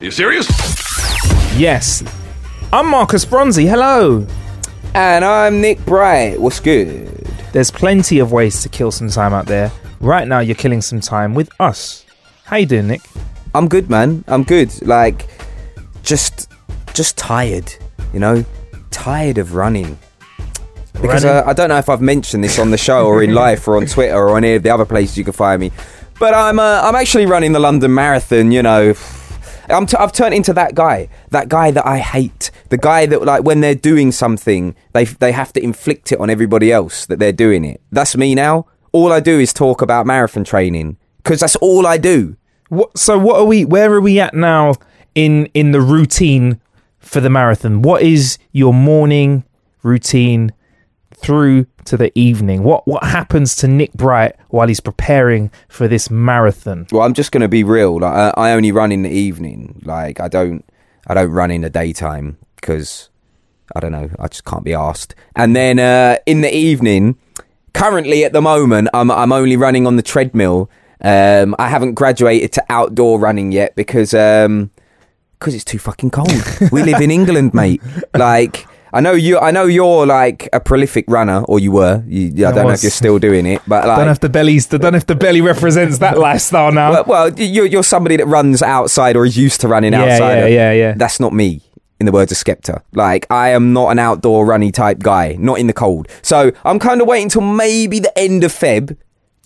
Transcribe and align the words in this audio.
You 0.00 0.10
serious? 0.10 0.46
Yes. 1.58 2.02
I'm 2.72 2.88
Marcus 2.88 3.24
Bronzy. 3.24 3.66
Hello. 3.66 4.26
And 4.94 5.24
I'm 5.24 5.60
Nick 5.60 5.84
Bright. 5.84 6.40
What's 6.40 6.58
good? 6.58 7.06
There's 7.52 7.70
plenty 7.70 8.18
of 8.18 8.32
ways 8.32 8.62
to 8.62 8.68
kill 8.68 8.90
some 8.92 9.10
time 9.10 9.34
out 9.34 9.46
there. 9.46 9.70
Right 10.00 10.26
now, 10.26 10.38
you're 10.38 10.54
killing 10.54 10.80
some 10.80 11.00
time 11.00 11.34
with 11.34 11.50
us. 11.60 12.06
How 12.44 12.56
you 12.56 12.66
doing, 12.66 12.86
Nick? 12.88 13.02
I'm 13.54 13.68
good, 13.68 13.90
man. 13.90 14.24
I'm 14.26 14.42
good. 14.44 14.70
Like, 14.86 15.28
just, 16.02 16.50
just 16.94 17.18
tired. 17.18 17.72
You 18.14 18.20
know, 18.20 18.44
tired 18.90 19.36
of 19.38 19.54
running. 19.54 19.98
Because 20.94 21.24
Running? 21.24 21.44
uh, 21.44 21.50
I 21.50 21.52
don't 21.52 21.68
know 21.68 21.78
if 21.78 21.88
I've 21.88 22.00
mentioned 22.00 22.42
this 22.42 22.58
on 22.58 22.70
the 22.70 22.78
show 22.78 23.06
or 23.06 23.22
in 23.22 23.34
life 23.44 23.68
or 23.68 23.76
on 23.76 23.86
Twitter 23.86 24.16
or 24.16 24.30
on 24.36 24.44
any 24.44 24.54
of 24.54 24.62
the 24.62 24.70
other 24.70 24.84
places 24.86 25.16
you 25.18 25.24
can 25.24 25.32
find 25.32 25.60
me, 25.60 25.70
but 26.18 26.34
I'm 26.34 26.58
uh, 26.58 26.80
I'm 26.82 26.94
actually 26.94 27.24
running 27.26 27.52
the 27.52 27.60
London 27.60 27.94
Marathon. 27.94 28.50
You 28.50 28.62
know, 28.62 28.92
I'm 29.70 29.86
t- 29.86 29.96
I've 29.96 30.12
turned 30.12 30.34
into 30.34 30.52
that 30.54 30.74
guy, 30.74 31.08
that 31.30 31.48
guy 31.48 31.70
that 31.70 31.86
I 31.86 31.98
hate, 31.98 32.50
the 32.68 32.76
guy 32.76 33.06
that 33.06 33.22
like 33.22 33.44
when 33.44 33.60
they're 33.60 33.74
doing 33.74 34.12
something, 34.12 34.74
they 34.92 35.04
they 35.04 35.32
have 35.32 35.52
to 35.54 35.62
inflict 35.62 36.12
it 36.12 36.20
on 36.20 36.30
everybody 36.30 36.72
else 36.72 37.06
that 37.06 37.18
they're 37.18 37.32
doing 37.32 37.64
it. 37.64 37.80
That's 37.90 38.16
me 38.16 38.34
now. 38.34 38.66
All 38.92 39.12
I 39.12 39.20
do 39.20 39.38
is 39.38 39.52
talk 39.52 39.82
about 39.82 40.06
marathon 40.06 40.44
training 40.44 40.96
because 41.18 41.40
that's 41.40 41.56
all 41.56 41.86
I 41.86 41.96
do. 41.96 42.36
What? 42.68 42.96
So, 42.98 43.18
what 43.18 43.36
are 43.40 43.44
we? 43.44 43.64
Where 43.64 43.92
are 43.92 44.00
we 44.00 44.20
at 44.20 44.34
now 44.34 44.74
in 45.14 45.46
in 45.54 45.72
the 45.72 45.80
routine 45.80 46.60
for 46.98 47.20
the 47.20 47.30
marathon? 47.30 47.82
What 47.82 48.02
is 48.02 48.38
your 48.52 48.74
morning 48.74 49.44
routine 49.82 50.52
through 51.20 51.66
to 51.84 51.96
the 51.96 52.10
evening? 52.18 52.62
What 52.62 52.86
what 52.86 53.04
happens 53.04 53.54
to 53.56 53.68
Nick 53.68 53.92
Bright 53.92 54.36
while 54.48 54.68
he's 54.68 54.80
preparing 54.80 55.50
for 55.68 55.88
this 55.88 56.10
marathon? 56.10 56.86
Well, 56.90 57.02
I'm 57.02 57.14
just 57.14 57.32
going 57.32 57.42
to 57.42 57.48
be 57.48 57.64
real. 57.64 58.00
Like, 58.00 58.12
I, 58.12 58.28
I 58.36 58.52
only 58.52 58.72
run 58.72 58.92
in 58.92 59.02
the 59.02 59.10
evening. 59.10 59.80
Like, 59.84 60.20
I 60.20 60.28
don't, 60.28 60.64
I 61.06 61.14
don't 61.14 61.30
run 61.30 61.50
in 61.50 61.60
the 61.62 61.70
daytime 61.70 62.38
because 62.56 63.10
I 63.74 63.80
don't 63.80 63.92
know. 63.92 64.10
I 64.18 64.28
just 64.28 64.44
can't 64.44 64.64
be 64.64 64.74
asked. 64.74 65.14
And 65.36 65.54
then 65.54 65.78
uh, 65.78 66.16
in 66.26 66.40
the 66.40 66.54
evening, 66.54 67.16
currently 67.74 68.24
at 68.24 68.32
the 68.32 68.42
moment, 68.42 68.88
I'm 68.94 69.10
I'm 69.10 69.32
only 69.32 69.56
running 69.56 69.86
on 69.86 69.96
the 69.96 70.02
treadmill. 70.02 70.70
Um, 71.02 71.54
I 71.58 71.68
haven't 71.68 71.94
graduated 71.94 72.52
to 72.52 72.64
outdoor 72.68 73.18
running 73.18 73.52
yet 73.52 73.74
because 73.74 74.12
um, 74.12 74.70
because 75.38 75.54
it's 75.54 75.64
too 75.64 75.78
fucking 75.78 76.10
cold. 76.10 76.32
we 76.72 76.82
live 76.82 77.00
in 77.00 77.10
England, 77.10 77.54
mate. 77.54 77.82
Like. 78.14 78.66
I 78.92 79.00
know 79.00 79.12
you. 79.12 79.38
I 79.38 79.50
know 79.50 79.64
you're 79.66 80.04
like 80.06 80.48
a 80.52 80.60
prolific 80.60 81.04
runner, 81.08 81.42
or 81.44 81.60
you 81.60 81.72
were. 81.72 82.02
You, 82.06 82.46
I 82.46 82.50
I 82.50 82.52
don't 82.52 82.66
know 82.66 82.72
if 82.72 82.82
you're 82.82 82.90
still 82.90 83.18
doing 83.18 83.46
it, 83.46 83.62
but 83.66 83.86
like, 83.86 83.96
don't 83.98 84.06
know 84.06 84.12
if 84.12 84.20
the 84.20 84.28
belly's. 84.28 84.66
Don't 84.66 84.82
know 84.82 84.96
if 84.96 85.06
the 85.06 85.14
belly 85.14 85.40
represents 85.40 85.98
that 85.98 86.18
lifestyle 86.28 86.72
now. 86.72 86.90
well, 86.92 87.04
well, 87.06 87.32
you're, 87.38 87.66
you're 87.66 87.84
somebody 87.84 88.16
that 88.16 88.26
runs 88.26 88.62
outside 88.62 89.16
or 89.16 89.24
is 89.24 89.36
used 89.36 89.60
to 89.60 89.68
running 89.68 89.92
Yeah, 89.92 90.02
outside. 90.04 90.38
yeah, 90.38 90.46
yeah, 90.46 90.72
yeah. 90.72 90.94
That's 90.96 91.20
not 91.20 91.32
me, 91.32 91.62
in 92.00 92.06
the 92.06 92.12
words 92.12 92.32
of 92.32 92.38
Skepta. 92.38 92.82
Like, 92.92 93.26
I 93.30 93.50
am 93.50 93.72
not 93.72 93.90
an 93.90 93.98
outdoor 93.98 94.44
runny 94.44 94.72
type 94.72 94.98
guy, 94.98 95.36
not 95.38 95.58
in 95.58 95.66
the 95.68 95.72
cold. 95.72 96.08
So 96.22 96.50
I'm 96.64 96.78
kind 96.78 97.00
of 97.00 97.06
waiting 97.06 97.28
till 97.28 97.42
maybe 97.42 98.00
the 98.00 98.16
end 98.18 98.42
of 98.42 98.52
Feb, 98.52 98.96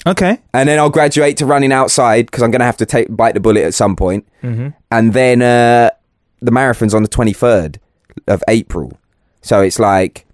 okay. 0.06 0.38
and 0.54 0.68
then 0.68 0.78
I'll 0.78 0.90
graduate 0.90 1.36
to 1.38 1.46
running 1.46 1.72
outside 1.72 2.26
because 2.26 2.42
I'm 2.42 2.50
going 2.50 2.60
to 2.60 2.66
have 2.66 2.78
to 2.78 2.86
take 2.86 3.14
bite 3.14 3.34
the 3.34 3.40
bullet 3.40 3.64
at 3.64 3.74
some 3.74 3.94
point. 3.94 4.26
Mm-hmm. 4.42 4.68
And 4.90 5.12
then 5.12 5.42
uh, 5.42 5.90
the 6.40 6.50
marathon's 6.50 6.94
on 6.94 7.02
the 7.02 7.08
23rd 7.10 7.76
of 8.26 8.42
April. 8.48 8.98
So 9.44 9.60
it's 9.60 9.78
like. 9.78 10.26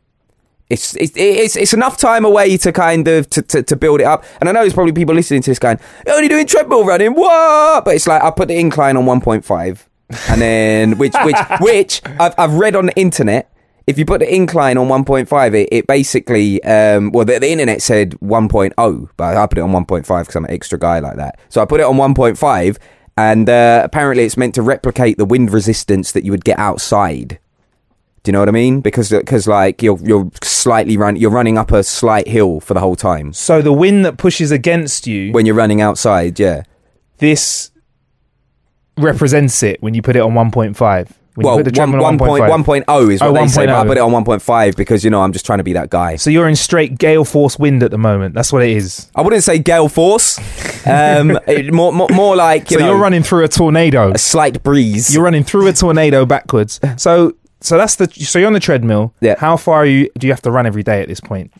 It's, 0.70 0.94
it's 0.94 1.14
it's 1.16 1.56
it's 1.56 1.74
enough 1.74 1.96
time 1.96 2.24
away 2.24 2.56
to 2.58 2.70
kind 2.70 3.08
of 3.08 3.28
to, 3.30 3.42
to, 3.42 3.60
to 3.64 3.74
build 3.74 4.00
it 4.00 4.04
up, 4.04 4.24
and 4.38 4.48
I 4.48 4.52
know 4.52 4.60
there's 4.60 4.72
probably 4.72 4.92
people 4.92 5.16
listening 5.16 5.42
to 5.42 5.50
this 5.50 5.58
going, 5.58 5.80
"You're 6.06 6.14
only 6.14 6.28
doing 6.28 6.46
treadmill 6.46 6.84
running, 6.84 7.14
what?" 7.14 7.84
But 7.84 7.96
it's 7.96 8.06
like 8.06 8.22
I 8.22 8.30
put 8.30 8.46
the 8.46 8.56
incline 8.56 8.96
on 8.96 9.04
1.5, 9.04 9.86
and 10.28 10.40
then 10.40 10.96
which 11.02 11.14
which 11.24 11.34
which 11.60 12.02
I've 12.20 12.36
I've 12.38 12.54
read 12.54 12.76
on 12.76 12.86
the 12.86 12.94
internet. 12.96 13.52
If 13.88 13.98
you 13.98 14.04
put 14.04 14.20
the 14.20 14.32
incline 14.32 14.78
on 14.78 14.86
1.5, 14.86 15.54
it, 15.54 15.68
it 15.72 15.86
basically 15.88 16.62
um 16.62 17.10
well 17.10 17.24
the, 17.24 17.40
the 17.40 17.50
internet 17.50 17.82
said 17.82 18.12
1.0, 18.20 19.08
but 19.16 19.36
I 19.36 19.46
put 19.48 19.58
it 19.58 19.62
on 19.62 19.72
1.5 19.72 20.06
because 20.06 20.36
I'm 20.36 20.44
an 20.44 20.52
extra 20.52 20.78
guy 20.78 21.00
like 21.00 21.16
that. 21.16 21.40
So 21.48 21.60
I 21.60 21.64
put 21.64 21.80
it 21.80 21.86
on 21.86 21.96
1.5, 21.96 22.78
and 23.16 23.50
uh, 23.50 23.82
apparently 23.84 24.22
it's 24.22 24.36
meant 24.36 24.54
to 24.54 24.62
replicate 24.62 25.18
the 25.18 25.24
wind 25.24 25.52
resistance 25.52 26.12
that 26.12 26.24
you 26.24 26.30
would 26.30 26.44
get 26.44 26.60
outside. 26.60 27.40
Do 28.22 28.28
you 28.28 28.32
know 28.34 28.40
what 28.40 28.48
I 28.48 28.52
mean? 28.52 28.80
Because 28.82 29.08
because 29.10 29.46
like 29.48 29.82
you're 29.82 29.98
you're 30.02 30.30
slightly 30.42 30.96
run 30.98 31.16
you're 31.16 31.30
running 31.30 31.56
up 31.56 31.72
a 31.72 31.82
slight 31.82 32.28
hill 32.28 32.60
for 32.60 32.74
the 32.74 32.80
whole 32.80 32.96
time 32.96 33.32
So 33.32 33.62
the 33.62 33.72
wind 33.72 34.04
that 34.04 34.18
pushes 34.18 34.50
against 34.50 35.06
you, 35.06 35.32
when 35.32 35.46
you're 35.46 35.54
running 35.54 35.80
outside. 35.80 36.38
Yeah. 36.38 36.62
this 37.18 37.70
represents 38.98 39.62
it 39.62 39.82
when 39.82 39.94
you 39.94 40.02
put 40.02 40.16
it 40.16 40.20
on 40.20 40.32
1.5. 40.32 41.10
When 41.34 41.44
Well, 41.46 41.56
you 41.58 41.64
put 41.64 41.72
the 41.74 41.80
one, 41.80 41.88
treadmill 41.90 42.04
on 42.06 42.18
one 42.18 42.28
point, 42.28 42.44
1.5. 42.84 42.84
1.0 42.86 43.12
is 43.14 43.20
what 43.20 43.30
Oh, 43.30 43.32
they 43.32 43.46
say, 43.46 43.64
but 43.66 43.74
I 43.74 43.86
put 43.86 43.96
it 43.96 44.00
on 44.00 44.10
1.5 44.12 44.76
because, 44.76 45.04
you 45.04 45.10
know, 45.10 45.22
I'm 45.22 45.32
just 45.32 45.46
trying 45.46 45.58
to 45.58 45.64
be 45.64 45.72
that 45.74 45.88
guy. 45.88 46.16
So 46.16 46.28
you're 46.28 46.48
in 46.48 46.56
straight 46.56 46.98
gale 46.98 47.24
force 47.24 47.58
wind 47.58 47.82
at 47.82 47.90
the 47.92 47.98
moment. 47.98 48.34
That's 48.34 48.52
what 48.52 48.62
it 48.62 48.70
is. 48.76 49.10
I 49.14 49.22
wouldn't 49.22 49.42
say 49.44 49.58
gale 49.58 49.88
force. 49.88 50.38
Um, 50.86 51.38
it- 51.46 51.72
more, 51.72 51.92
more, 51.92 52.08
more 52.12 52.36
like, 52.36 52.70
you 52.70 52.78
so 52.78 52.80
know, 52.84 52.90
you're 52.92 53.00
running 53.00 53.22
through 53.22 53.44
a 53.44 53.48
tornado. 53.48 54.10
a 54.12 54.18
slight 54.18 54.62
breeze. 54.62 55.14
You're 55.14 55.22
running 55.24 55.44
through 55.44 55.68
a 55.68 55.72
tornado 55.72 56.26
backwards. 56.26 56.80
So 56.96 57.34
so 57.60 57.76
that's 57.76 57.96
the 57.96 58.08
so 58.10 58.38
you're 58.38 58.46
on 58.46 58.52
the 58.52 58.60
treadmill. 58.60 59.12
Yeah. 59.20 59.36
How 59.38 59.56
far 59.56 59.78
are 59.82 59.86
you 59.86 60.10
do 60.18 60.26
you 60.26 60.32
have 60.32 60.42
to 60.42 60.50
run 60.50 60.66
every 60.66 60.82
day 60.82 61.00
at 61.02 61.08
this 61.08 61.20
point? 61.20 61.52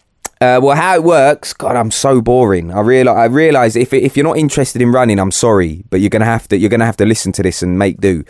Uh, 0.43 0.59
well, 0.63 0.75
how 0.75 0.95
it 0.95 1.05
works? 1.05 1.53
God, 1.53 1.77
I'm 1.77 1.91
so 1.91 2.23
boring. 2.23 2.71
I 2.73 2.81
realize. 2.81 3.17
I 3.17 3.25
realize 3.27 3.77
if 3.77 3.93
if 3.93 4.17
you're 4.17 4.25
not 4.25 4.39
interested 4.39 4.81
in 4.81 4.91
running, 4.91 5.19
I'm 5.19 5.31
sorry, 5.33 5.85
but 5.91 6.01
you're 6.01 6.09
gonna 6.11 6.25
have 6.25 6.49
to 6.49 6.57
you're 6.57 6.71
gonna 6.71 6.87
have 6.87 6.97
to 6.97 7.05
listen 7.05 7.33
to 7.33 7.43
this 7.43 7.63
and 7.63 7.79
make 7.79 8.01
do. 8.01 8.25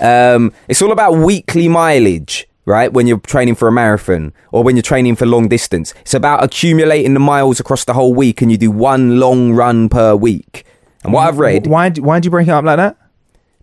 Um, 0.00 0.52
it's 0.68 0.80
all 0.80 0.92
about 0.92 1.12
weekly 1.16 1.68
mileage, 1.68 2.48
right? 2.64 2.90
When 2.90 3.06
you're 3.06 3.18
training 3.18 3.56
for 3.56 3.68
a 3.68 3.72
marathon 3.72 4.32
or 4.52 4.62
when 4.64 4.74
you're 4.76 4.82
training 4.82 5.16
for 5.16 5.26
long 5.26 5.48
distance, 5.48 5.92
it's 6.00 6.14
about 6.14 6.42
accumulating 6.42 7.12
the 7.12 7.20
miles 7.20 7.60
across 7.60 7.84
the 7.84 7.92
whole 7.92 8.14
week, 8.14 8.40
and 8.40 8.50
you 8.50 8.56
do 8.56 8.70
one 8.70 9.20
long 9.20 9.52
run 9.52 9.90
per 9.90 10.14
week. 10.16 10.64
And 11.04 11.12
what 11.12 11.28
I've 11.28 11.38
read, 11.38 11.66
Why 11.66 11.90
d- 11.90 12.00
why 12.00 12.20
do 12.20 12.26
you 12.26 12.30
break 12.30 12.48
it 12.48 12.52
up 12.52 12.64
like 12.64 12.78
that? 12.78 12.96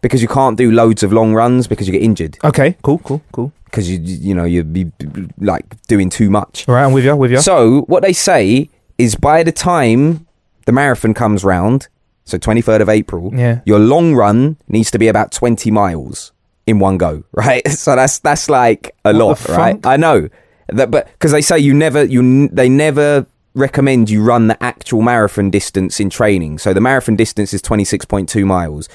Because 0.02 0.22
you 0.22 0.28
can't 0.28 0.58
do 0.58 0.72
loads 0.72 1.04
of 1.04 1.12
long 1.12 1.34
runs 1.34 1.68
because 1.68 1.88
you 1.88 1.92
get 1.92 2.02
injured 2.04 2.38
Okay, 2.44 2.76
cool, 2.84 3.00
cool, 3.00 3.22
cool. 3.32 3.52
because 3.66 3.90
you 3.90 4.00
you 4.02 4.34
know 4.36 4.44
you'd 4.46 4.74
be 4.74 4.92
like 5.40 5.66
doing 5.88 6.10
too 6.10 6.30
much. 6.30 6.68
All 6.68 6.76
right, 6.76 6.84
I'm 6.86 6.94
with 6.94 7.06
you, 7.06 7.16
with 7.16 7.32
you. 7.32 7.40
So 7.42 7.82
what 7.88 8.04
they 8.04 8.14
say 8.14 8.70
is 8.98 9.16
by 9.16 9.44
the 9.44 9.52
time 9.52 10.26
the 10.66 10.72
marathon 10.72 11.14
comes 11.14 11.44
round, 11.44 11.88
so 12.26 12.38
23rd 12.38 12.82
of 12.82 12.90
April, 12.90 13.32
Yeah. 13.34 13.62
your 13.66 13.80
long 13.80 14.14
run 14.16 14.58
needs 14.68 14.92
to 14.92 15.00
be 15.00 15.08
about 15.08 15.32
20 15.32 15.72
miles 15.72 16.32
in 16.66 16.80
one 16.80 16.98
go, 16.98 17.24
right? 17.32 17.66
So 17.70 17.96
that's 17.96 18.20
that's 18.20 18.50
like 18.50 18.96
a 19.06 19.14
What 19.14 19.16
lot, 19.16 19.50
right? 19.50 19.86
I 19.86 19.98
know. 19.98 20.30
That 20.70 20.92
but 20.92 21.08
because 21.14 21.32
they 21.32 21.42
say 21.42 21.58
you 21.60 21.74
never 21.74 22.04
you 22.04 22.50
they 22.50 22.68
never 22.70 23.26
recommend 23.56 24.10
you 24.10 24.22
run 24.22 24.48
the 24.48 24.62
actual 24.62 25.02
marathon 25.02 25.50
distance 25.50 26.00
in 26.00 26.10
training. 26.10 26.60
So 26.60 26.74
the 26.74 26.82
marathon 26.82 27.16
distance 27.16 27.54
is 27.54 27.62
26.2 27.62 28.46
miles. 28.46 28.88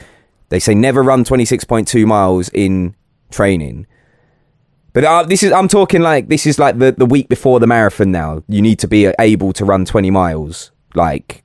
They 0.52 0.60
say 0.60 0.74
never 0.74 1.02
run 1.02 1.24
26.2 1.24 2.04
miles 2.04 2.50
in 2.50 2.94
training. 3.30 3.86
But 4.92 5.04
uh, 5.04 5.22
this 5.22 5.42
is 5.42 5.50
I'm 5.50 5.66
talking 5.66 6.02
like 6.02 6.28
this 6.28 6.46
is 6.46 6.58
like 6.58 6.78
the 6.78 6.92
the 6.92 7.06
week 7.06 7.30
before 7.30 7.58
the 7.58 7.66
marathon 7.66 8.12
now. 8.12 8.42
You 8.48 8.60
need 8.60 8.78
to 8.80 8.86
be 8.86 9.06
able 9.18 9.54
to 9.54 9.64
run 9.64 9.86
20 9.86 10.10
miles 10.10 10.70
like 10.94 11.42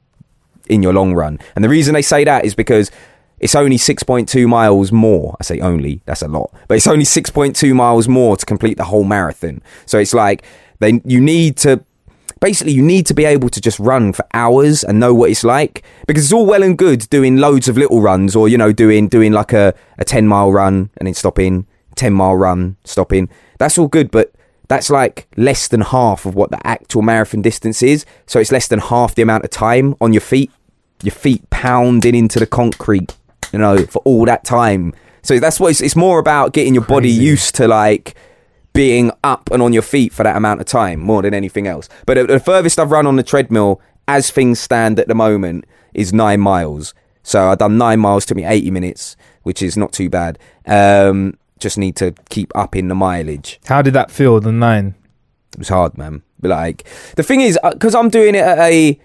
in 0.68 0.84
your 0.84 0.92
long 0.92 1.14
run. 1.14 1.40
And 1.56 1.64
the 1.64 1.70
reason 1.70 1.94
they 1.94 2.02
say 2.02 2.26
that 2.26 2.44
is 2.44 2.54
because 2.54 2.92
it's 3.40 3.56
only 3.56 3.78
6.2 3.78 4.46
miles 4.46 4.92
more. 4.92 5.38
I 5.40 5.44
say 5.46 5.62
only, 5.62 6.02
that's 6.06 6.22
a 6.22 6.28
lot, 6.28 6.52
but 6.68 6.76
it's 6.76 6.88
only 6.88 7.06
6.2 7.06 7.74
miles 7.74 8.10
more 8.10 8.36
to 8.36 8.46
complete 8.46 8.76
the 8.76 8.84
whole 8.84 9.06
marathon. 9.06 9.62
So 9.86 10.00
it's 10.00 10.14
like 10.14 10.44
they 10.80 11.00
you 11.06 11.22
need 11.22 11.56
to 11.58 11.82
basically 12.40 12.74
you 12.74 12.82
need 12.82 13.06
to 13.06 13.14
be 13.14 13.26
able 13.26 13.50
to 13.50 13.62
just 13.62 13.80
run 13.80 14.14
for 14.14 14.26
hours 14.34 14.84
and 14.84 15.00
know 15.00 15.14
what 15.14 15.30
it's 15.30 15.44
like 15.44 15.84
because 16.08 16.24
it's 16.24 16.34
all 16.34 16.46
well 16.46 16.64
and 16.64 16.78
good 16.78 17.10
doing 17.10 17.38
loads 17.38 17.68
of 17.68 17.78
little 17.78 18.02
runs 18.02 18.36
or 18.36 18.48
you 18.48 18.58
know 18.58 18.72
doing 18.72 19.08
doing 19.08 19.32
like 19.32 19.54
a, 19.54 19.74
a 19.98 20.06
10 20.06 20.28
mile 20.28 20.52
run 20.52 20.90
and 20.98 21.08
then 21.08 21.14
stopping 21.14 21.66
10 21.96 22.14
mile 22.14 22.36
run 22.36 22.78
stopping. 22.84 23.30
That's 23.60 23.78
all 23.78 23.88
good 23.88 24.12
but 24.12 24.34
that's 24.68 24.90
like 24.90 25.28
less 25.38 25.68
than 25.68 25.82
half 25.82 26.26
of 26.26 26.36
what 26.36 26.52
the 26.52 26.66
actual 26.68 27.02
marathon 27.02 27.42
distance 27.42 27.82
is. 27.82 28.06
So 28.26 28.40
it's 28.40 28.52
less 28.52 28.68
than 28.68 28.80
half 28.80 29.16
the 29.16 29.22
amount 29.22 29.46
of 29.46 29.50
time 29.50 29.96
on 30.02 30.14
your 30.14 30.22
feet 30.22 30.52
your 31.04 31.14
feet 31.14 31.48
pounding 31.52 32.16
into 32.16 32.40
the 32.40 32.48
concrete 32.48 33.16
you 33.54 33.60
know 33.60 33.86
for 33.86 34.00
all 34.00 34.26
that 34.26 34.44
time. 34.44 34.94
So 35.24 35.40
that's 35.40 35.60
what 35.60 35.72
it's, 35.72 35.82
it's 35.82 35.96
more 35.96 36.20
about 36.20 36.54
getting 36.54 36.74
your 36.74 36.86
body 36.86 37.10
used 37.10 37.56
to 37.56 37.68
like 37.68 38.16
being 38.78 39.12
up 39.24 39.50
and 39.52 39.64
on 39.64 39.74
your 39.74 39.82
feet 39.82 40.14
for 40.14 40.22
that 40.22 40.36
amount 40.38 40.62
of 40.62 40.68
time 40.68 41.00
more 41.00 41.24
than 41.24 41.34
anything 41.34 41.66
else. 41.66 41.90
But 42.06 42.14
the, 42.14 42.26
the 42.26 42.40
furthest 42.40 42.78
I've 42.78 42.92
run 42.92 43.08
on 43.08 43.16
the 43.16 43.24
treadmill, 43.24 43.82
as 44.08 44.30
things 44.30 44.60
stand 44.60 45.00
at 45.00 45.08
the 45.08 45.16
moment, 45.16 45.66
is 45.96 46.14
nine 46.14 46.42
miles. 46.42 46.94
So 47.24 47.50
I've 47.50 47.58
done 47.58 47.80
nine 47.80 48.00
miles, 48.00 48.24
took 48.24 48.38
me 48.38 48.46
80 48.46 48.70
minutes, 48.70 49.18
which 49.42 49.64
is 49.64 49.78
not 49.78 49.94
too 49.94 50.12
bad. 50.12 50.38
Um, 50.68 51.40
just 51.58 51.80
need 51.80 51.96
to 51.96 52.14
keep 52.30 52.56
up 52.56 52.76
in 52.76 52.88
the 52.88 52.94
mileage. 52.94 53.60
How 53.66 53.82
did 53.82 53.96
that 53.96 54.12
feel? 54.12 54.40
The 54.40 54.52
nine. 54.52 54.94
It 55.54 55.58
was 55.58 55.70
hard, 55.70 55.98
man. 55.98 56.22
But 56.40 56.50
like, 56.52 56.88
the 57.16 57.24
thing 57.24 57.42
is, 57.42 57.58
because 57.72 57.96
I'm 57.96 58.10
doing 58.10 58.36
it 58.36 58.44
at 58.44 58.60
a 58.60 59.00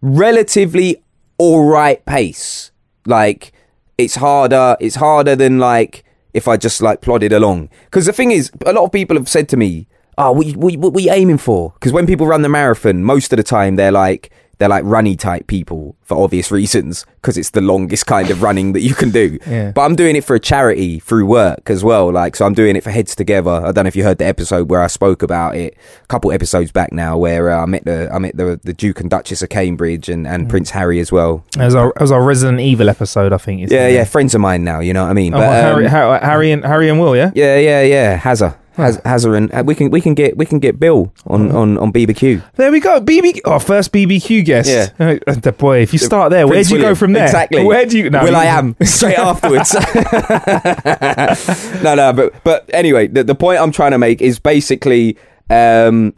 relatively 0.00 1.04
alright 1.38 2.04
pace, 2.04 2.72
like, 3.06 3.52
it's 3.96 4.16
harder, 4.16 4.76
it's 4.80 4.96
harder 4.96 5.36
than 5.36 5.60
like, 5.60 6.02
if 6.34 6.48
I 6.48 6.56
just 6.56 6.80
like 6.82 7.00
plodded 7.00 7.32
along. 7.32 7.70
Because 7.84 8.06
the 8.06 8.12
thing 8.12 8.30
is, 8.30 8.50
a 8.66 8.72
lot 8.72 8.84
of 8.84 8.92
people 8.92 9.16
have 9.16 9.28
said 9.28 9.48
to 9.50 9.56
me, 9.56 9.86
"Oh, 10.16 10.32
what, 10.32 10.56
what, 10.56 10.76
what 10.76 10.96
are 10.96 11.00
you 11.00 11.12
aiming 11.12 11.38
for?" 11.38 11.72
Because 11.74 11.92
when 11.92 12.06
people 12.06 12.26
run 12.26 12.42
the 12.42 12.48
marathon, 12.48 13.04
most 13.04 13.32
of 13.32 13.36
the 13.36 13.42
time 13.42 13.76
they're 13.76 13.92
like 13.92 14.30
they're 14.58 14.68
like 14.68 14.84
runny 14.84 15.16
type 15.16 15.46
people 15.46 15.96
for 16.02 16.22
obvious 16.22 16.50
reasons 16.50 17.06
because 17.16 17.38
it's 17.38 17.50
the 17.50 17.60
longest 17.60 18.06
kind 18.06 18.30
of 18.30 18.42
running 18.42 18.72
that 18.72 18.80
you 18.80 18.94
can 18.94 19.10
do. 19.10 19.38
Yeah. 19.48 19.70
But 19.72 19.82
I'm 19.82 19.96
doing 19.96 20.14
it 20.14 20.24
for 20.24 20.34
a 20.36 20.40
charity 20.40 20.98
through 20.98 21.24
work 21.24 21.70
as 21.70 21.82
well. 21.82 22.12
Like, 22.12 22.36
so 22.36 22.44
I'm 22.44 22.52
doing 22.54 22.76
it 22.76 22.84
for 22.84 22.90
Heads 22.90 23.14
Together. 23.14 23.50
I 23.50 23.72
don't 23.72 23.84
know 23.84 23.88
if 23.88 23.96
you 23.96 24.04
heard 24.04 24.18
the 24.18 24.26
episode 24.26 24.68
where 24.68 24.82
I 24.82 24.88
spoke 24.88 25.22
about 25.22 25.56
it 25.56 25.76
a 26.02 26.06
couple 26.06 26.30
episodes 26.32 26.70
back 26.70 26.92
now, 26.92 27.16
where 27.16 27.50
uh, 27.50 27.62
I 27.62 27.66
met 27.66 27.84
the 27.86 28.10
I 28.12 28.18
met 28.18 28.36
the 28.36 28.60
the 28.62 28.74
Duke 28.74 29.00
and 29.00 29.08
Duchess 29.08 29.40
of 29.42 29.48
Cambridge 29.48 30.08
and, 30.10 30.26
and 30.26 30.50
Prince 30.50 30.70
Harry 30.70 31.00
as 31.00 31.10
well. 31.10 31.44
As 31.58 31.74
our, 31.74 31.94
was 31.98 32.12
our 32.12 32.22
Resident 32.22 32.60
Evil 32.60 32.88
episode, 32.90 33.32
I 33.32 33.38
think. 33.38 33.70
Yeah, 33.70 33.88
yeah, 33.88 34.04
friends 34.04 34.34
of 34.34 34.40
mine 34.40 34.64
now. 34.64 34.80
You 34.80 34.92
know 34.92 35.04
what 35.04 35.10
I 35.10 35.14
mean? 35.14 35.32
Oh, 35.34 35.38
But, 35.38 35.48
well, 35.48 35.62
Harry, 35.62 35.84
um, 35.86 35.90
Har- 35.90 36.20
Harry 36.20 36.50
and 36.52 36.64
Harry 36.64 36.88
and 36.90 37.00
Will, 37.00 37.16
yeah. 37.16 37.30
Yeah, 37.34 37.56
yeah, 37.58 37.82
yeah. 37.82 38.18
Hazza. 38.18 38.56
Haz, 38.78 38.98
Hazza 38.98 39.36
and 39.36 39.52
uh, 39.52 39.64
we 39.66 39.74
can 39.74 39.90
we 39.90 40.00
can 40.00 40.14
get 40.14 40.36
we 40.36 40.46
can 40.46 40.60
get 40.60 40.78
Bill 40.78 41.12
on 41.26 41.50
on 41.50 41.76
on 41.78 41.92
BBQ. 41.92 42.40
There 42.54 42.70
we 42.70 42.78
go. 42.78 43.00
BB. 43.00 43.40
Oh, 43.44 43.58
first 43.58 43.92
BBQ 43.92 44.44
guest. 44.44 44.70
Yeah. 44.70 45.18
Uh, 45.26 45.34
the 45.34 45.50
boy. 45.50 45.80
If 45.80 45.92
you 45.92 45.98
start 45.98 46.30
there, 46.30 46.46
where 46.46 46.62
do 46.62 46.76
you 46.76 46.80
go 46.80 46.94
from 46.94 47.12
there? 47.12 47.24
Exactly. 47.24 47.64
Where 47.64 47.84
do 47.84 47.98
you? 47.98 48.08
No, 48.08 48.22
Will 48.22 48.36
I 48.36 48.44
am 48.44 48.76
straight 48.82 49.18
afterwards. 49.18 49.74
no, 51.82 51.96
no, 51.96 52.12
but 52.12 52.32
but 52.44 52.70
anyway, 52.72 53.08
the, 53.08 53.24
the 53.24 53.34
point 53.34 53.60
I'm 53.60 53.72
trying 53.72 53.90
to 53.90 53.98
make 53.98 54.22
is 54.22 54.38
basically 54.38 55.18
um, 55.50 56.14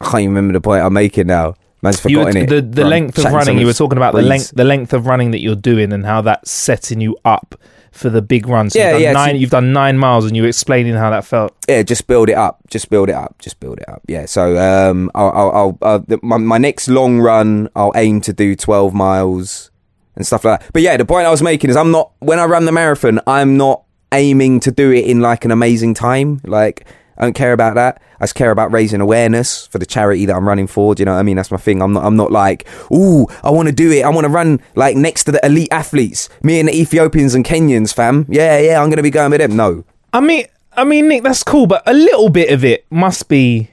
I 0.00 0.06
can't 0.06 0.22
even 0.22 0.34
remember 0.34 0.54
the 0.54 0.62
point 0.62 0.82
I'm 0.82 0.94
making 0.94 1.26
now. 1.26 1.54
Man's 1.82 2.02
were, 2.02 2.30
it. 2.30 2.48
the 2.48 2.62
the 2.62 2.84
length 2.84 3.18
of 3.18 3.26
running. 3.26 3.58
You 3.58 3.66
were 3.66 3.74
talking 3.74 3.98
about 3.98 4.14
the 4.14 4.22
length 4.22 4.52
the 4.54 4.64
length 4.64 4.94
of 4.94 5.06
running 5.06 5.32
that 5.32 5.40
you're 5.40 5.54
doing 5.54 5.92
and 5.92 6.06
how 6.06 6.22
that's 6.22 6.50
setting 6.50 7.02
you 7.02 7.18
up 7.26 7.56
for 7.98 8.08
the 8.10 8.22
big 8.22 8.46
run. 8.48 8.70
So 8.70 8.78
Yeah, 8.78 8.90
you've 8.90 8.92
done 8.94 9.02
yeah, 9.02 9.12
Nine, 9.12 9.30
so- 9.30 9.36
you've 9.36 9.50
done 9.50 9.72
nine 9.72 9.98
miles, 9.98 10.24
and 10.26 10.36
you 10.36 10.42
were 10.42 10.48
explaining 10.48 10.94
how 10.94 11.10
that 11.10 11.24
felt. 11.24 11.54
yeah, 11.68 11.82
just 11.82 12.06
build 12.06 12.28
it 12.28 12.36
up, 12.36 12.60
just 12.70 12.88
build 12.90 13.08
it 13.08 13.14
up, 13.14 13.36
just 13.40 13.60
build 13.60 13.78
it 13.80 13.88
up. 13.88 14.02
Yeah. 14.08 14.26
So 14.26 14.56
um, 14.56 15.10
I'll, 15.14 15.30
I'll, 15.30 15.50
I'll 15.50 15.78
uh, 15.82 15.98
the, 16.06 16.18
my 16.22 16.36
my 16.38 16.58
next 16.58 16.88
long 16.88 17.18
run, 17.20 17.68
I'll 17.76 17.92
aim 17.96 18.20
to 18.22 18.32
do 18.32 18.54
twelve 18.56 18.94
miles 18.94 19.70
and 20.16 20.26
stuff 20.26 20.44
like 20.44 20.60
that. 20.60 20.70
But 20.72 20.82
yeah, 20.82 20.96
the 20.96 21.04
point 21.04 21.26
I 21.26 21.30
was 21.30 21.42
making 21.42 21.70
is 21.70 21.76
I'm 21.76 21.90
not 21.90 22.12
when 22.20 22.38
I 22.38 22.44
run 22.46 22.64
the 22.64 22.72
marathon, 22.72 23.20
I'm 23.26 23.56
not 23.56 23.82
aiming 24.12 24.60
to 24.60 24.70
do 24.70 24.90
it 24.90 25.04
in 25.04 25.20
like 25.20 25.44
an 25.44 25.50
amazing 25.50 25.94
time. 25.94 26.40
Like 26.44 26.86
I 27.18 27.22
don't 27.24 27.34
care 27.34 27.52
about 27.52 27.74
that. 27.74 28.00
I 28.20 28.24
just 28.24 28.34
care 28.36 28.50
about 28.50 28.72
raising 28.72 29.00
awareness 29.00 29.66
for 29.66 29.78
the 29.78 29.86
charity 29.86 30.24
that 30.26 30.34
I'm 30.36 30.46
running 30.48 30.66
for. 30.68 30.94
Do 30.94 31.00
you 31.02 31.04
know 31.04 31.14
what 31.14 31.18
I 31.20 31.22
mean? 31.24 31.36
That's 31.36 31.50
my 31.50 31.56
thing. 31.56 31.82
I'm 31.82 31.92
not. 31.92 32.04
I'm 32.04 32.16
not 32.16 32.30
like, 32.32 32.66
ooh, 32.92 33.26
I 33.42 33.50
want 33.50 33.68
to 33.68 33.74
do 33.74 33.90
it. 33.92 34.02
I 34.04 34.08
want 34.08 34.24
to 34.24 34.28
run 34.30 34.60
like 34.76 34.96
next 34.96 35.24
to 35.24 35.32
the 35.32 35.44
elite 35.44 35.68
athletes. 35.72 36.28
Me 36.42 36.60
and 36.60 36.68
the 36.68 36.74
Ethiopians 36.80 37.34
and 37.34 37.44
Kenyans, 37.44 37.92
fam. 37.92 38.24
Yeah, 38.28 38.58
yeah. 38.58 38.82
I'm 38.82 38.88
gonna 38.88 39.02
be 39.02 39.10
going 39.10 39.30
with 39.30 39.40
them. 39.40 39.56
No, 39.56 39.84
I 40.12 40.20
mean, 40.20 40.46
I 40.74 40.84
mean, 40.84 41.08
Nick, 41.08 41.24
that's 41.24 41.42
cool, 41.42 41.66
but 41.66 41.82
a 41.86 41.92
little 41.92 42.28
bit 42.28 42.50
of 42.50 42.64
it 42.64 42.86
must 42.90 43.28
be 43.28 43.70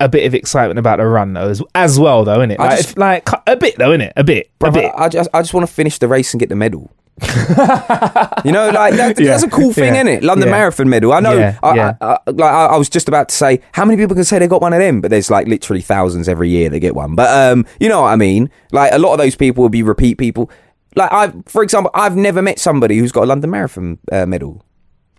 a 0.00 0.08
bit 0.08 0.26
of 0.26 0.34
excitement 0.34 0.78
about 0.80 0.98
the 0.98 1.06
run, 1.06 1.32
though, 1.34 1.48
as, 1.48 1.62
as 1.76 2.00
well, 2.00 2.24
though, 2.24 2.38
innit? 2.38 2.58
Like, 2.58 2.78
just- 2.78 2.98
like 2.98 3.28
a 3.46 3.56
bit, 3.56 3.76
though, 3.78 3.90
innit? 3.90 4.12
A 4.16 4.24
bit, 4.24 4.50
a 4.60 4.72
bit. 4.72 4.92
I 4.96 5.08
just 5.08 5.30
I 5.32 5.40
just 5.42 5.54
want 5.54 5.66
to 5.66 5.72
finish 5.72 5.98
the 5.98 6.08
race 6.08 6.32
and 6.34 6.40
get 6.40 6.48
the 6.48 6.56
medal. 6.56 6.90
You 7.22 8.52
know, 8.52 8.70
like 8.70 8.94
that, 8.94 9.14
Yeah, 9.18 9.26
that's 9.26 9.44
a 9.44 9.50
cool 9.50 9.72
thing, 9.72 9.94
yeah, 9.94 10.00
isn't 10.00 10.08
it? 10.08 10.22
London 10.24 10.48
yeah. 10.48 10.54
Marathon 10.54 10.88
medal. 10.88 11.12
I 11.12 11.20
know. 11.20 11.36
Yeah, 11.36 11.58
I, 11.62 11.74
yeah. 11.74 11.96
I, 12.00 12.06
I, 12.06 12.30
like 12.30 12.52
I, 12.52 12.76
was 12.76 12.88
just 12.88 13.08
about 13.08 13.28
to 13.28 13.34
say, 13.34 13.60
how 13.72 13.84
many 13.84 13.96
people 13.96 14.14
can 14.14 14.24
say 14.24 14.38
they 14.38 14.48
got 14.48 14.60
one 14.60 14.72
of 14.72 14.80
them? 14.80 15.00
But 15.00 15.10
there's 15.10 15.30
like 15.30 15.46
literally 15.46 15.80
thousands 15.80 16.28
every 16.28 16.48
year 16.48 16.68
that 16.70 16.80
get 16.80 16.94
one. 16.94 17.14
But 17.14 17.30
um, 17.30 17.66
you 17.78 17.88
know 17.88 18.02
what 18.02 18.08
I 18.08 18.16
mean? 18.16 18.50
Like 18.72 18.92
a 18.92 18.98
lot 18.98 19.12
of 19.12 19.18
those 19.18 19.36
people 19.36 19.62
will 19.62 19.68
be 19.68 19.82
repeat 19.82 20.18
people. 20.18 20.50
Like 20.96 21.12
I, 21.12 21.32
for 21.46 21.62
example, 21.62 21.90
I've 21.94 22.16
never 22.16 22.42
met 22.42 22.58
somebody 22.58 22.98
who's 22.98 23.12
got 23.12 23.24
a 23.24 23.26
London 23.26 23.50
Marathon 23.50 23.98
uh, 24.10 24.26
medal. 24.26 24.64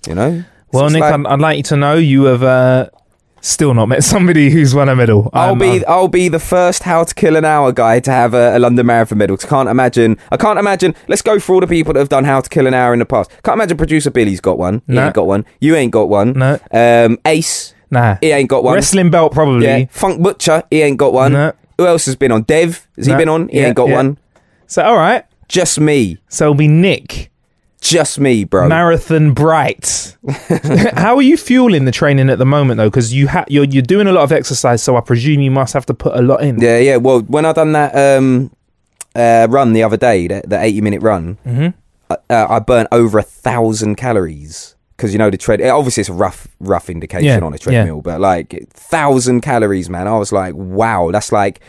You 0.07 0.15
know. 0.15 0.44
Well, 0.71 0.89
Nick, 0.89 1.01
like- 1.01 1.13
I'd, 1.13 1.25
I'd 1.25 1.39
like 1.39 1.57
you 1.57 1.63
to 1.63 1.77
know 1.77 1.95
you 1.95 2.25
have 2.25 2.44
uh, 2.44 2.89
still 3.45 3.74
not 3.74 3.88
met 3.88 4.03
somebody 4.03 4.50
who's 4.50 4.74
won 4.74 4.89
a 4.89 4.95
medal. 4.95 5.30
I'll 5.33 5.51
Um, 5.53 5.59
be 5.59 5.86
I'll 5.86 6.07
be 6.07 6.27
the 6.30 6.39
first 6.39 6.83
How 6.83 7.03
to 7.03 7.13
Kill 7.13 7.36
an 7.36 7.45
Hour 7.45 7.71
guy 7.71 8.00
to 8.00 8.12
have 8.12 8.33
a, 8.33 8.57
a 8.57 8.59
London 8.59 8.86
Marathon 8.86 9.18
medal. 9.18 9.38
'cause 9.38 9.45
I 9.45 9.50
can't 9.50 9.69
imagine. 9.69 10.18
I 10.31 10.38
can't 10.38 10.57
imagine. 10.59 10.95
Let's 11.07 11.21
go 11.21 11.38
through 11.39 11.56
all 11.56 11.62
the 11.62 11.68
people 11.68 11.94
that 11.94 12.00
have 12.00 12.09
done 12.09 12.24
How 12.25 12.42
to 12.42 12.50
Kill 12.50 12.68
an 12.68 12.74
Hour 12.74 12.94
in 12.94 13.00
the 13.00 13.06
past. 13.06 13.30
Can't 13.44 13.56
imagine 13.57 13.77
producer 13.77 14.09
Billy's 14.12 14.42
got 14.42 14.57
one. 14.57 14.81
He 14.88 14.94
No. 14.94 15.06
ain't 15.06 15.13
got 15.13 15.27
one. 15.27 15.45
You 15.59 15.75
ain't 15.75 15.92
got 15.92 16.09
one. 16.09 16.33
No. 16.33 16.59
Um, 16.71 17.18
Ace. 17.25 17.74
nah. 17.92 18.18
He 18.21 18.31
ain't 18.31 18.50
got 18.50 18.63
one. 18.63 18.74
Wrestling 18.75 19.09
belt, 19.12 19.31
probably. 19.33 19.65
Yeah. 19.68 19.86
Funk 19.91 20.21
Butcher. 20.21 20.63
He 20.71 20.81
ain't 20.81 20.98
got 20.98 21.13
one. 21.13 21.33
No. 21.33 21.51
Who 21.77 21.86
else 21.86 22.06
has 22.07 22.15
been 22.15 22.31
on? 22.31 22.44
Dev. 22.44 22.88
Has 22.98 23.06
he 23.06 23.13
been 23.15 23.30
on? 23.30 23.48
He 23.50 23.59
Yeah, 23.59 23.68
ain't 23.68 23.75
got 23.75 23.89
yeah. 23.89 23.95
one. 23.95 24.18
So, 24.68 24.81
all 24.83 24.95
right. 24.95 25.24
Just 25.48 25.80
me. 25.80 26.18
So 26.30 26.45
it'll 26.45 26.56
be 26.56 26.68
Nick, 26.68 27.30
Just 27.85 28.19
me, 28.19 28.43
bro. 28.43 28.67
Marathon 28.67 29.33
Bright. 29.33 30.17
How 30.95 31.15
are 31.15 31.21
you 31.21 31.38
fueling 31.38 31.86
the 31.86 31.91
training 31.91 32.29
at 32.29 32.38
the 32.39 32.45
moment, 32.45 32.77
though? 32.77 32.89
Because 32.89 33.13
you 33.13 33.27
ha- 33.27 33.45
you're 33.48 33.65
you're 33.65 33.81
doing 33.83 34.07
a 34.07 34.12
lot 34.12 34.24
of 34.24 34.31
exercise, 34.31 34.81
so 34.81 34.98
I 34.98 35.01
presume 35.01 35.41
you 35.41 35.51
must 35.51 35.74
have 35.74 35.86
to 35.88 35.93
put 35.93 36.17
a 36.17 36.21
lot 36.21 36.41
in. 36.43 36.60
yeah, 36.60 36.79
yeah. 36.79 36.98
Well, 36.98 37.21
when 37.21 37.45
I 37.45 37.53
done 37.53 37.74
that 37.74 37.95
um, 37.95 38.51
uh, 39.15 39.48
run 39.50 39.74
the 39.74 39.83
other 39.83 39.98
day, 39.98 40.27
the, 40.27 40.41
the 40.48 40.60
eighty 40.62 40.81
minute 40.81 41.01
run, 41.01 41.38
Mm-hmm. 41.45 41.67
uh, 42.10 42.15
uh, 42.29 42.48
I 42.50 42.60
burnt 42.60 42.88
over 42.91 43.19
a 43.19 43.24
thousand 43.24 43.95
calories 43.95 44.75
because 44.98 45.13
you 45.13 45.19
know 45.19 45.29
the 45.29 45.38
tread. 45.38 45.62
Obviously, 45.62 46.01
it's 46.01 46.10
a 46.10 46.13
rough, 46.13 46.48
rough 46.60 46.89
indication 46.89 47.25
Yeah, 47.27 47.39
on 47.45 47.53
a 47.53 47.57
treadmill, 47.60 48.01
but 48.01 48.19
like 48.19 48.67
thousand 48.71 49.41
calories, 49.41 49.89
man. 49.91 50.07
I 50.07 50.17
was 50.17 50.31
like, 50.31 50.55
wow, 50.55 51.12
that's 51.12 51.31
like 51.31 51.60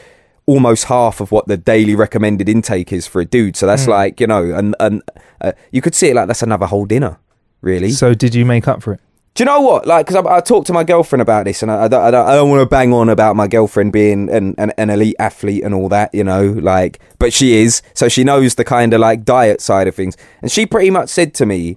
almost 0.46 0.84
half 0.84 1.20
of 1.20 1.32
what 1.32 1.46
the 1.48 1.56
daily 1.56 1.94
recommended 1.94 2.48
intake 2.48 2.92
is 2.92 3.06
for 3.06 3.20
a 3.20 3.24
dude. 3.24 3.56
So 3.56 3.66
Mm. 3.66 3.70
that's 3.70 3.86
like 3.88 4.20
you 4.20 4.26
know, 4.26 4.54
and 4.54 4.74
and 4.80 5.02
uh, 5.40 5.52
you 5.72 5.82
could 5.82 5.94
see 5.94 6.08
it 6.10 6.14
like 6.14 6.26
that's 6.28 6.42
another 6.42 6.66
whole 6.66 6.86
dinner, 6.86 7.18
really. 7.60 7.90
So 7.90 8.14
did 8.14 8.34
you 8.34 8.44
make 8.44 8.66
up 8.68 8.82
for 8.82 8.94
it? 8.94 9.00
Do 9.34 9.42
you 9.42 9.46
know 9.46 9.60
what? 9.60 9.86
Like, 9.86 10.06
because 10.06 10.24
I, 10.24 10.36
I 10.36 10.40
talked 10.40 10.66
to 10.68 10.72
my 10.72 10.82
girlfriend 10.82 11.20
about 11.20 11.44
this, 11.44 11.60
and 11.62 11.70
I, 11.70 11.84
I 11.84 11.88
don't, 11.88 12.02
I 12.02 12.10
don't, 12.10 12.26
I 12.26 12.34
don't 12.36 12.48
want 12.48 12.62
to 12.62 12.66
bang 12.66 12.94
on 12.94 13.10
about 13.10 13.36
my 13.36 13.46
girlfriend 13.46 13.92
being 13.92 14.30
an, 14.30 14.54
an, 14.56 14.72
an 14.78 14.88
elite 14.88 15.16
athlete 15.18 15.62
and 15.62 15.74
all 15.74 15.90
that, 15.90 16.14
you 16.14 16.24
know, 16.24 16.42
like, 16.52 17.00
but 17.18 17.34
she 17.34 17.56
is, 17.56 17.82
so 17.92 18.08
she 18.08 18.24
knows 18.24 18.54
the 18.54 18.64
kind 18.64 18.94
of 18.94 19.00
like 19.00 19.26
diet 19.26 19.60
side 19.60 19.88
of 19.88 19.94
things, 19.94 20.16
and 20.40 20.50
she 20.50 20.64
pretty 20.64 20.88
much 20.88 21.10
said 21.10 21.34
to 21.34 21.44
me, 21.44 21.76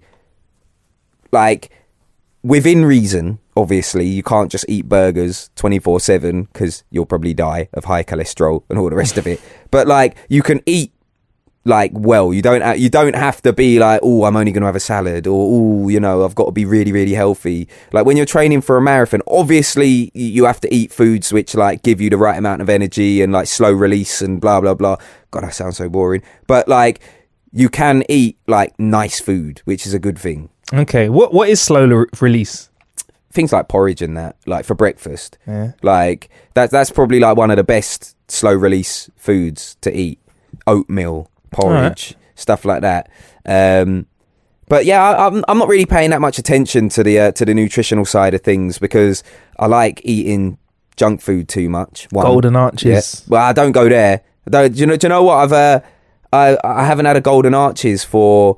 like, 1.33 1.69
within 2.43 2.85
reason, 2.85 3.39
obviously, 3.59 4.05
you 4.05 4.23
can't 4.23 4.51
just 4.51 4.65
eat 4.67 4.87
burgers 4.87 5.49
twenty 5.55 5.79
four 5.79 5.99
seven 5.99 6.43
because 6.43 6.83
you'll 6.89 7.05
probably 7.05 7.33
die 7.33 7.69
of 7.73 7.85
high 7.85 8.03
cholesterol 8.03 8.63
and 8.69 8.79
all 8.79 8.89
the 8.89 8.95
rest 8.95 9.17
of 9.17 9.27
it, 9.27 9.41
but 9.71 9.87
like, 9.87 10.17
you 10.29 10.41
can 10.41 10.61
eat 10.65 10.93
like 11.65 11.91
well. 11.93 12.33
You 12.33 12.41
don't 12.41 12.79
you 12.79 12.89
don't 12.89 13.15
have 13.15 13.41
to 13.43 13.53
be 13.53 13.79
like 13.79 13.99
oh 14.03 14.23
i'm 14.23 14.35
only 14.35 14.51
going 14.51 14.61
to 14.61 14.65
have 14.67 14.75
a 14.75 14.79
salad 14.79 15.27
or 15.27 15.47
oh 15.51 15.89
you 15.89 15.99
know 15.99 16.23
i've 16.23 16.35
got 16.35 16.45
to 16.45 16.51
be 16.51 16.65
really 16.65 16.91
really 16.91 17.13
healthy. 17.13 17.67
Like 17.93 18.05
when 18.05 18.17
you're 18.17 18.25
training 18.25 18.61
for 18.61 18.77
a 18.77 18.81
marathon 18.81 19.21
obviously 19.27 20.11
you 20.13 20.45
have 20.45 20.59
to 20.61 20.73
eat 20.73 20.91
foods 20.91 21.31
which 21.31 21.55
like 21.55 21.83
give 21.83 22.01
you 22.01 22.09
the 22.09 22.17
right 22.17 22.37
amount 22.37 22.61
of 22.61 22.69
energy 22.69 23.21
and 23.21 23.31
like 23.31 23.47
slow 23.47 23.71
release 23.71 24.21
and 24.21 24.41
blah 24.41 24.61
blah 24.61 24.73
blah. 24.73 24.97
God 25.31 25.43
i 25.43 25.49
sound 25.49 25.75
so 25.75 25.89
boring. 25.89 26.23
But 26.47 26.67
like 26.67 27.01
you 27.51 27.69
can 27.69 28.03
eat 28.09 28.37
like 28.47 28.77
nice 28.79 29.19
food 29.19 29.61
which 29.65 29.85
is 29.85 29.93
a 29.93 29.99
good 29.99 30.17
thing. 30.17 30.49
Okay. 30.73 31.09
What 31.09 31.33
what 31.33 31.49
is 31.49 31.61
slow 31.61 31.85
le- 31.85 32.07
release? 32.19 32.68
Things 33.31 33.53
like 33.53 33.67
porridge 33.67 34.01
and 34.01 34.17
that 34.17 34.35
like 34.47 34.65
for 34.65 34.73
breakfast 34.75 35.37
Yeah. 35.47 35.73
like 35.83 36.29
that 36.55 36.71
that's 36.71 36.89
probably 36.89 37.19
like 37.19 37.37
one 37.37 37.51
of 37.51 37.57
the 37.57 37.63
best 37.63 38.15
slow 38.27 38.53
release 38.53 39.09
foods 39.17 39.77
to 39.81 39.95
eat 39.95 40.19
oatmeal 40.67 41.29
porridge 41.51 42.15
stuff 42.35 42.63
like 42.65 42.81
that. 42.81 43.09
Um, 43.45 44.05
but 44.67 44.85
yeah, 44.85 45.01
I, 45.03 45.27
I'm 45.27 45.43
I'm 45.47 45.57
not 45.57 45.67
really 45.67 45.85
paying 45.85 46.11
that 46.11 46.21
much 46.21 46.37
attention 46.37 46.89
to 46.89 47.03
the 47.03 47.19
uh, 47.19 47.31
to 47.33 47.43
the 47.45 47.53
nutritional 47.53 48.05
side 48.05 48.33
of 48.33 48.41
things 48.41 48.77
because 48.77 49.23
I 49.57 49.65
like 49.67 49.99
eating 50.03 50.57
junk 50.95 51.21
food 51.21 51.49
too 51.49 51.69
much. 51.69 52.07
One. 52.11 52.25
Golden 52.25 52.53
Yeah. 52.53 52.59
Arches. 52.59 53.25
Well, 53.27 53.41
I 53.43 53.51
don't 53.53 53.71
go 53.71 53.89
there. 53.89 54.21
Don't, 54.49 54.73
do 54.73 54.79
you 54.79 54.85
know? 54.85 54.95
Do 54.95 55.05
you 55.05 55.09
know 55.09 55.23
what? 55.23 55.35
I've 55.37 55.51
uh, 55.53 55.79
I 56.31 56.57
I 56.63 56.85
haven't 56.85 57.05
had 57.07 57.17
a 57.17 57.21
golden 57.21 57.53
arches 57.55 58.03
for 58.03 58.57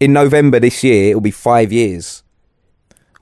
in 0.00 0.12
November 0.12 0.58
this 0.58 0.82
year. 0.82 1.10
It'll 1.10 1.20
be 1.20 1.30
five 1.30 1.72
years. 1.72 2.21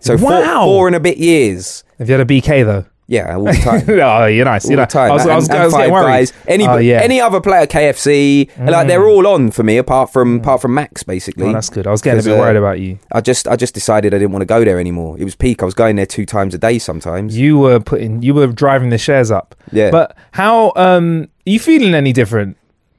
So 0.00 0.18
four, 0.18 0.30
Wow. 0.30 0.64
four 0.64 0.86
and 0.86 0.96
a 0.96 1.00
bit 1.00 1.18
years. 1.18 1.84
Have 1.98 2.08
you 2.08 2.16
had 2.18 2.20
a 2.20 2.24
BK 2.40 2.64
though? 2.64 2.86
Yeah, 3.06 3.34
all 3.34 3.42
the 3.42 3.52
time. 3.54 3.82
oh, 3.88 4.26
you're 4.26 4.44
nice. 4.44 4.64
all 4.66 4.70
You're 4.70 4.78
nice. 4.78 4.92
time. 4.92 5.10
I 5.10 5.14
was, 5.14 5.26
I 5.26 5.34
was, 5.34 5.48
And- 5.48 5.58
I 5.58 5.64
was 5.64 5.74
getting 5.74 5.92
worried. 5.92 6.04
Guys. 6.12 6.32
Any 6.46 6.64
oh, 6.68 6.76
yeah. 6.76 7.00
any 7.00 7.20
other 7.20 7.40
player, 7.40 7.66
KFC, 7.66 8.48
like 8.70 8.86
they're 8.86 9.04
all 9.04 9.26
on 9.26 9.50
for 9.50 9.64
me 9.64 9.78
apart 9.78 10.12
from 10.12 10.36
apart 10.38 10.62
from 10.62 10.76
Maccies, 10.76 11.04
basically. 11.04 11.46
Oh, 11.46 11.52
that's 11.52 11.68
good. 11.70 11.88
I 11.88 11.90
was 11.90 12.02
getting 12.02 12.20
a 12.20 12.22
bit 12.22 12.36
uh, 12.36 12.38
worried 12.38 12.56
about 12.56 12.78
you. 12.78 13.00
I 13.10 13.20
just 13.20 13.48
I 13.48 13.56
just 13.56 13.74
decided 13.74 14.14
I 14.14 14.18
didn't 14.18 14.30
want 14.30 14.42
to 14.42 14.46
go 14.46 14.64
there 14.64 14.78
anymore. 14.78 15.18
It 15.18 15.24
was 15.24 15.34
peak. 15.34 15.60
I 15.60 15.64
was 15.64 15.74
going 15.74 15.96
there 15.96 16.06
two 16.06 16.24
times 16.24 16.54
a 16.54 16.58
day 16.58 16.78
sometimes. 16.78 17.36
You 17.36 17.58
were 17.58 17.80
putting, 17.80 18.22
you 18.22 18.32
were 18.32 18.46
driving 18.46 18.90
the 18.90 18.98
shares 18.98 19.32
up. 19.32 19.56
Yeah. 19.72 19.90
But 19.90 20.16
how 20.30 20.72
um 20.76 21.28
are 21.46 21.50
you 21.50 21.58
feeling 21.58 21.94
any 21.94 22.12
different? 22.12 22.56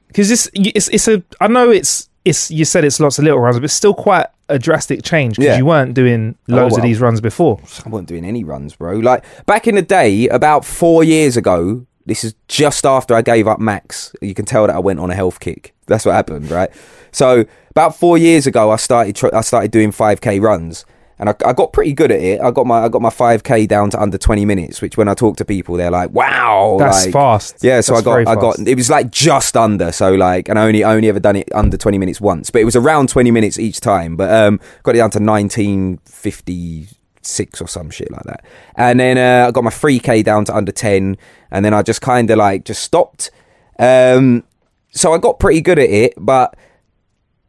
Because 0.08 0.30
it's 0.30 0.50
it's 0.52 0.88
it's 0.88 1.08
a 1.08 1.22
I 1.40 1.48
know 1.48 1.70
it's 1.70 2.10
it's 2.26 2.50
you 2.50 2.66
said 2.66 2.84
it's 2.84 3.00
lots 3.00 3.18
of 3.18 3.24
little 3.24 3.40
runs, 3.40 3.56
but 3.56 3.64
it's 3.64 3.72
still 3.72 3.94
quite 3.94 4.26
a 4.52 4.58
drastic 4.58 5.02
change 5.02 5.36
because 5.36 5.46
Yeah. 5.52 5.58
you 5.58 5.66
weren't 5.66 5.94
doing 5.94 6.36
Oh, 6.50 6.54
loads 6.56 6.74
of 6.74 6.78
well. 6.82 6.86
these 6.88 7.00
runs 7.00 7.20
before. 7.20 7.58
I 7.84 7.88
wasn't 7.88 8.08
doing 8.08 8.24
any 8.24 8.44
runs, 8.44 8.76
bro. 8.76 8.96
Like 8.96 9.24
back 9.46 9.66
in 9.66 9.74
the 9.74 9.82
day, 9.82 10.28
about 10.28 10.64
four 10.64 11.02
years 11.04 11.36
ago. 11.36 11.86
This 12.04 12.24
is 12.24 12.34
just 12.48 12.84
after 12.84 13.14
I 13.14 13.22
gave 13.22 13.46
up 13.46 13.60
Maccies. 13.60 14.12
You 14.20 14.34
can 14.34 14.44
tell 14.44 14.66
that 14.66 14.74
I 14.74 14.80
went 14.80 14.98
on 14.98 15.10
a 15.12 15.14
health 15.14 15.38
kick. 15.38 15.72
That's 15.86 16.04
what 16.04 16.16
happened, 16.16 16.50
right? 16.50 16.68
So 17.12 17.44
about 17.70 17.94
four 17.96 18.18
years 18.18 18.44
ago, 18.44 18.72
I 18.72 18.76
started. 18.76 19.14
Tr- 19.14 19.32
I 19.32 19.40
started 19.40 19.70
doing 19.70 19.92
five 19.92 20.20
k 20.20 20.40
runs, 20.40 20.84
and 21.22 21.30
I, 21.30 21.36
I 21.46 21.52
got 21.52 21.72
pretty 21.72 21.92
good 21.92 22.10
at 22.10 22.20
it. 22.20 22.40
I 22.40 22.50
got 22.50 22.66
my 22.66 22.80
I 22.80 22.88
got 22.88 23.00
my 23.00 23.08
five 23.08 23.44
k 23.44 23.64
down 23.64 23.90
to 23.90 24.02
under 24.02 24.18
twenty 24.18 24.44
minutes. 24.44 24.82
Which 24.82 24.96
when 24.96 25.06
I 25.06 25.14
talk 25.14 25.36
to 25.36 25.44
people, 25.44 25.76
they're 25.76 25.88
like, 25.88 26.10
"Wow, 26.10 26.78
That's 26.80 27.04
like- 27.04 27.12
fast. 27.12 27.62
Yeah, 27.62 27.80
so 27.80 27.94
That's 27.94 28.04
I 28.08 28.24
got 28.24 28.36
I 28.36 28.40
got 28.40 28.58
it 28.58 28.74
was 28.74 28.90
like 28.90 29.12
just 29.12 29.56
under. 29.56 29.92
So 29.92 30.14
like, 30.14 30.48
and 30.48 30.58
I 30.58 30.66
only 30.66 30.82
I 30.82 30.96
only 30.96 31.08
ever 31.08 31.20
done 31.20 31.36
it 31.36 31.48
under 31.54 31.76
twenty 31.76 31.96
minutes 31.96 32.20
once, 32.20 32.50
but 32.50 32.60
it 32.60 32.64
was 32.64 32.74
around 32.74 33.08
twenty 33.08 33.30
minutes 33.30 33.56
each 33.56 33.78
time. 33.78 34.16
But 34.16 34.34
um, 34.34 34.58
got 34.82 34.96
it 34.96 34.98
down 34.98 35.10
to 35.12 35.20
nineteen 35.20 35.98
fifty 35.98 36.88
six 37.22 37.60
or 37.60 37.68
some 37.68 37.88
shit 37.88 38.10
like 38.10 38.24
that. 38.24 38.44
And 38.74 38.98
then 38.98 39.16
uh, 39.16 39.46
I 39.46 39.52
got 39.52 39.62
my 39.62 39.70
three 39.70 40.00
k 40.00 40.24
down 40.24 40.44
to 40.46 40.56
under 40.56 40.72
ten, 40.72 41.16
and 41.52 41.64
then 41.64 41.72
I 41.72 41.82
just 41.82 42.00
kind 42.00 42.28
of 42.32 42.36
like 42.38 42.64
just 42.64 42.82
stopped. 42.82 43.30
Um, 43.78 44.42
so 44.90 45.12
I 45.12 45.18
got 45.18 45.38
pretty 45.38 45.60
good 45.60 45.78
at 45.78 45.88
it, 45.88 46.14
but 46.16 46.56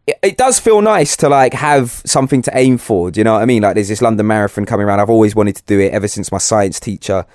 it, 0.07 0.19
it 0.21 0.37
does 0.37 0.59
feel 0.59 0.81
nice 0.81 1.15
to 1.17 1.29
like 1.29 1.53
have 1.53 2.01
something 2.05 2.41
to 2.43 2.51
aim 2.57 2.77
for. 2.77 3.11
Do 3.11 3.19
you 3.19 3.23
know 3.23 3.33
what 3.33 3.41
I 3.41 3.45
mean? 3.45 3.63
Like 3.63 3.75
there's 3.75 3.87
this 3.87 4.01
London 4.01 4.27
Marathon 4.27 4.65
coming 4.65 4.85
around. 4.85 4.99
I've 4.99 5.09
always 5.09 5.35
wanted 5.35 5.55
to 5.57 5.63
do 5.63 5.79
it 5.79 5.93
ever 5.93 6.07
since 6.07 6.31
my 6.31 6.37
science 6.37 6.79
teacher 6.79 7.25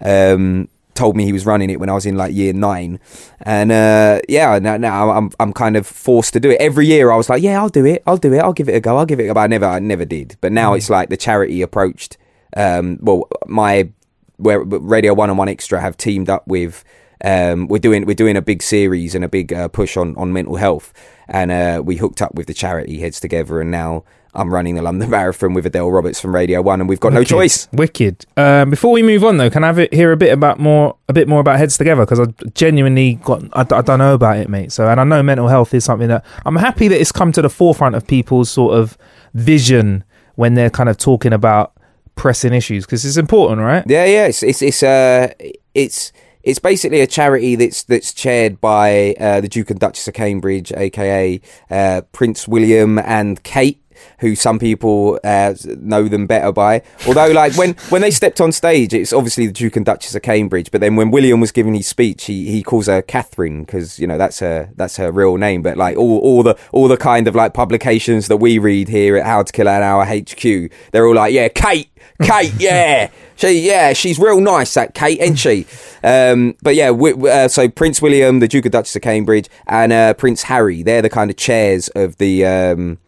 um, 0.00 0.68
told 0.94 1.16
me 1.16 1.24
he 1.24 1.32
was 1.32 1.46
running 1.46 1.70
it 1.70 1.78
when 1.78 1.88
I 1.88 1.94
was 1.94 2.06
in 2.06 2.16
like 2.16 2.34
year 2.34 2.52
nine. 2.52 2.98
And 3.42 3.70
uh, 3.70 4.20
yeah, 4.28 4.58
now, 4.58 4.76
now 4.76 5.10
I'm 5.10 5.30
I'm 5.38 5.52
kind 5.52 5.76
of 5.76 5.86
forced 5.86 6.32
to 6.34 6.40
do 6.40 6.50
it 6.50 6.60
every 6.60 6.86
year. 6.86 7.10
I 7.10 7.16
was 7.16 7.28
like, 7.28 7.42
yeah, 7.42 7.60
I'll 7.60 7.68
do 7.68 7.86
it. 7.86 8.02
I'll 8.06 8.16
do 8.16 8.32
it. 8.34 8.40
I'll 8.40 8.52
give 8.52 8.68
it 8.68 8.74
a 8.74 8.80
go. 8.80 8.96
I'll 8.98 9.06
give 9.06 9.20
it 9.20 9.24
a 9.24 9.26
go. 9.28 9.34
But 9.34 9.40
I 9.40 9.46
never 9.46 9.66
I 9.66 9.78
never 9.78 10.04
did. 10.04 10.36
But 10.40 10.52
now 10.52 10.74
it's 10.74 10.90
like 10.90 11.08
the 11.08 11.16
charity 11.16 11.62
approached. 11.62 12.18
Um, 12.56 12.98
well, 13.00 13.28
my 13.46 13.90
where 14.38 14.60
Radio 14.60 15.14
One 15.14 15.30
and 15.30 15.38
One 15.38 15.48
Extra 15.48 15.80
have 15.80 15.96
teamed 15.96 16.28
up 16.28 16.46
with. 16.46 16.84
Um, 17.24 17.66
we're 17.66 17.80
doing 17.80 18.06
we're 18.06 18.14
doing 18.14 18.36
a 18.36 18.42
big 18.42 18.62
series 18.62 19.16
and 19.16 19.24
a 19.24 19.28
big 19.28 19.52
uh, 19.52 19.66
push 19.66 19.96
on 19.96 20.14
on 20.16 20.32
mental 20.32 20.54
health, 20.54 20.92
and 21.28 21.50
uh, 21.50 21.82
we 21.84 21.96
hooked 21.96 22.22
up 22.22 22.34
with 22.34 22.46
the 22.46 22.54
charity 22.54 22.98
Heads 22.98 23.20
Together, 23.20 23.60
and 23.60 23.70
now 23.70 24.04
I'm 24.34 24.52
running 24.52 24.74
the 24.74 24.82
London 24.82 25.10
Marathon 25.10 25.54
with 25.54 25.66
Adele 25.66 25.90
Roberts 25.90 26.20
from 26.20 26.34
Radio 26.34 26.62
One, 26.62 26.80
and 26.80 26.88
we've 26.88 27.00
got 27.00 27.12
no 27.12 27.24
choice. 27.24 27.68
Wicked. 27.72 28.26
Um, 28.36 28.70
before 28.70 28.92
we 28.92 29.02
move 29.02 29.24
on, 29.24 29.36
though, 29.36 29.50
can 29.50 29.64
I 29.64 29.68
have 29.68 29.78
it, 29.78 29.92
hear 29.92 30.12
a 30.12 30.16
bit 30.16 30.32
about 30.32 30.58
more, 30.58 30.96
a 31.08 31.12
bit 31.12 31.28
more 31.28 31.40
about 31.40 31.58
Heads 31.58 31.76
Together? 31.76 32.04
Because 32.04 32.20
I 32.20 32.26
genuinely 32.54 33.14
got, 33.14 33.42
I, 33.52 33.60
I 33.60 33.82
don't 33.82 33.98
know 33.98 34.14
about 34.14 34.38
it, 34.38 34.48
mate. 34.48 34.72
So, 34.72 34.88
and 34.88 35.00
I 35.00 35.04
know 35.04 35.22
mental 35.22 35.48
health 35.48 35.74
is 35.74 35.84
something 35.84 36.08
that 36.08 36.24
I'm 36.46 36.56
happy 36.56 36.88
that 36.88 37.00
it's 37.00 37.12
come 37.12 37.32
to 37.32 37.42
the 37.42 37.50
forefront 37.50 37.94
of 37.94 38.06
people's 38.06 38.50
sort 38.50 38.74
of 38.74 38.96
vision 39.34 40.04
when 40.36 40.54
they're 40.54 40.70
kind 40.70 40.88
of 40.88 40.96
talking 40.96 41.32
about 41.32 41.72
pressing 42.14 42.52
issues 42.52 42.84
because 42.84 43.04
it's 43.04 43.16
important, 43.16 43.60
right? 43.60 43.84
Yeah, 43.86 44.04
yeah, 44.04 44.26
it's 44.26 44.42
it's 44.42 44.60
it's 44.60 44.82
uh 44.82 45.32
it's 45.74 46.12
it's 46.42 46.58
basically 46.58 47.00
a 47.00 47.06
charity 47.06 47.54
that's 47.54 47.82
that's 47.84 48.12
chaired 48.12 48.60
by 48.60 49.14
uh, 49.18 49.40
the 49.40 49.48
Duke 49.48 49.70
and 49.70 49.80
Duchess 49.80 50.08
of 50.08 50.14
Cambridge, 50.14 50.72
aka 50.72 51.40
uh, 51.70 52.02
Prince 52.12 52.48
William 52.48 52.98
and 52.98 53.42
Kate. 53.42 53.82
Who 54.20 54.34
some 54.34 54.58
people 54.58 55.18
uh, 55.24 55.54
know 55.78 56.08
them 56.08 56.26
better 56.26 56.52
by. 56.52 56.82
Although, 57.06 57.28
like 57.32 57.56
when 57.56 57.74
when 57.88 58.02
they 58.02 58.10
stepped 58.10 58.40
on 58.40 58.52
stage, 58.52 58.92
it's 58.94 59.12
obviously 59.12 59.46
the 59.46 59.52
Duke 59.52 59.76
and 59.76 59.86
Duchess 59.86 60.14
of 60.14 60.22
Cambridge. 60.22 60.70
But 60.70 60.80
then 60.80 60.96
when 60.96 61.10
William 61.10 61.40
was 61.40 61.52
giving 61.52 61.74
his 61.74 61.86
speech, 61.86 62.24
he, 62.24 62.50
he 62.50 62.62
calls 62.62 62.86
her 62.86 63.02
Catherine 63.02 63.64
because 63.64 63.98
you 63.98 64.06
know 64.06 64.18
that's 64.18 64.40
her 64.40 64.70
that's 64.76 64.96
her 64.96 65.10
real 65.12 65.36
name. 65.36 65.62
But 65.62 65.76
like 65.76 65.96
all 65.96 66.18
all 66.18 66.42
the 66.42 66.56
all 66.72 66.88
the 66.88 66.96
kind 66.96 67.28
of 67.28 67.34
like 67.34 67.54
publications 67.54 68.28
that 68.28 68.38
we 68.38 68.58
read 68.58 68.88
here 68.88 69.16
at 69.16 69.26
How 69.26 69.42
to 69.42 69.52
Kill 69.52 69.68
an 69.68 69.82
Hour 69.82 70.04
HQ, 70.04 70.70
they're 70.92 71.06
all 71.06 71.14
like, 71.14 71.32
yeah, 71.32 71.48
Kate, 71.48 71.90
Kate, 72.22 72.52
yeah, 72.58 73.10
she, 73.36 73.66
yeah, 73.66 73.92
she's 73.92 74.18
real 74.18 74.40
nice, 74.40 74.74
that 74.74 74.94
Kate, 74.94 75.20
ain't 75.20 75.38
she? 75.38 75.66
Um, 76.02 76.56
but 76.62 76.74
yeah, 76.74 76.88
wi- 76.88 77.30
uh, 77.30 77.48
so 77.48 77.68
Prince 77.68 78.02
William, 78.02 78.40
the 78.40 78.48
Duke 78.48 78.64
and 78.64 78.72
Duchess 78.72 78.96
of 78.96 79.02
Cambridge, 79.02 79.48
and 79.66 79.92
uh, 79.92 80.14
Prince 80.14 80.44
Harry, 80.44 80.82
they're 80.82 81.02
the 81.02 81.10
kind 81.10 81.30
of 81.30 81.36
chairs 81.36 81.88
of 81.88 82.16
the 82.18 82.44
um, 82.44 82.98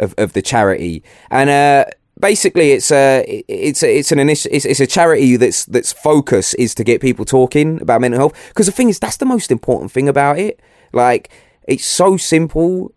of, 0.00 0.14
of 0.18 0.32
the 0.32 0.42
charity, 0.42 1.04
and 1.30 1.48
uh, 1.48 1.84
basically 2.18 2.72
it's 2.72 2.90
a 2.90 3.24
it's 3.48 3.82
a, 3.82 3.98
it's 3.98 4.12
an 4.12 4.18
initi- 4.18 4.48
it's, 4.50 4.64
it's 4.64 4.80
a 4.80 4.86
charity 4.86 5.36
that's 5.36 5.64
that's 5.66 5.92
focus 5.92 6.54
is 6.54 6.74
to 6.74 6.84
get 6.84 7.00
people 7.00 7.24
talking 7.24 7.80
about 7.80 8.00
mental 8.00 8.20
health 8.20 8.48
because 8.48 8.66
the 8.66 8.72
thing 8.72 8.88
is 8.88 8.98
that's 8.98 9.16
the 9.16 9.26
most 9.26 9.50
important 9.50 9.90
thing 9.90 10.08
about 10.08 10.38
it. 10.38 10.60
Like 10.92 11.30
it's 11.66 11.86
so 11.86 12.16
simple 12.16 12.92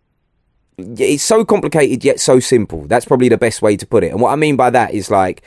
it's 0.76 1.22
so 1.22 1.44
complicated 1.44 2.04
yet 2.04 2.20
so 2.20 2.40
simple. 2.40 2.86
That's 2.86 3.04
probably 3.04 3.28
the 3.28 3.38
best 3.38 3.62
way 3.62 3.76
to 3.76 3.86
put 3.86 4.02
it. 4.02 4.10
And 4.10 4.20
what 4.20 4.32
I 4.32 4.36
mean 4.36 4.56
by 4.56 4.70
that 4.70 4.92
is 4.92 5.10
like 5.10 5.42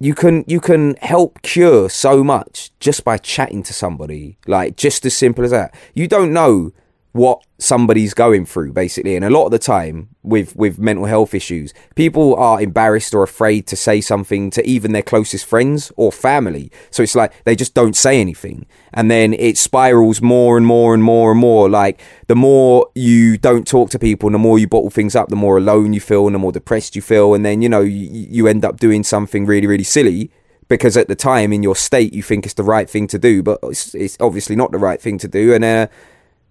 you 0.00 0.14
can 0.14 0.44
you 0.46 0.60
can 0.60 0.96
help 0.96 1.40
cure 1.42 1.88
so 1.88 2.24
much 2.24 2.72
just 2.80 3.04
by 3.04 3.16
chatting 3.16 3.62
to 3.64 3.72
somebody. 3.72 4.36
Like 4.46 4.76
just 4.76 5.06
as 5.06 5.16
simple 5.16 5.44
as 5.44 5.52
that. 5.52 5.74
You 5.94 6.08
don't 6.08 6.32
know 6.32 6.72
what 7.14 7.46
somebody's 7.58 8.12
going 8.12 8.44
through 8.44 8.72
basically. 8.72 9.14
And 9.14 9.24
a 9.24 9.30
lot 9.30 9.44
of 9.44 9.52
the 9.52 9.58
time 9.58 10.08
with 10.24 10.54
with 10.56 10.80
mental 10.80 11.04
health 11.04 11.32
issues 11.32 11.72
people 11.94 12.34
are 12.34 12.60
embarrassed 12.60 13.14
or 13.14 13.22
afraid 13.22 13.68
to 13.68 13.76
say 13.76 14.00
something 14.00 14.50
to 14.50 14.66
even 14.66 14.90
their 14.92 15.02
closest 15.02 15.46
friends 15.46 15.92
or 15.96 16.10
family. 16.10 16.72
So 16.90 17.04
it's 17.04 17.14
like 17.14 17.32
they 17.44 17.54
just 17.54 17.72
don't 17.72 17.94
say 17.94 18.20
anything. 18.20 18.66
And 18.92 19.12
then 19.12 19.32
it 19.34 19.56
spirals 19.56 20.20
more 20.20 20.56
and 20.56 20.66
more 20.66 20.92
and 20.92 21.04
more 21.04 21.30
and 21.30 21.40
more. 21.40 21.70
Like 21.70 22.00
the 22.26 22.34
more 22.34 22.88
you 22.96 23.38
don't 23.38 23.66
talk 23.66 23.90
to 23.90 23.98
people 23.98 24.28
the 24.30 24.38
more 24.38 24.58
you 24.58 24.66
bottle 24.66 24.90
things 24.90 25.14
up 25.14 25.28
the 25.28 25.36
more 25.36 25.56
alone 25.56 25.92
you 25.92 26.00
feel 26.00 26.26
and 26.26 26.34
the 26.34 26.40
more 26.40 26.52
depressed 26.52 26.96
you 26.96 27.02
feel. 27.02 27.32
And 27.32 27.46
then 27.46 27.62
you 27.62 27.68
know 27.68 27.82
you, 27.82 28.08
you 28.28 28.48
end 28.48 28.64
up 28.64 28.80
doing 28.80 29.04
something 29.04 29.46
really 29.46 29.68
really 29.68 29.84
silly 29.84 30.32
because 30.66 30.96
at 30.96 31.06
the 31.06 31.14
time 31.14 31.52
in 31.52 31.62
your 31.62 31.76
state 31.76 32.12
you 32.12 32.24
think 32.24 32.44
it's 32.44 32.54
the 32.54 32.64
right 32.64 32.88
thing 32.90 33.06
to 33.06 33.18
do 33.18 33.42
but 33.42 33.58
it's, 33.64 33.94
it's 33.94 34.16
obviously 34.18 34.56
not 34.56 34.72
the 34.72 34.78
right 34.78 35.00
thing 35.00 35.16
to 35.18 35.28
do. 35.28 35.54
And 35.54 35.62
uh 35.62 35.86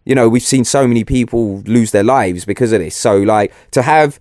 you 0.05 0.15
know 0.15 0.29
we've 0.29 0.43
seen 0.43 0.63
so 0.65 0.87
many 0.87 1.03
people 1.03 1.59
lose 1.61 1.91
their 1.91 2.03
lives 2.03 2.45
because 2.45 2.71
of 2.71 2.79
this. 2.79 2.95
So 2.95 3.17
like 3.17 3.53
to 3.71 3.81
have 3.81 4.19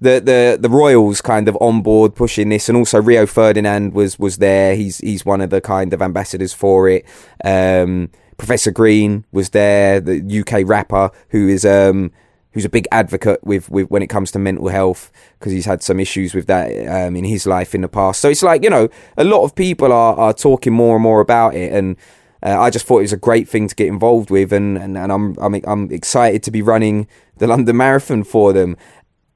the 0.00 0.20
the 0.20 0.58
the 0.60 0.68
royals 0.68 1.20
kind 1.20 1.48
of 1.48 1.56
on 1.60 1.82
board 1.82 2.14
pushing 2.14 2.48
this 2.48 2.68
and 2.68 2.76
also 2.76 3.00
rio 3.00 3.26
ferdinand 3.26 3.94
was 3.94 4.18
was 4.18 4.38
there. 4.38 4.76
He's 4.76 4.98
he's 4.98 5.24
one 5.24 5.40
of 5.40 5.50
the 5.50 5.60
kind 5.60 5.92
of 5.92 6.02
ambassadors 6.02 6.52
for 6.52 6.88
it. 6.88 7.04
Um 7.44 8.10
professor 8.36 8.72
green 8.72 9.24
was 9.30 9.50
there 9.50 10.00
the 10.00 10.40
uk 10.40 10.68
rapper 10.68 11.08
who 11.28 11.46
is 11.46 11.64
um 11.64 12.10
who's 12.54 12.64
a 12.64 12.68
big 12.68 12.86
advocate 12.92 13.42
with, 13.44 13.68
with 13.68 13.90
when 13.90 14.00
it 14.00 14.06
comes 14.06 14.30
to 14.30 14.38
mental 14.38 14.68
health 14.68 15.10
because 15.38 15.52
he's 15.52 15.66
had 15.66 15.82
some 15.82 15.98
issues 15.98 16.34
with 16.34 16.46
that 16.46 16.68
um, 16.88 17.16
in 17.16 17.24
his 17.24 17.46
life 17.46 17.74
in 17.74 17.80
the 17.80 17.88
past. 17.88 18.20
So 18.20 18.30
it's 18.30 18.42
like 18.42 18.62
you 18.62 18.70
know 18.70 18.88
a 19.16 19.24
lot 19.24 19.44
of 19.44 19.54
people 19.54 19.92
are, 19.92 20.16
are 20.16 20.32
talking 20.32 20.72
more 20.72 20.96
and 20.96 21.02
more 21.02 21.20
about 21.20 21.54
it, 21.54 21.72
and 21.72 21.96
uh, 22.44 22.60
I 22.60 22.70
just 22.70 22.86
thought 22.86 22.98
it 22.98 23.02
was 23.02 23.12
a 23.12 23.18
great 23.18 23.48
thing 23.48 23.68
to 23.68 23.74
get 23.74 23.88
involved 23.88 24.30
with, 24.30 24.52
and, 24.52 24.76
and, 24.76 24.98
and 24.98 25.10
I'm, 25.10 25.36
I'm 25.38 25.54
I'm 25.66 25.90
excited 25.90 26.42
to 26.42 26.50
be 26.50 26.60
running 26.60 27.08
the 27.38 27.46
London 27.46 27.76
Marathon 27.76 28.22
for 28.22 28.52
them. 28.52 28.76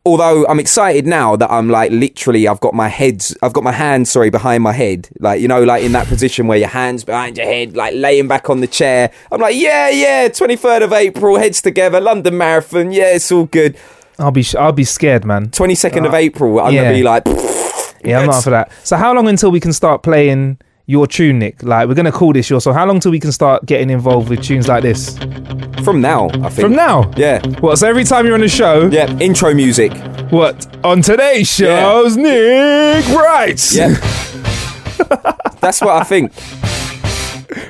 Although 0.05 0.47
I'm 0.47 0.61
excited 0.61 1.07
now 1.07 1.37
that 1.37 1.51
I'm 1.51 1.69
like 1.69 1.91
literally, 1.91 2.47
I've 2.49 2.61
got 2.61 2.75
my 2.75 2.89
heads, 2.89 3.37
I've 3.43 3.53
got 3.53 3.65
my 3.65 3.73
hands, 3.73 4.11
sorry, 4.11 4.31
behind 4.31 4.63
my 4.63 4.73
head, 4.73 5.09
like 5.21 5.41
you 5.41 5.49
know, 5.49 5.65
like 5.65 5.83
in 5.85 5.93
that 5.93 6.07
position 6.07 6.47
where 6.47 6.59
your 6.59 6.69
hands 6.69 7.03
behind 7.03 7.37
your 7.39 7.47
head, 7.47 7.77
like 7.77 7.95
laying 7.95 8.29
back 8.29 8.51
on 8.51 8.61
the 8.61 8.67
chair. 8.67 9.11
I'm 9.33 9.41
like, 9.41 9.57
yeah, 9.57 9.89
yeah, 9.89 10.29
23rd 10.29 10.85
of 10.85 10.93
April, 10.93 11.39
heads 11.39 11.63
together, 11.63 12.01
London 12.01 12.37
Marathon, 12.37 12.93
yeah, 12.93 13.15
it's 13.15 13.33
all 13.33 13.47
good. 13.47 13.77
I'll 14.19 14.31
be, 14.31 14.45
I'll 14.59 14.73
be 14.73 14.85
scared, 14.85 15.25
man. 15.25 15.49
22nd 15.49 16.07
of 16.07 16.15
April, 16.15 16.61
I'm 16.61 16.75
yeah. 16.75 16.85
gonna 16.85 16.95
be 16.95 17.03
like, 17.03 17.23
Yeah, 18.05 18.21
I'm 18.21 18.27
not 18.27 18.45
for 18.45 18.51
that. 18.51 18.71
So, 18.85 18.97
how 18.97 19.15
long 19.15 19.29
until 19.29 19.51
we 19.51 19.61
can 19.61 19.73
start 19.73 20.03
playing 20.03 20.59
your 20.89 21.07
tune, 21.07 21.39
Nick? 21.39 21.63
Like, 21.63 21.87
we're 21.87 21.95
gonna 21.95 22.11
call 22.11 22.33
this 22.33 22.49
your 22.51 22.61
song. 22.61 22.75
How 22.75 22.85
long 22.87 22.99
till 22.99 23.13
we 23.13 23.21
can 23.21 23.31
start 23.31 23.65
getting 23.67 23.91
involved 23.91 24.29
with 24.31 24.43
tunes 24.43 24.67
like 24.67 24.83
this? 24.83 25.17
From 25.85 26.01
now, 26.01 26.29
I 26.31 26.49
think. 26.49 26.55
From 26.61 26.73
now? 26.73 27.11
Yeah. 27.17 27.41
What? 27.61 27.79
So 27.79 27.87
every 27.87 28.05
time 28.05 28.25
you're 28.27 28.35
on 28.35 28.43
a 28.43 28.49
show, 28.49 28.89
Yeah. 28.91 29.09
Intro 29.19 29.55
music. 29.55 29.93
what? 30.31 30.67
On 30.85 31.01
today's 31.03 31.47
shows, 31.49 32.17
Nick 32.17 33.07
writes. 33.09 33.77
Yeah. 33.77 33.89
That's 35.61 35.81
what 35.81 35.91
I 35.97 36.05
think. 36.05 36.33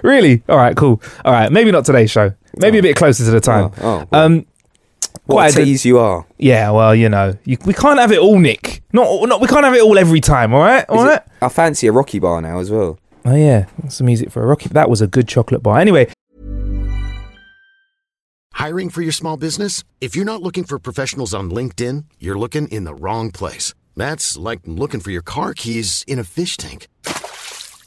Really? 0.02 0.42
All 0.48 0.56
right, 0.56 0.76
cool. 0.76 1.02
All 1.24 1.32
right, 1.32 1.50
maybe 1.50 1.70
not 1.72 1.84
today's 1.84 2.10
show. 2.10 2.32
Maybe 2.56 2.78
a 2.78 2.82
bit 2.82 2.96
closer 2.96 3.24
to 3.24 3.30
the 3.30 3.40
time. 3.40 3.72
Oh, 3.80 4.00
oh, 4.00 4.08
well. 4.10 4.24
um, 4.26 4.46
What 5.26 5.34
Quite 5.36 5.56
a 5.56 5.62
a- 5.62 5.64
tease 5.64 5.84
you 5.84 5.98
are. 5.98 6.24
yeah. 6.38 6.70
Well, 6.70 6.94
you 6.94 7.08
know, 7.08 7.34
you, 7.44 7.56
we 7.64 7.74
can't 7.74 7.98
have 7.98 8.12
it 8.12 8.18
all, 8.18 8.38
Nick. 8.38 8.82
Not, 8.92 9.28
not. 9.28 9.40
We 9.40 9.46
can't 9.48 9.64
have 9.64 9.74
it 9.74 9.82
all 9.82 9.98
every 9.98 10.20
time. 10.20 10.52
All 10.54 10.60
right. 10.60 10.84
All 10.88 11.00
Is 11.00 11.04
right. 11.08 11.16
it- 11.16 11.22
I 11.42 11.48
fancy 11.48 11.86
a 11.86 11.92
Rocky 11.92 12.18
bar 12.18 12.40
now 12.40 12.58
as 12.58 12.70
well. 12.70 12.98
Oh 13.24 13.34
yeah, 13.34 13.66
some 13.88 14.06
music 14.06 14.30
for 14.30 14.42
a 14.42 14.46
rocky. 14.46 14.68
That 14.68 14.88
was 14.90 15.00
a 15.00 15.06
good 15.06 15.28
chocolate 15.28 15.62
bar. 15.62 15.78
Anyway, 15.78 16.10
Hiring 18.58 18.90
for 18.90 19.02
your 19.02 19.12
small 19.12 19.36
business? 19.36 19.84
If 20.00 20.16
you're 20.16 20.24
not 20.24 20.42
looking 20.42 20.64
for 20.64 20.80
professionals 20.80 21.32
on 21.32 21.48
LinkedIn, 21.48 22.06
you're 22.18 22.36
looking 22.36 22.66
in 22.66 22.82
the 22.82 22.94
wrong 22.94 23.30
place. 23.30 23.72
That's 23.96 24.36
like 24.36 24.58
looking 24.64 24.98
for 24.98 25.12
your 25.12 25.22
car 25.22 25.54
keys 25.54 26.02
in 26.08 26.18
a 26.18 26.24
fish 26.24 26.56
tank. 26.56 26.88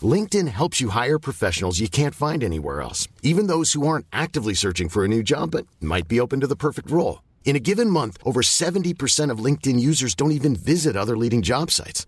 LinkedIn 0.01 0.47
helps 0.47 0.79
you 0.79 0.87
hire 0.87 1.19
professionals 1.19 1.81
you 1.81 1.89
can't 1.89 2.15
find 2.15 2.41
anywhere 2.41 2.79
else, 2.79 3.09
even 3.21 3.47
those 3.47 3.73
who 3.73 3.85
aren't 3.85 4.05
actively 4.13 4.53
searching 4.53 4.87
for 4.87 5.03
a 5.03 5.09
new 5.09 5.21
job 5.21 5.51
but 5.51 5.67
might 5.81 6.07
be 6.07 6.21
open 6.21 6.39
to 6.39 6.47
the 6.47 6.55
perfect 6.65 6.89
role. 6.89 7.21
In 7.43 7.57
a 7.57 7.65
given 7.69 7.89
month, 7.89 8.17
over 8.23 8.41
70% 8.41 9.29
of 9.29 9.43
LinkedIn 9.43 9.77
users 9.77 10.15
don't 10.15 10.31
even 10.31 10.55
visit 10.55 10.95
other 10.95 11.17
leading 11.17 11.41
job 11.41 11.69
sites. 11.69 12.07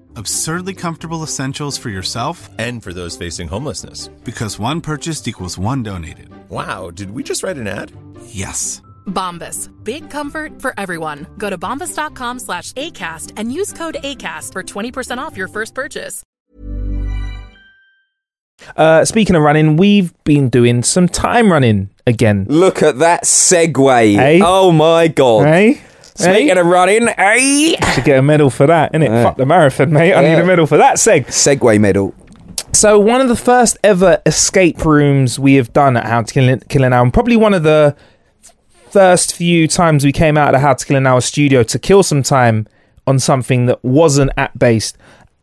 Absurdly 0.15 0.73
comfortable 0.73 1.23
essentials 1.23 1.77
for 1.77 1.89
yourself 1.89 2.49
And 2.59 2.83
for 2.83 2.93
those 2.93 3.17
facing 3.17 3.47
homelessness. 3.47 4.07
because 4.23 4.59
one 4.59 4.81
purchased 4.81 5.27
equals 5.27 5.57
one 5.57 5.83
donated. 5.83 6.29
Wow, 6.49 6.91
did 6.91 7.11
we 7.11 7.23
just 7.23 7.43
write 7.43 7.57
an 7.57 7.67
ad? 7.67 7.91
Yes. 8.25 8.81
Bombas. 9.07 9.69
Big 9.83 10.09
comfort 10.09 10.61
for 10.61 10.73
everyone. 10.77 11.25
Go 11.37 11.49
to 11.49 11.57
bombas.com 11.57 12.39
slash 12.39 12.73
ACAST 12.73 13.33
and 13.37 13.51
use 13.53 13.73
code 13.73 13.97
ACAST 14.03 14.51
for 14.53 14.63
20% 14.63 15.17
off 15.17 15.35
your 15.37 15.47
first 15.47 15.73
purchase. 15.73 16.23
uh, 18.77 19.03
speaking 19.05 19.35
of 19.35 19.41
running, 19.41 19.75
we've 19.75 20.13
been 20.23 20.49
doing 20.49 20.83
some 20.83 21.07
time 21.07 21.51
running 21.51 21.89
again. 22.05 22.45
Look 22.47 22.83
at 22.83 22.99
that 22.99 23.23
segue. 23.23 24.15
Hey? 24.15 24.39
Oh 24.43 24.71
my 24.71 25.07
god. 25.07 25.47
Hey, 25.47 25.81
Speaking 26.21 26.47
hey, 26.47 26.59
of 26.59 26.65
running, 26.65 27.07
hey. 27.07 27.75
to 27.95 28.01
get 28.01 28.19
a 28.19 28.21
medal 28.21 28.49
for 28.49 28.67
that, 28.67 28.93
innit? 28.93 29.07
Yeah. 29.07 29.23
Fuck 29.23 29.37
the 29.37 29.45
marathon, 29.45 29.91
mate. 29.91 30.13
I 30.13 30.21
need 30.21 30.39
a 30.39 30.45
medal 30.45 30.67
for 30.67 30.77
that 30.77 30.97
seg. 30.97 31.25
segue 31.27 31.79
medal. 31.79 32.13
So 32.73 32.99
one 32.99 33.21
of 33.21 33.27
the 33.27 33.35
first 33.35 33.77
ever 33.83 34.21
escape 34.25 34.85
rooms 34.85 35.37
we 35.37 35.55
have 35.55 35.73
done 35.73 35.97
at 35.97 36.05
How 36.05 36.21
to 36.21 36.33
Kill, 36.33 36.57
Kill 36.69 36.83
an 36.83 36.93
Hour, 36.93 37.03
and 37.03 37.13
probably 37.13 37.35
one 37.35 37.53
of 37.53 37.63
the 37.63 37.95
first 38.89 39.35
few 39.35 39.67
times 39.67 40.05
we 40.05 40.11
came 40.11 40.37
out 40.37 40.49
of 40.49 40.53
the 40.53 40.59
How 40.59 40.73
to 40.73 40.85
Kill 40.85 40.97
an 40.97 41.05
Hour 41.05 41.21
studio 41.21 41.63
to 41.63 41.79
kill 41.79 42.03
some 42.03 42.23
time 42.23 42.67
on 43.07 43.19
something 43.19 43.65
that 43.65 43.83
wasn't 43.83 44.31
app 44.37 44.57
based. 44.57 44.97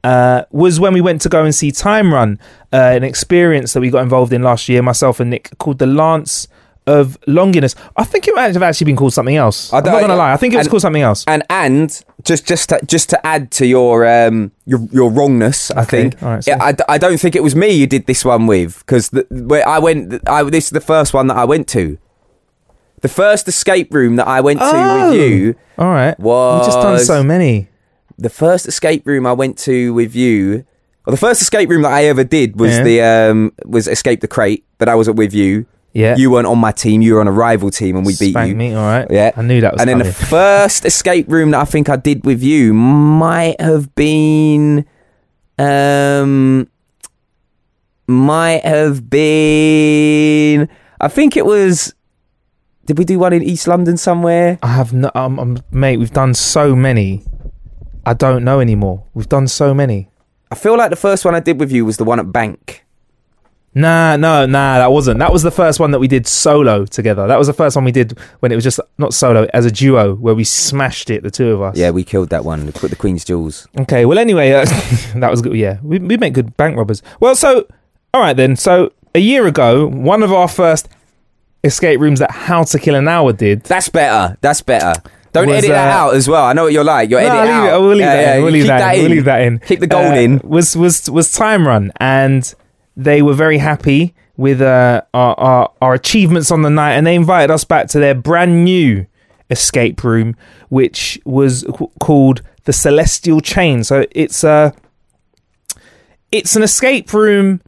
Uh, 0.05 0.45
was 0.51 0.79
when 0.79 0.95
we 0.95 1.01
went 1.01 1.21
to 1.23 1.29
go 1.29 1.45
and 1.45 1.55
see 1.55 1.71
Time 1.71 2.15
Run, 2.15 2.39
uh, 2.73 2.77
an 2.77 3.05
experience 3.05 3.73
that 3.73 3.81
we 3.81 3.91
got 3.91 4.03
involved 4.03 4.33
in 4.33 4.43
last 4.43 4.69
year, 4.69 4.81
myself 4.81 5.21
and 5.21 5.31
Nick, 5.31 5.51
called 5.59 5.79
the 5.79 5.87
Lance 5.87 6.49
of 6.89 7.19
Longinus. 7.27 7.75
I 7.97 8.05
think 8.05 8.27
it 8.29 8.35
might 8.35 8.53
have 8.55 8.63
actually 8.63 8.87
been 8.87 8.97
called 8.97 9.13
something 9.13 9.37
else. 9.37 9.73
I 9.73 9.79
I'm 9.79 9.85
not 9.85 10.01
gonna 10.01 10.17
lie, 10.17 10.33
I 10.33 10.37
think 10.37 10.55
it 10.55 10.57
was 10.57 10.67
and- 10.67 10.71
called 10.71 10.83
something 10.83 11.03
else. 11.03 11.25
And 11.27 11.43
and 11.51 11.89
just 12.25 12.47
just 12.47 12.71
to, 12.71 12.81
just 12.87 13.11
to 13.11 13.27
add 13.27 13.51
to 13.53 13.67
your 13.67 14.07
um 14.07 14.51
your 14.67 14.81
your 14.91 15.11
wrongness, 15.11 15.71
I 15.71 15.85
think. 15.85 16.21
right, 16.23 16.43
so- 16.43 16.53
I, 16.61 16.75
I 16.89 16.99
don't 16.99 17.19
think 17.21 17.37
it 17.37 17.43
was 17.43 17.55
me 17.55 17.69
you 17.71 17.87
did 17.87 18.07
this 18.07 18.25
one 18.25 18.47
with 18.47 18.79
because 18.81 19.11
where 19.31 19.67
I 19.69 19.79
went, 19.79 20.29
I 20.29 20.43
this 20.45 20.65
is 20.65 20.71
the 20.71 20.81
first 20.81 21.15
one 21.15 21.27
that 21.29 21.37
I 21.37 21.45
went 21.45 21.69
to. 21.69 21.99
The 23.01 23.09
first 23.09 23.47
escape 23.47 23.95
room 23.95 24.17
that 24.17 24.27
I 24.27 24.41
went 24.41 24.59
to 24.59 24.67
Oh. 24.75 25.11
with 25.11 25.21
you. 25.21 25.55
All 25.79 25.87
right, 25.91 26.19
we've 26.19 26.65
just 26.67 26.81
done 26.81 26.99
so 26.99 27.23
many. 27.23 27.69
The 28.19 28.31
first 28.31 28.67
escape 28.67 29.07
room 29.07 29.25
I 29.27 29.33
went 29.33 29.57
to 29.59 29.95
with 29.95 30.17
you. 30.17 30.65
Well, 31.07 31.13
the 31.13 31.17
first 31.21 31.41
escape 31.41 31.71
room 31.71 31.83
that 31.83 31.93
I 31.93 32.07
ever 32.07 32.25
did 32.25 32.59
was 32.59 32.73
Yeah. 32.79 32.83
the 32.83 33.01
um 33.03 33.53
was 33.65 33.87
escape 33.87 34.21
the 34.21 34.27
crate, 34.29 34.65
but 34.79 34.89
I 34.89 34.97
wasn't 34.97 35.17
with 35.17 35.33
you. 35.33 35.67
Yeah. 35.93 36.17
You 36.17 36.31
weren't 36.31 36.47
on 36.47 36.59
my 36.59 36.71
team. 36.73 37.01
You 37.03 37.15
were 37.15 37.21
on 37.21 37.29
a 37.29 37.33
rival 37.33 37.71
team, 37.71 37.97
and 37.97 38.05
we 38.07 38.15
beat 38.17 38.37
you. 38.37 38.55
me, 38.55 38.75
all 38.75 38.85
right. 38.85 39.07
Yeah, 39.11 39.33
I 39.37 39.43
knew 39.43 39.61
that 39.63 39.73
was 39.73 39.81
And 39.81 39.89
then 39.89 39.99
coming. 39.99 40.13
the 40.13 40.27
first 40.27 40.85
escape 40.85 41.27
room 41.29 41.51
that 41.53 41.61
I 41.61 41.65
think 41.65 41.89
I 41.89 41.97
did 41.97 42.25
with 42.25 42.43
you 42.43 42.73
might 42.75 43.61
have 43.61 43.95
been, 43.95 44.85
um, 45.59 46.69
might 48.07 48.65
have 48.65 49.09
been. 49.11 50.69
I 51.01 51.09
think 51.09 51.37
it 51.37 51.47
was. 51.47 51.95
Did 52.87 52.97
we 52.99 53.05
do 53.05 53.19
one 53.19 53.33
in 53.33 53.43
East 53.43 53.69
London 53.69 53.97
somewhere? 53.97 54.59
I 54.63 54.69
have 54.69 54.93
no, 54.93 55.11
um, 55.15 55.39
um, 55.39 55.59
mate. 55.71 55.99
We've 55.99 56.13
done 56.13 56.33
so 56.35 56.75
many. 56.75 57.23
I 58.07 58.15
don't 58.15 58.45
know 58.45 58.61
anymore. 58.61 59.05
We've 59.15 59.29
done 59.29 59.47
so 59.49 59.75
many. 59.75 60.11
I 60.51 60.55
feel 60.55 60.79
like 60.79 60.89
the 60.91 60.97
first 60.97 61.25
one 61.27 61.35
I 61.35 61.41
did 61.41 61.61
with 61.61 61.71
you 61.71 61.85
was 61.85 61.99
the 61.99 62.05
one 62.05 62.19
at 62.19 62.33
Bank. 62.33 62.85
Nah, 63.75 64.17
no, 64.17 64.47
nah. 64.47 64.79
That 64.79 64.91
wasn't. 64.91 65.19
That 65.21 65.33
was 65.33 65.43
the 65.43 65.51
first 65.51 65.79
one 65.79 65.91
that 65.93 65.99
we 65.99 66.09
did 66.09 66.27
solo 66.27 66.85
together. 66.87 67.27
That 67.29 67.39
was 67.39 67.47
the 67.47 67.53
first 67.53 67.77
one 67.77 67.85
we 67.85 67.93
did 67.93 68.19
when 68.41 68.51
it 68.51 68.55
was 68.55 68.65
just 68.65 68.81
not 68.97 69.15
solo 69.15 69.47
as 69.55 69.67
a 69.67 69.71
duo, 69.71 70.15
where 70.15 70.35
we 70.35 70.43
smashed 70.45 71.11
it, 71.11 71.23
the 71.23 71.31
two 71.31 71.51
of 71.53 71.63
us. 71.63 71.77
Yeah, 71.77 71.91
we 71.91 72.03
killed 72.03 72.31
that 72.31 72.45
one. 72.45 72.73
Put 72.73 72.91
the 72.91 72.97
Queen's 72.97 73.25
Jewels. 73.25 73.69
Okay. 73.79 74.05
Well, 74.05 74.19
anyway, 74.19 74.53
uh, 74.53 74.65
that 75.17 75.31
was 75.31 75.43
good. 75.43 75.55
Yeah, 75.55 75.79
we 75.83 75.99
we 75.99 76.17
make 76.17 76.33
good 76.35 76.57
bank 76.57 76.77
robbers. 76.77 77.03
Well, 77.21 77.37
so 77.37 77.67
all 78.15 78.21
right 78.23 78.37
then. 78.37 78.57
So 78.57 78.93
a 79.15 79.21
year 79.21 79.47
ago, 79.47 79.87
one 79.87 80.23
of 80.23 80.33
our 80.33 80.49
first 80.49 80.89
escape 81.63 82.01
rooms 82.01 82.19
that 82.21 82.31
How 82.31 82.65
to 82.65 82.79
Kill 82.79 82.95
an 82.95 83.07
Hour 83.07 83.33
did. 83.33 83.63
That's 83.65 83.89
better. 83.89 84.37
That's 84.41 84.63
better. 84.63 84.95
Don't 85.33 85.47
Was, 85.49 85.59
edit 85.59 85.71
that 85.71 85.93
uh, 85.95 85.99
out 86.07 86.15
as 86.15 86.27
well. 86.27 86.45
I 86.47 86.55
know 86.55 86.65
what 86.65 86.73
you're 86.73 86.85
like. 86.85 87.11
You're 87.11 87.21
No, 87.21 87.27
edit 87.29 87.39
I'll 87.39 87.45
leave 87.47 87.53
out. 87.53 87.67
it. 87.77 87.81
We'll 87.83 87.91
leave 87.91 88.01
Yeah, 88.01 88.17
that 88.17 88.23
yeah, 88.23 88.35
in. 88.37 88.43
We'll 88.45 88.53
leave 88.53 88.63
keep 88.63 88.69
that, 88.69 88.95
in. 88.97 89.03
We'll 89.03 89.11
leave 89.11 89.25
that 89.27 89.41
in. 89.43 89.59
Keep 89.61 89.81
the 89.81 89.87
gold 89.87 90.13
Uh, 90.15 90.17
in. 90.17 90.41
Was 90.43 90.77
was 90.77 91.11
was 91.11 91.33
Time 91.33 91.67
Run, 91.69 91.93
and 92.01 92.55
they 92.99 93.23
were 93.23 93.33
very 93.35 93.59
happy 93.59 94.15
with 94.37 94.61
uh, 94.61 95.01
our, 95.15 95.35
our 95.39 95.73
our 95.81 95.95
achievements 95.95 96.51
on 96.51 96.63
the 96.63 96.71
night, 96.71 96.93
and 96.95 97.07
they 97.07 97.15
invited 97.15 97.51
us 97.51 97.65
back 97.65 97.87
to 97.89 97.99
their 97.99 98.15
brand 98.15 98.65
new 98.65 99.07
escape 99.51 100.05
room, 100.05 100.37
which 100.69 101.19
was 101.25 101.65
called 102.01 102.43
the 102.65 102.73
Celestial 102.73 103.41
Chain. 103.41 103.83
So 103.85 104.05
it's 104.11 104.45
a 104.45 104.75
it's 106.31 106.57
an 106.57 106.63
escape 106.63 107.13
room. 107.13 107.61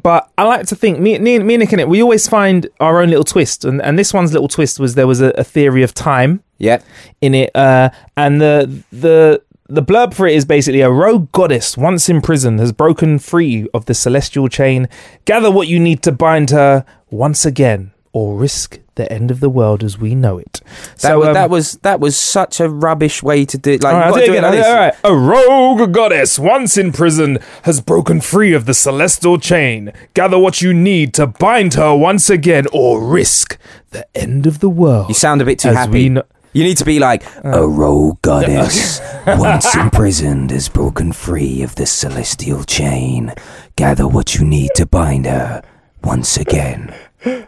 But 0.00 0.30
I 0.38 0.44
like 0.44 0.64
to 0.68 0.76
think 0.76 1.00
me, 1.00 1.18
me, 1.18 1.40
me 1.40 1.54
and 1.54 1.60
Nick 1.60 1.72
in 1.72 1.80
it, 1.80 1.88
we 1.88 2.00
always 2.00 2.28
find 2.28 2.68
our 2.78 3.02
own 3.02 3.08
little 3.08 3.24
twist, 3.24 3.64
and, 3.64 3.82
and 3.82 3.98
this 3.98 4.14
one's 4.14 4.32
little 4.32 4.46
twist 4.46 4.78
was 4.78 4.94
there 4.94 5.08
was 5.08 5.20
a, 5.20 5.30
a 5.30 5.42
theory 5.42 5.82
of 5.82 5.92
time, 5.92 6.40
Yeah. 6.58 6.78
in 7.20 7.34
it, 7.34 7.50
uh, 7.56 7.90
and 8.16 8.40
the 8.40 8.84
the 8.92 9.42
the 9.68 9.82
blurb 9.82 10.14
for 10.14 10.26
it 10.26 10.34
is 10.34 10.44
basically 10.44 10.80
a 10.80 10.90
rogue 10.90 11.30
goddess 11.30 11.76
once 11.76 12.08
in 12.08 12.22
prison 12.22 12.58
has 12.58 12.72
broken 12.72 13.18
free 13.18 13.68
of 13.74 13.84
the 13.84 13.94
celestial 13.94 14.48
chain. 14.48 14.88
Gather 15.26 15.50
what 15.50 15.68
you 15.68 15.78
need 15.78 16.02
to 16.04 16.12
bind 16.12 16.50
her 16.50 16.84
once 17.10 17.44
again, 17.44 17.92
or 18.12 18.36
risk 18.36 18.80
the 18.94 19.10
end 19.12 19.30
of 19.30 19.40
the 19.40 19.50
world 19.50 19.84
as 19.84 19.98
we 19.98 20.14
know 20.14 20.38
it. 20.38 20.60
That, 20.64 21.00
so 21.00 21.18
was, 21.18 21.28
um, 21.28 21.34
that 21.34 21.50
was 21.50 21.72
that 21.82 22.00
was 22.00 22.16
such 22.16 22.60
a 22.60 22.68
rubbish 22.68 23.22
way 23.22 23.44
to 23.44 23.58
do. 23.58 23.76
Like 23.76 23.94
all 23.94 24.14
do 24.14 24.32
it 24.32 24.42
like 24.42 24.44
All 24.44 24.52
this. 24.52 24.96
A 25.04 25.14
rogue 25.14 25.92
goddess, 25.92 26.38
once 26.38 26.78
in 26.78 26.90
prison, 26.90 27.38
has 27.62 27.82
broken 27.82 28.20
free 28.22 28.54
of 28.54 28.64
the 28.64 28.74
celestial 28.74 29.38
chain. 29.38 29.92
Gather 30.14 30.38
what 30.38 30.62
you 30.62 30.72
need 30.72 31.12
to 31.14 31.26
bind 31.26 31.74
her 31.74 31.94
once 31.94 32.30
again, 32.30 32.66
or 32.72 33.06
risk 33.06 33.58
the 33.90 34.06
end 34.16 34.46
of 34.46 34.60
the 34.60 34.68
world. 34.70 35.08
You 35.08 35.14
sound 35.14 35.42
a 35.42 35.44
bit 35.44 35.58
too 35.58 35.68
happy. 35.68 36.16
You 36.52 36.64
need 36.64 36.78
to 36.78 36.84
be 36.84 36.98
like 36.98 37.24
uh. 37.44 37.62
a 37.62 37.68
rogue 37.68 38.20
goddess, 38.22 39.00
once 39.26 39.74
imprisoned, 39.74 40.50
is 40.50 40.68
broken 40.68 41.12
free 41.12 41.62
of 41.62 41.74
the 41.74 41.86
celestial 41.86 42.64
chain. 42.64 43.34
Gather 43.76 44.08
what 44.08 44.34
you 44.34 44.44
need 44.44 44.70
to 44.76 44.86
bind 44.86 45.26
her 45.26 45.62
once 46.02 46.36
again, 46.36 46.94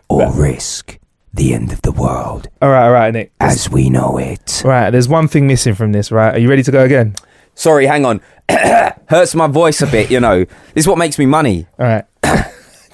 or 0.09 0.31
risk 0.33 0.99
the 1.33 1.55
end 1.55 1.73
of 1.73 1.81
the 1.83 1.93
world 1.93 2.49
All 2.61 2.71
right, 2.71 2.85
all 2.87 2.93
right, 2.93 3.13
Nick. 3.15 3.33
as 3.41 3.71
we 3.71 3.89
know 3.89 4.19
it. 4.19 4.63
All 4.65 4.71
right, 4.71 4.91
there's 4.91 5.09
one 5.09 5.29
thing 5.29 5.47
missing 5.47 5.75
from 5.75 5.93
this. 5.93 6.11
Right, 6.11 6.35
are 6.35 6.39
you 6.39 6.49
ready 6.49 6.63
to 6.65 6.73
go 6.73 6.85
again? 6.85 7.15
Sorry, 7.55 7.87
hang 7.87 8.05
on. 8.05 8.21
Hurts 9.09 9.35
my 9.35 9.47
voice 9.47 9.81
a 9.83 9.87
bit, 9.87 10.11
you 10.11 10.21
know. 10.21 10.45
This 10.45 10.85
is 10.85 10.89
what 10.89 10.99
makes 10.99 11.19
me 11.19 11.27
money. 11.27 11.67
All 11.79 11.87
right. 11.87 12.05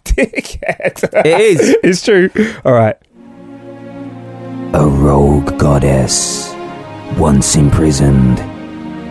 Dickhead. 0.05 1.25
It 1.25 1.41
is. 1.41 1.77
it's 1.83 2.05
true. 2.05 2.31
All 2.65 2.73
right. 2.73 2.97
A 4.75 4.87
rogue 4.87 5.59
goddess, 5.59 6.53
once 7.17 7.57
imprisoned, 7.57 8.39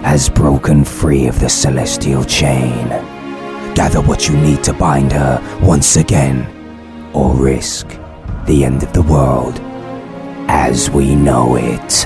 has 0.06 0.30
broken 0.30 0.84
free 0.84 1.28
of 1.28 1.40
the 1.40 1.50
celestial 1.50 2.24
chain. 2.26 2.88
Gather 3.74 4.02
what 4.02 4.28
you 4.28 4.38
need 4.38 4.64
to 4.66 4.74
bind 4.74 5.12
her 5.14 5.42
once 5.62 5.96
again, 5.96 6.46
or 7.14 7.34
risk 7.34 7.88
the 8.46 8.64
end 8.64 8.84
of 8.84 8.94
the 8.94 9.02
world 9.02 9.60
as 10.48 10.90
we 10.90 11.16
know 11.16 11.56
it. 11.56 12.06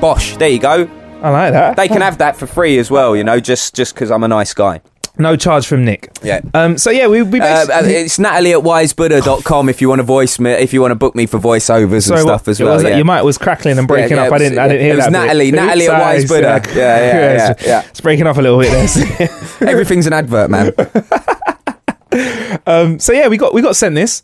Bosh, 0.00 0.36
there 0.38 0.48
you 0.48 0.58
go. 0.58 0.88
I 1.22 1.30
like 1.30 1.52
that. 1.52 1.76
They 1.76 1.88
can 1.88 2.00
have 2.00 2.18
that 2.18 2.36
for 2.36 2.46
free 2.46 2.78
as 2.78 2.90
well, 2.90 3.14
you 3.14 3.22
know, 3.22 3.38
just 3.38 3.74
just 3.74 3.94
because 3.94 4.10
I'm 4.10 4.24
a 4.24 4.28
nice 4.28 4.54
guy. 4.54 4.80
No 5.18 5.36
charge 5.36 5.66
from 5.66 5.84
Nick. 5.84 6.10
Yeah. 6.22 6.40
Um. 6.54 6.78
So 6.78 6.90
yeah, 6.90 7.06
we 7.06 7.22
we 7.22 7.38
Uh, 7.40 7.66
basically, 7.66 7.96
uh, 7.96 8.00
it's 8.00 8.18
Natalie 8.18 8.52
at 8.52 8.60
wisebuddha.com 8.60 9.68
if 9.68 9.82
you 9.82 9.88
want 9.90 9.98
to 9.98 10.04
voice 10.04 10.38
me, 10.38 10.50
if 10.52 10.72
you 10.72 10.80
want 10.80 10.92
to 10.92 10.96
book 10.96 11.14
me 11.14 11.26
for 11.26 11.38
voiceovers 11.38 12.04
Sorry, 12.04 12.20
and 12.20 12.28
what- 12.28 12.40
stuff 12.40 12.48
as 12.48 12.60
well. 12.60 12.74
was 12.74 12.82
that? 12.82 12.90
yeah. 12.90 12.96
Your 12.96 13.04
mic 13.04 13.22
was 13.22 13.36
crackling 13.36 13.78
and 13.78 13.86
breaking 13.86 14.16
Yeah, 14.16 14.22
yeah, 14.22 14.28
up. 14.28 14.32
I 14.32 14.38
didn't. 14.38 14.58
I 14.58 14.68
didn't 14.68 14.82
hear 14.82 14.92
it 14.94 14.96
was 14.96 15.04
that. 15.04 15.12
bit. 15.12 15.18
Natalie, 15.20 15.50
Natalie 15.52 15.88
at 15.88 15.92
Oops, 15.94 16.00
Wise 16.00 16.28
Buddha. 16.28 16.62
Yeah, 16.74 16.74
yeah, 16.74 17.12
yeah, 17.36 17.50
it's, 17.50 17.66
yeah. 17.66 17.82
it's 17.90 18.00
breaking 18.00 18.26
off 18.26 18.38
a 18.38 18.42
little 18.42 18.58
bit 18.58 18.70
there. 18.70 19.28
Everything's 19.68 20.06
an 20.06 20.14
advert, 20.14 20.48
man. 20.50 20.72
um. 22.66 22.98
So 22.98 23.12
yeah, 23.12 23.28
we 23.28 23.36
got 23.36 23.54
we 23.54 23.62
got 23.62 23.76
sent 23.76 23.94
this. 23.94 24.22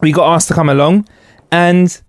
We 0.00 0.10
got 0.12 0.34
asked 0.34 0.48
to 0.48 0.54
come 0.54 0.68
along, 0.68 1.08
and 1.52 2.00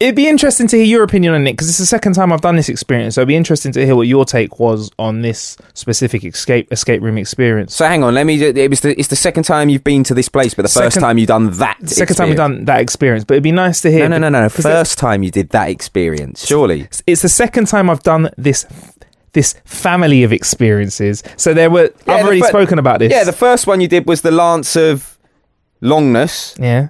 it'd 0.00 0.14
be 0.16 0.28
interesting 0.28 0.66
to 0.68 0.76
hear 0.76 0.84
your 0.84 1.02
opinion 1.02 1.34
on 1.34 1.46
it 1.46 1.52
because 1.52 1.68
it's 1.68 1.78
the 1.78 1.86
second 1.86 2.14
time 2.14 2.32
I've 2.32 2.40
done 2.40 2.56
this 2.56 2.68
experience. 2.68 3.14
So 3.14 3.20
it'd 3.20 3.28
be 3.28 3.36
interesting 3.36 3.72
to 3.72 3.84
hear 3.84 3.96
what 3.96 4.06
your 4.06 4.24
take 4.24 4.58
was 4.58 4.90
on 4.98 5.22
this 5.22 5.56
specific 5.74 6.24
escape 6.24 6.72
escape 6.72 7.02
room 7.02 7.18
experience. 7.18 7.74
So 7.74 7.86
hang 7.86 8.02
on, 8.04 8.14
let 8.14 8.24
me. 8.24 8.42
It 8.42 8.70
was 8.70 8.80
the, 8.80 8.98
it's 8.98 9.08
the 9.08 9.16
second 9.16 9.44
time 9.44 9.68
you've 9.68 9.84
been 9.84 10.04
to 10.04 10.14
this 10.14 10.28
place, 10.28 10.54
but 10.54 10.62
the 10.62 10.68
first 10.68 10.98
time 11.00 11.18
you've 11.18 11.28
done 11.28 11.50
that. 11.58 11.88
Second 11.88 12.16
time 12.16 12.28
we've 12.28 12.36
done 12.36 12.64
that 12.66 12.80
experience, 12.80 13.24
but 13.24 13.34
it'd 13.34 13.42
be 13.44 13.52
nice 13.52 13.80
to 13.82 13.90
hear. 13.90 14.08
No, 14.08 14.18
no, 14.18 14.28
no, 14.28 14.42
no. 14.42 14.48
First 14.48 14.98
time 14.98 15.22
you 15.22 15.30
did 15.30 15.50
that 15.50 15.68
experience, 15.70 16.46
surely. 16.46 16.88
it's 17.06 17.22
the 17.22 17.28
second 17.28 17.66
time 17.66 17.88
I've 17.90 18.02
done 18.02 18.30
this 18.36 18.66
this 19.32 19.54
family 19.64 20.22
of 20.22 20.32
experiences. 20.32 21.22
So 21.36 21.52
there 21.52 21.68
were 21.70 21.90
Yeah, 22.06 22.14
I've 22.14 22.24
already 22.24 22.40
fir- 22.40 22.48
spoken 22.48 22.78
about 22.78 23.00
this. 23.00 23.12
Yeah, 23.12 23.24
the 23.24 23.34
first 23.34 23.66
one 23.66 23.80
you 23.82 23.88
did 23.88 24.06
was 24.06 24.22
the 24.22 24.30
Lance 24.30 24.76
of 24.76 25.18
Longness, 25.82 26.58
yeah, 26.58 26.88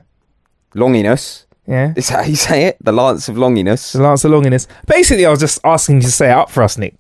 Longiness. 0.75 1.46
Yeah. 1.67 1.93
Is 1.97 2.09
that 2.09 2.25
how 2.25 2.29
you 2.29 2.37
say 2.37 2.65
it? 2.67 2.77
The 2.81 2.93
Lance 2.93 3.29
of 3.29 3.37
Longiness. 3.37 3.93
The 3.93 4.03
Lance 4.03 4.25
of 4.25 4.33
Longiness. 4.33 4.67
Basically, 4.87 5.27
I 5.27 5.31
was 5.31 5.41
just 5.41 5.61
asking 5.65 5.97
you 5.97 6.03
to 6.03 6.11
say 6.11 6.29
it 6.31 6.33
up 6.37 6.51
for 6.51 6.63
us, 6.63 6.79
Nick. 6.79 6.95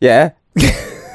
Yeah. 0.00 0.32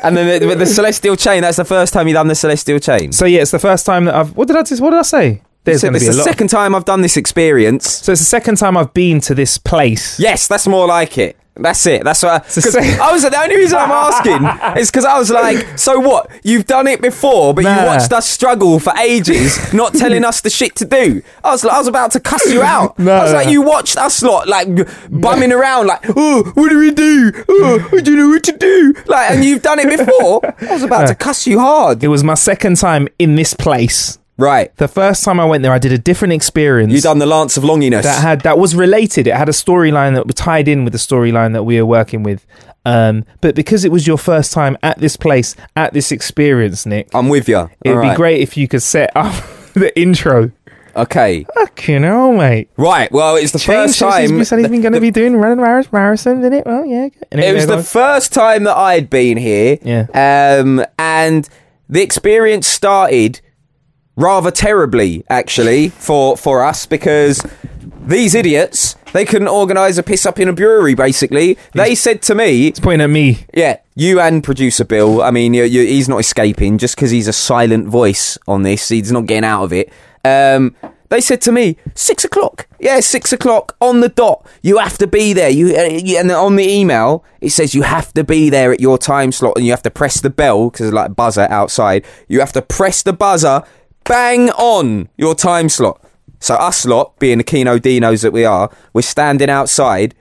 and 0.03 0.15
then 0.15 0.41
the, 0.41 0.55
the 0.55 0.65
Celestial 0.65 1.15
Chain. 1.15 1.41
That's 1.41 1.57
the 1.57 1.65
first 1.65 1.93
time 1.93 2.07
you've 2.07 2.15
done 2.15 2.27
the 2.27 2.36
Celestial 2.36 2.79
Chain. 2.79 3.12
So 3.12 3.25
yeah, 3.25 3.41
it's 3.41 3.51
the 3.51 3.60
first 3.60 3.86
time 3.86 4.05
that 4.05 4.15
I've. 4.15 4.36
What 4.36 4.47
did 4.47 4.57
I 4.57 4.63
just? 4.63 4.81
What 4.81 4.91
did 4.91 4.99
I 4.99 5.03
say? 5.03 5.41
There's 5.63 5.81
So 5.81 5.89
it's 5.89 5.99
be 5.99 6.07
a 6.07 6.13
the 6.13 6.23
second 6.23 6.47
time 6.47 6.73
I've 6.73 6.86
done 6.86 7.01
this 7.01 7.17
experience. 7.17 7.91
so 7.91 8.13
it's 8.13 8.21
the 8.21 8.25
second 8.25 8.55
time 8.55 8.77
I've 8.77 8.93
been 8.93 9.19
to 9.21 9.36
this 9.36 9.57
place. 9.57 10.17
Yes, 10.17 10.47
that's 10.47 10.65
more 10.65 10.88
like 10.88 11.17
it. 11.17 11.36
That's 11.59 11.85
it. 11.85 12.03
That's 12.03 12.23
what. 12.23 12.43
Because 12.45 12.75
I 12.75 13.11
was 13.11 13.23
the 13.23 13.37
only 13.39 13.55
reason 13.55 13.77
I'm 13.77 13.91
asking 13.91 14.77
is 14.81 14.89
because 14.91 15.05
I 15.05 15.17
was 15.17 15.29
like, 15.29 15.77
so 15.77 15.99
what? 15.99 16.29
You've 16.43 16.65
done 16.65 16.87
it 16.87 17.01
before, 17.01 17.53
but 17.53 17.63
Nah. 17.63 17.81
you 17.81 17.85
watched 17.87 18.11
us 18.13 18.27
struggle 18.27 18.79
for 18.79 18.93
ages, 18.97 19.73
not 19.73 19.93
telling 19.93 20.23
us 20.23 20.41
the 20.41 20.49
shit 20.49 20.75
to 20.77 20.85
do. 20.85 21.21
I 21.43 21.51
was, 21.51 21.63
like, 21.63 21.73
I 21.73 21.77
was 21.79 21.87
about 21.87 22.11
to 22.11 22.19
cuss 22.19 22.45
you 22.51 22.61
out. 22.61 22.97
No, 23.07 23.13
I 23.13 23.23
was 23.23 23.33
like, 23.33 23.49
you 23.49 23.61
watched 23.61 23.95
us 23.97 24.21
lot 24.21 24.47
like 24.47 24.67
bumming 25.09 25.51
around, 25.51 25.87
like, 25.87 26.03
oh, 26.15 26.43
what 26.55 26.69
do 26.69 26.79
we 26.79 26.91
do? 26.91 27.31
Oh, 27.49 27.89
I 27.93 28.01
don't 28.01 28.17
know 28.17 28.29
what 28.29 28.43
to 28.45 28.51
do. 28.57 28.93
Like, 29.05 29.31
and 29.31 29.45
you've 29.45 29.61
done 29.61 29.79
it 29.79 29.97
before. 29.97 30.41
I 30.69 30.73
was 30.73 30.83
about 30.83 31.07
to 31.07 31.15
cuss 31.15 31.45
you 31.47 31.59
hard. 31.59 32.03
It 32.03 32.07
was 32.09 32.23
my 32.23 32.33
second 32.33 32.77
time 32.77 33.07
in 33.19 33.35
this 33.35 33.53
place. 33.53 34.17
Right. 34.38 34.76
The 34.78 34.88
first 34.88 35.23
time 35.23 35.39
I 35.39 35.45
went 35.45 35.63
there, 35.63 35.71
I 35.71 35.80
did 35.80 35.91
a 35.91 35.97
different 35.97 36.34
experience. 36.34 36.93
You 36.93 37.02
done 37.02 37.17
the 37.19 37.26
Lance 37.26 37.58
of 37.58 37.63
Longiness. 37.63 38.04
that 38.04 38.21
had 38.21 38.41
that 38.41 38.60
was 38.60 38.76
related. 38.76 39.26
It 39.28 39.36
had 39.36 39.50
a 39.50 39.54
storyline 39.54 40.13
that 40.15 40.28
was 40.28 40.36
tied 40.36 40.67
in 40.67 40.84
with 40.84 40.93
the 40.93 41.00
storyline 41.00 41.54
that 41.54 41.63
we 41.63 41.78
were 41.82 41.86
working 41.88 42.23
with. 42.23 42.45
Um, 42.86 43.26
but 43.41 43.56
because 43.56 43.84
it 43.84 43.91
was 43.91 44.06
your 44.08 44.17
first 44.17 44.54
time 44.54 44.78
at 44.84 45.00
this 45.00 45.17
place, 45.17 45.56
at 45.76 45.93
this 45.93 46.12
experience, 46.12 46.86
Nick, 46.86 47.10
I'm 47.13 47.30
with 47.30 47.50
you. 47.50 47.69
it'd 47.84 48.02
be 48.02 48.13
great 48.15 48.41
if 48.41 48.56
you 48.56 48.67
could 48.67 48.82
set 48.84 49.12
up 49.15 49.34
the 49.73 49.91
intro. 50.00 50.52
Okay. 50.95 51.45
Fucking 51.54 52.04
hell, 52.04 52.32
mate. 52.32 52.69
Right. 52.78 53.12
Well, 53.12 53.36
it's 53.36 53.52
the 53.52 53.60
Change 53.60 53.89
first 53.89 54.00
time. 54.00 54.38
He 54.38 54.43
said 54.43 54.60
he's 54.60 54.67
been 54.69 54.82
going 54.82 54.93
to 54.93 55.02
be 55.02 55.12
doing 55.12 55.36
running 55.36 55.63
marath- 55.63 55.89
marathons 55.89 56.43
in 56.45 56.54
it. 56.54 56.65
Well, 56.65 56.86
yeah. 56.86 57.10
And 57.32 57.39
It 57.41 57.54
was 57.54 57.67
the 57.67 57.84
first 57.84 58.34
time 58.34 58.63
that 58.63 58.76
I'd 58.76 59.08
been 59.10 59.38
here. 59.38 59.78
Yeah. 59.84 60.08
Um, 60.62 60.84
and 60.97 61.47
the 61.88 62.02
experience 62.02 62.65
started 62.67 63.41
rather 64.17 64.51
terribly, 64.51 65.23
actually, 65.30 65.89
for, 65.89 66.36
for 66.36 66.63
us 66.65 66.86
because 66.86 67.41
these 68.06 68.36
idiots, 68.36 68.95
they 69.13 69.23
couldn't 69.23 69.47
organise 69.47 69.97
a 69.97 70.03
piss 70.03 70.25
up 70.25 70.39
in 70.39 70.49
a 70.49 70.53
brewery, 70.53 70.95
basically. 70.95 71.58
They 71.73 71.95
said 71.95 72.21
to 72.23 72.36
me, 72.36 72.67
It's 72.67 72.80
pointing 72.80 73.03
at 73.06 73.10
me. 73.10 73.45
yeah, 73.53 73.77
you 73.95 74.19
and 74.19 74.43
producer 74.43 74.84
Bill. 74.84 75.21
I 75.21 75.32
mean, 75.32 75.53
you, 75.53 75.63
you, 75.63 75.82
he's 75.86 76.10
not 76.10 76.19
escaping 76.19 76.77
just 76.77 76.95
because 76.95 77.12
he's 77.12 77.27
a 77.27 77.34
silent 77.34 77.88
voice 77.88 78.38
on 78.47 78.63
this. 78.63 78.89
He's 78.89 79.12
not 79.12 79.25
getting 79.25 79.45
out 79.45 79.63
of 79.63 79.71
it. 79.73 79.91
Um, 80.25 80.75
they 81.10 81.21
said 81.21 81.39
to 81.41 81.53
me, 81.53 81.77
six 81.95 82.25
o'clock. 82.25 82.67
Yeah, 82.82 82.99
six 82.99 83.32
o'clock 83.32 83.77
on 83.80 84.01
the 84.01 84.10
dot. 84.10 84.45
You 84.62 84.77
have 84.77 84.97
to 84.97 85.08
be 85.08 85.32
there. 85.32 85.49
You, 85.49 85.75
uh, 85.75 85.84
you 85.84 86.17
and 86.17 86.30
on 86.32 86.58
the 86.58 86.67
email 86.69 87.23
it 87.39 87.51
says 87.51 87.73
you 87.73 87.84
have 87.84 88.13
to 88.13 88.23
be 88.23 88.49
there 88.49 88.73
at 88.73 88.82
your 88.82 88.97
time 88.97 89.32
slot, 89.32 89.53
and 89.58 89.65
you 89.65 89.71
have 89.71 89.84
to 89.84 89.91
press 89.91 90.19
the 90.19 90.30
bell 90.30 90.69
because 90.69 90.86
there's 90.86 90.93
like 90.93 91.10
a 91.12 91.13
buzzer 91.13 91.47
outside. 91.49 92.06
You 92.27 92.39
have 92.41 92.51
to 92.53 92.62
press 92.62 93.03
the 93.03 93.13
buzzer, 93.13 93.63
bang 94.07 94.49
on 94.51 95.09
your 95.17 95.35
time 95.35 95.69
slot. 95.69 96.01
So 96.39 96.55
us 96.55 96.85
lot, 96.85 97.17
being 97.19 97.39
the 97.39 97.43
Kino 97.43 97.77
Dinos 97.77 98.21
that 98.21 98.31
we 98.31 98.45
are, 98.45 98.69
we're 98.93 99.01
standing 99.01 99.49
outside 99.49 100.15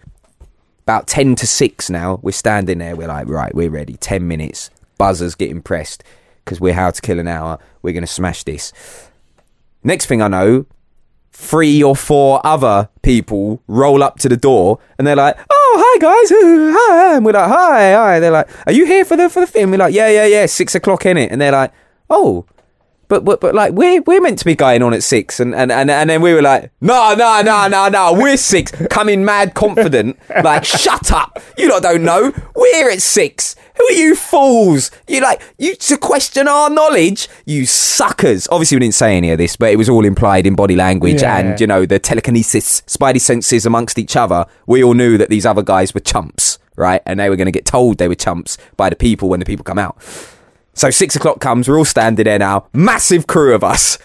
about 0.82 1.06
10 1.06 1.36
to 1.36 1.46
6 1.46 1.90
now. 1.90 2.18
We're 2.22 2.32
standing 2.32 2.78
there. 2.78 2.96
We're 2.96 3.08
like, 3.08 3.28
right, 3.28 3.54
we're 3.54 3.70
ready. 3.70 3.94
10 3.94 4.26
minutes. 4.26 4.70
Buzzer's 4.98 5.34
getting 5.34 5.62
pressed 5.62 6.02
because 6.44 6.60
we're 6.60 6.74
how 6.74 6.90
to 6.90 7.02
kill 7.02 7.18
an 7.18 7.28
hour. 7.28 7.58
We're 7.82 7.92
going 7.92 8.02
to 8.02 8.08
smash 8.08 8.44
this. 8.44 8.72
Next 9.84 10.06
thing 10.06 10.22
I 10.22 10.28
know, 10.28 10.66
three 11.32 11.82
or 11.82 11.94
four 11.94 12.40
other 12.44 12.88
people 13.02 13.62
roll 13.66 14.02
up 14.02 14.18
to 14.20 14.28
the 14.28 14.38
door 14.38 14.78
and 14.96 15.06
they're 15.06 15.16
like, 15.16 15.36
oh, 15.50 15.76
hi 15.78 15.98
guys. 15.98 16.30
Hi. 16.78 17.16
And 17.16 17.24
we're 17.24 17.32
like, 17.32 17.48
hi, 17.48 17.92
hi. 17.92 18.20
They're 18.20 18.30
like, 18.30 18.48
are 18.66 18.72
you 18.72 18.86
here 18.86 19.04
for 19.04 19.16
the, 19.16 19.28
for 19.28 19.40
the 19.40 19.46
film? 19.46 19.70
We're 19.70 19.76
like, 19.76 19.94
yeah, 19.94 20.08
yeah, 20.08 20.24
yeah. 20.24 20.46
Six 20.46 20.74
o'clock 20.74 21.04
in 21.04 21.18
it. 21.18 21.30
And 21.30 21.40
they're 21.40 21.52
like, 21.52 21.72
oh, 22.08 22.46
but, 23.08 23.24
but 23.24 23.40
but 23.40 23.54
like 23.54 23.72
we're 23.72 24.02
we're 24.02 24.20
meant 24.20 24.38
to 24.40 24.44
be 24.44 24.54
going 24.54 24.82
on 24.82 24.92
at 24.94 25.02
six 25.02 25.38
and 25.40 25.54
and, 25.54 25.70
and, 25.72 25.90
and 25.90 26.10
then 26.10 26.20
we 26.22 26.32
were 26.34 26.42
like 26.42 26.70
no 26.80 27.14
no 27.14 27.40
no 27.42 27.68
no 27.68 27.88
no 27.88 28.12
we're 28.12 28.36
six. 28.36 28.72
Coming 28.90 29.24
mad 29.24 29.54
confident. 29.54 30.18
Like 30.44 30.64
shut 30.64 31.10
up. 31.12 31.40
You 31.56 31.70
lot 31.70 31.82
don't 31.82 32.04
know. 32.04 32.32
We're 32.54 32.90
at 32.90 33.00
six. 33.02 33.56
Who 33.76 33.84
are 33.84 33.92
you 33.92 34.14
fools? 34.14 34.90
You 35.08 35.20
like 35.20 35.40
you 35.58 35.74
to 35.76 35.96
question 35.98 36.46
our 36.48 36.68
knowledge 36.70 37.28
you 37.44 37.66
suckers. 37.66 38.46
Obviously 38.50 38.76
we 38.76 38.80
didn't 38.80 38.94
say 38.94 39.16
any 39.16 39.30
of 39.30 39.38
this 39.38 39.56
but 39.56 39.70
it 39.70 39.76
was 39.76 39.88
all 39.88 40.04
implied 40.04 40.46
in 40.46 40.54
body 40.54 40.76
language 40.76 41.22
Yeah. 41.22 41.38
and 41.38 41.60
you 41.60 41.66
know 41.66 41.86
the 41.86 41.98
telekinesis 41.98 42.82
spidey 42.82 43.20
senses 43.20 43.66
amongst 43.66 43.98
each 43.98 44.16
other. 44.16 44.46
We 44.66 44.82
all 44.84 44.94
knew 44.94 45.16
that 45.18 45.30
these 45.30 45.46
other 45.46 45.62
guys 45.62 45.94
were 45.94 46.00
chumps 46.00 46.58
right? 46.78 47.00
And 47.06 47.18
they 47.18 47.30
were 47.30 47.36
going 47.36 47.46
to 47.46 47.52
get 47.52 47.64
told 47.64 47.96
they 47.96 48.06
were 48.08 48.14
chumps 48.14 48.58
by 48.76 48.90
the 48.90 48.96
people 48.96 49.30
when 49.30 49.40
the 49.40 49.46
people 49.46 49.64
come 49.64 49.78
out 49.78 49.96
so 50.76 50.90
six 50.90 51.16
o'clock 51.16 51.40
comes, 51.40 51.68
we're 51.68 51.78
all 51.78 51.84
standing 51.84 52.24
there 52.24 52.38
now, 52.38 52.68
massive 52.72 53.26
crew 53.26 53.54
of 53.54 53.64
us. 53.64 53.98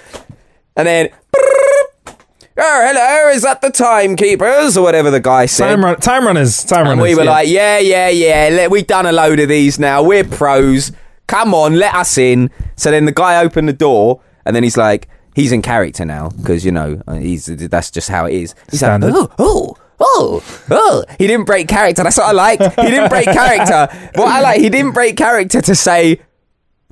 And 0.76 0.88
then, 0.88 1.10
oh, 1.38 2.16
hello, 2.58 3.30
is 3.30 3.44
that 3.44 3.62
the 3.62 3.70
timekeepers? 3.70 4.78
Or 4.78 4.84
whatever 4.84 5.12
the 5.12 5.20
guy 5.20 5.46
said. 5.46 5.68
Time, 5.68 5.84
run- 5.84 6.00
time 6.00 6.26
runners. 6.26 6.64
Time 6.64 6.88
and 6.88 7.00
runners. 7.00 7.04
we 7.04 7.16
were 7.16 7.26
yeah. 7.26 7.30
like, 7.30 7.48
yeah, 7.50 7.78
yeah, 7.78 8.10
yeah, 8.10 8.68
we've 8.68 8.88
done 8.88 9.06
a 9.06 9.12
load 9.12 9.40
of 9.40 9.50
these 9.50 9.78
now, 9.78 10.02
we're 10.02 10.24
pros. 10.24 10.94
Come 11.28 11.54
on, 11.54 11.76
let 11.76 11.94
us 11.94 12.18
in. 12.18 12.50
So 12.78 12.90
then 12.90 13.06
the 13.06 13.12
guy 13.12 13.44
opened 13.44 13.68
the 13.68 13.74
door, 13.74 14.22
and 14.46 14.56
then 14.56 14.64
he's 14.64 14.78
like, 14.78 15.10
he's 15.36 15.52
in 15.52 15.62
character 15.62 16.06
now, 16.06 16.30
because, 16.30 16.66
you 16.66 16.72
know, 16.72 17.02
uh, 17.06 17.16
he's 17.16 17.46
that's 17.46 17.92
just 17.92 18.10
how 18.10 18.26
it 18.26 18.34
is. 18.34 18.56
He's 18.72 18.80
Standard. 18.80 19.14
like, 19.14 19.30
oh, 19.40 19.76
oh. 19.78 19.78
Oh, 20.04 20.44
oh, 20.72 21.06
he 21.20 21.28
didn't 21.28 21.46
break 21.46 21.68
character. 21.68 22.02
That's 22.02 22.18
what 22.18 22.26
I 22.26 22.32
liked. 22.32 22.64
He 22.64 22.90
didn't 22.90 23.10
break 23.10 23.26
character. 23.26 23.88
What 24.16 24.30
I 24.30 24.42
like, 24.42 24.60
he 24.60 24.68
didn't 24.68 24.94
break 24.94 25.16
character 25.16 25.62
to 25.62 25.76
say, 25.76 26.20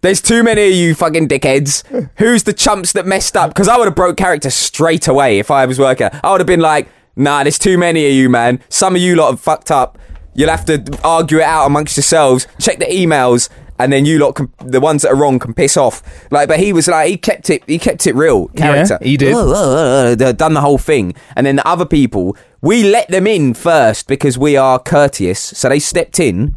there's 0.01 0.21
too 0.21 0.43
many 0.43 0.67
of 0.67 0.73
you 0.73 0.95
fucking 0.95 1.27
dickheads. 1.27 1.85
Who's 2.17 2.43
the 2.43 2.53
chumps 2.53 2.93
that 2.93 3.05
messed 3.05 3.35
up? 3.35 3.51
Because 3.51 3.67
I 3.67 3.77
would 3.77 3.85
have 3.85 3.95
broke 3.95 4.17
character 4.17 4.49
straight 4.49 5.07
away 5.07 5.39
if 5.39 5.51
I 5.51 5.65
was 5.65 5.79
working. 5.79 6.09
I 6.23 6.31
would 6.31 6.39
have 6.39 6.47
been 6.47 6.61
like, 6.61 6.87
Nah, 7.19 7.43
there's 7.43 7.59
too 7.59 7.77
many 7.77 8.05
of 8.07 8.13
you, 8.13 8.29
man. 8.29 8.61
Some 8.69 8.95
of 8.95 9.01
you 9.01 9.15
lot 9.15 9.31
have 9.31 9.41
fucked 9.41 9.71
up. 9.71 9.99
You'll 10.33 10.49
have 10.49 10.63
to 10.65 10.99
argue 11.03 11.39
it 11.39 11.43
out 11.43 11.65
amongst 11.65 11.97
yourselves. 11.97 12.47
Check 12.61 12.79
the 12.79 12.85
emails, 12.85 13.49
and 13.77 13.91
then 13.91 14.05
you 14.05 14.19
lot, 14.19 14.35
can, 14.35 14.53
the 14.63 14.79
ones 14.79 15.01
that 15.01 15.09
are 15.09 15.17
wrong, 15.17 15.37
can 15.37 15.53
piss 15.53 15.75
off. 15.75 16.01
Like, 16.31 16.47
but 16.47 16.61
he 16.61 16.71
was 16.71 16.87
like, 16.87 17.09
he 17.09 17.17
kept 17.17 17.49
it, 17.49 17.61
he 17.67 17.77
kept 17.77 18.07
it 18.07 18.15
real. 18.15 18.47
Character. 18.49 18.97
he 19.01 19.17
did. 19.17 19.33
Oh, 19.33 19.53
oh, 19.53 20.15
oh, 20.17 20.31
done 20.31 20.53
the 20.53 20.61
whole 20.61 20.77
thing, 20.77 21.13
and 21.35 21.45
then 21.45 21.57
the 21.57 21.67
other 21.67 21.85
people, 21.85 22.37
we 22.61 22.89
let 22.89 23.09
them 23.09 23.27
in 23.27 23.53
first 23.53 24.07
because 24.07 24.37
we 24.37 24.55
are 24.55 24.79
courteous. 24.79 25.41
So 25.41 25.67
they 25.67 25.79
stepped 25.79 26.21
in, 26.21 26.55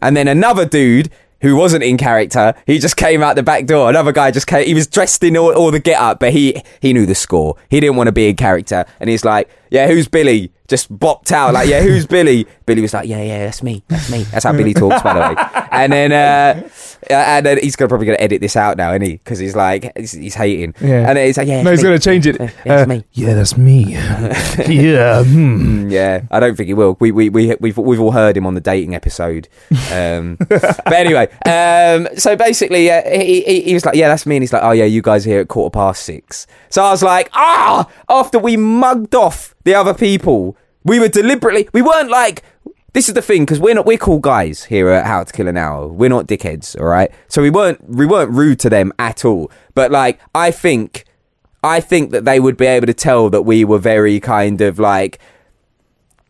and 0.00 0.16
then 0.16 0.28
another 0.28 0.64
dude 0.64 1.10
who 1.44 1.56
wasn't 1.56 1.84
in 1.84 1.98
character, 1.98 2.54
he 2.66 2.78
just 2.78 2.96
came 2.96 3.22
out 3.22 3.36
the 3.36 3.42
back 3.42 3.66
door. 3.66 3.90
Another 3.90 4.12
guy 4.12 4.30
just 4.30 4.46
came. 4.46 4.66
He 4.66 4.72
was 4.72 4.86
dressed 4.86 5.22
in 5.22 5.36
all, 5.36 5.52
all 5.52 5.70
the 5.70 5.78
get 5.78 6.00
up, 6.00 6.18
but 6.18 6.32
he 6.32 6.62
he 6.80 6.94
knew 6.94 7.04
the 7.04 7.14
score. 7.14 7.56
He 7.68 7.80
didn't 7.80 7.96
want 7.96 8.08
to 8.08 8.12
be 8.12 8.30
in 8.30 8.36
character, 8.36 8.86
and 8.98 9.10
he's 9.10 9.26
like, 9.26 9.50
"Yeah, 9.70 9.86
who's 9.86 10.08
Billy?" 10.08 10.53
Just 10.66 10.90
bopped 10.90 11.30
out 11.30 11.52
like, 11.52 11.68
"Yeah, 11.68 11.82
who's 11.82 12.06
Billy?" 12.06 12.46
Billy 12.66 12.80
was 12.80 12.94
like, 12.94 13.06
"Yeah, 13.06 13.20
yeah, 13.22 13.44
that's 13.44 13.62
me, 13.62 13.82
that's 13.88 14.10
me." 14.10 14.22
That's 14.24 14.44
how 14.44 14.52
Billy 14.52 14.72
talks, 14.72 15.02
by 15.02 15.12
the 15.12 15.20
way. 15.20 15.66
And 15.70 15.92
then 15.92 16.10
uh, 16.12 16.68
and 17.10 17.44
then 17.44 17.58
he's 17.58 17.76
gonna 17.76 17.90
probably 17.90 18.06
gonna 18.06 18.18
edit 18.18 18.40
this 18.40 18.56
out 18.56 18.78
now, 18.78 18.90
isn't 18.92 19.02
he? 19.02 19.12
Because 19.18 19.38
he's 19.38 19.54
like 19.54 19.92
he's, 19.94 20.12
he's 20.12 20.34
hating. 20.34 20.74
Yeah. 20.80 21.06
And 21.08 21.18
then 21.18 21.26
he's 21.26 21.36
like, 21.36 21.48
"Yeah, 21.48 21.60
No, 21.62 21.70
he's 21.70 21.80
me. 21.80 21.88
going 21.88 21.98
to 21.98 22.02
change 22.04 22.26
it. 22.26 22.40
Yeah, 22.64 22.76
Uh, 22.76 22.86
me. 22.86 23.04
yeah, 23.12 23.34
that's 23.34 23.58
me. 23.58 23.84
yeah. 23.92 25.22
hmm. 25.22 25.84
Mm, 25.84 25.90
Yeah, 25.90 26.22
I 26.30 26.40
don't 26.40 26.56
think 26.56 26.68
he 26.68 26.74
will. 26.74 26.96
We 26.98 27.12
we 27.12 27.28
we 27.28 27.54
we've 27.60 27.76
we've 27.76 28.00
all 28.00 28.12
heard 28.12 28.36
him 28.36 28.46
on 28.46 28.54
the 28.54 28.60
dating 28.62 28.94
episode. 28.94 29.48
Um, 29.92 30.36
but 30.48 30.92
anyway, 30.92 31.28
um, 31.46 32.08
so 32.16 32.36
basically, 32.36 32.90
uh, 32.90 33.02
he, 33.10 33.42
he 33.42 33.60
he 33.62 33.74
was 33.74 33.84
like, 33.84 33.96
"Yeah, 33.96 34.08
that's 34.08 34.24
me," 34.26 34.36
and 34.36 34.42
he's 34.42 34.52
like, 34.52 34.62
"Oh 34.62 34.70
yeah, 34.72 34.84
you 34.84 35.02
guys 35.02 35.26
are 35.26 35.30
here 35.30 35.40
at 35.40 35.48
quarter 35.48 35.72
past 35.72 36.04
six. 36.04 36.46
So 36.70 36.82
I 36.82 36.90
was 36.90 37.02
like, 37.02 37.28
"Ah!" 37.34 37.88
After 38.08 38.38
we 38.38 38.56
mugged 38.56 39.14
off 39.14 39.53
the 39.64 39.74
other 39.74 39.94
people, 39.94 40.56
we 40.84 40.98
were 41.00 41.08
deliberately. 41.08 41.68
We 41.72 41.82
weren't 41.82 42.10
like. 42.10 42.42
This 42.92 43.08
is 43.08 43.14
the 43.14 43.22
thing 43.22 43.42
because 43.44 43.58
we're 43.58 43.74
not 43.74 43.86
we're 43.86 43.98
cool 43.98 44.20
guys 44.20 44.64
here 44.64 44.88
at 44.88 45.04
How 45.04 45.24
to 45.24 45.32
Kill 45.32 45.48
an 45.48 45.56
Hour. 45.56 45.88
We're 45.88 46.08
not 46.08 46.28
dickheads, 46.28 46.78
all 46.78 46.86
right. 46.86 47.10
So 47.26 47.42
we 47.42 47.50
weren't 47.50 47.82
we 47.88 48.06
weren't 48.06 48.30
rude 48.30 48.60
to 48.60 48.70
them 48.70 48.92
at 48.98 49.24
all. 49.24 49.50
But 49.74 49.90
like, 49.90 50.20
I 50.34 50.50
think. 50.50 51.04
I 51.66 51.80
think 51.80 52.10
that 52.10 52.26
they 52.26 52.40
would 52.40 52.58
be 52.58 52.66
able 52.66 52.86
to 52.88 52.92
tell 52.92 53.30
that 53.30 53.40
we 53.40 53.64
were 53.64 53.78
very 53.78 54.20
kind 54.20 54.60
of 54.60 54.78
like 54.78 55.18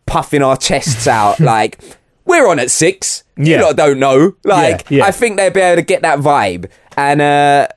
puffing 0.07 0.43
our 0.43 0.57
chests 0.57 1.09
out, 1.09 1.41
like 1.41 1.81
we're 2.25 2.49
on 2.49 2.61
at 2.61 2.71
six. 2.71 3.25
Yeah. 3.37 3.69
You 3.69 3.75
don't 3.75 3.99
know. 3.99 4.37
Like 4.45 4.89
Yeah, 4.91 4.99
yeah. 4.99 5.05
I 5.07 5.11
think 5.11 5.37
they'd 5.37 5.53
be 5.53 5.61
able 5.61 5.83
to 5.83 5.85
get 5.85 6.03
that 6.03 6.21
vibe. 6.21 6.71
And 6.97 7.21
uh 7.21 7.69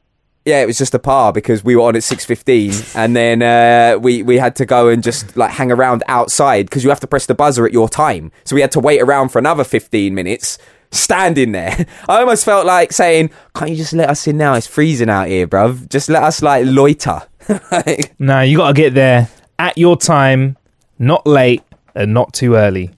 yeah, 0.48 0.62
it 0.62 0.66
was 0.66 0.78
just 0.78 0.94
a 0.94 1.00
par 1.00 1.34
because 1.34 1.62
we 1.62 1.76
were 1.76 1.82
on 1.84 1.96
at 1.98 2.04
six 2.04 2.24
fifteen, 2.24 2.72
and 2.96 3.16
then 3.16 3.42
uh, 3.42 4.00
we 4.00 4.24
we 4.24 4.38
had 4.38 4.56
to 4.56 4.66
go 4.66 4.88
and 4.88 5.04
just 5.04 5.36
like 5.36 5.52
hang 5.52 5.72
around 5.74 6.04
outside 6.08 6.68
because 6.68 6.86
you 6.86 6.90
have 6.90 7.02
to 7.02 7.08
press 7.08 7.26
the 7.26 7.36
buzzer 7.36 7.66
at 7.66 7.74
your 7.74 7.90
time. 7.90 8.32
So 8.46 8.56
we 8.56 8.62
had 8.62 8.72
to 8.72 8.80
wait 8.80 9.02
around 9.02 9.30
for 9.30 9.40
another 9.40 9.66
fifteen 9.66 10.16
minutes, 10.16 10.58
standing 10.90 11.52
there. 11.52 11.86
I 12.10 12.22
almost 12.22 12.46
felt 12.46 12.66
like 12.66 12.94
saying, 12.94 13.30
"Can't 13.56 13.72
you 13.72 13.76
just 13.76 13.92
let 13.92 14.10
us 14.10 14.26
in 14.26 14.38
now? 14.38 14.54
It's 14.54 14.68
freezing 14.68 15.10
out 15.10 15.28
here, 15.28 15.48
bruv. 15.48 15.90
Just 15.90 16.08
let 16.10 16.24
us 16.24 16.42
like 16.42 16.66
loiter." 16.66 17.24
Like, 17.72 18.14
Nah, 18.20 18.42
you 18.42 18.58
got 18.58 18.68
to 18.68 18.74
get 18.74 18.94
there 18.94 19.30
at 19.58 19.78
your 19.78 19.96
time, 19.96 20.58
not 21.00 21.26
late 21.26 21.64
and 21.96 22.14
not 22.14 22.34
too 22.34 22.56
early. 22.56 22.92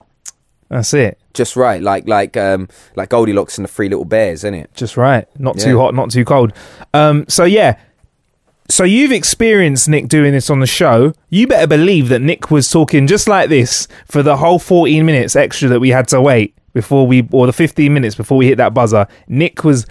That's 0.70 0.92
it. 0.96 1.19
Just 1.34 1.56
right, 1.56 1.82
like 1.82 2.08
like 2.08 2.38
um 2.38 2.68
like 2.96 3.10
Goldilocks 3.10 3.58
and 3.58 3.66
the 3.66 3.72
Three 3.72 3.90
Little 3.90 4.06
Bears, 4.06 4.40
isn't 4.44 4.54
it? 4.54 4.72
Just 4.74 4.98
right. 4.98 5.28
Not 5.40 5.58
too 5.58 5.78
hot, 5.80 5.94
not 5.94 6.12
too 6.12 6.26
cold. 6.26 6.54
Um, 6.94 7.26
so 7.28 7.44
yeah. 7.44 7.80
So 8.70 8.84
you've 8.84 9.12
experienced 9.12 9.90
Nick 9.90 10.08
doing 10.08 10.32
this 10.32 10.50
on 10.52 10.60
the 10.60 10.68
show. 10.68 11.14
You 11.30 11.48
better 11.48 11.66
believe 11.66 12.10
that 12.10 12.22
Nick 12.22 12.52
was 12.52 12.70
talking 12.70 13.08
just 13.08 13.28
like 13.28 13.50
this 13.50 13.88
for 14.06 14.22
the 14.22 14.38
whole 14.38 14.60
14 14.60 15.04
minutes 15.04 15.36
extra 15.36 15.70
that 15.70 15.80
we 15.80 15.90
had 15.90 16.08
to 16.10 16.22
wait 16.22 16.56
before 16.74 17.06
we, 17.08 17.28
or 17.32 17.46
the 17.46 17.54
15 17.54 17.94
minutes 17.94 18.16
before 18.16 18.38
we 18.38 18.48
hit 18.48 18.58
that 18.58 18.74
buzzer. 18.74 19.08
Nick 19.28 19.64
was 19.64 19.86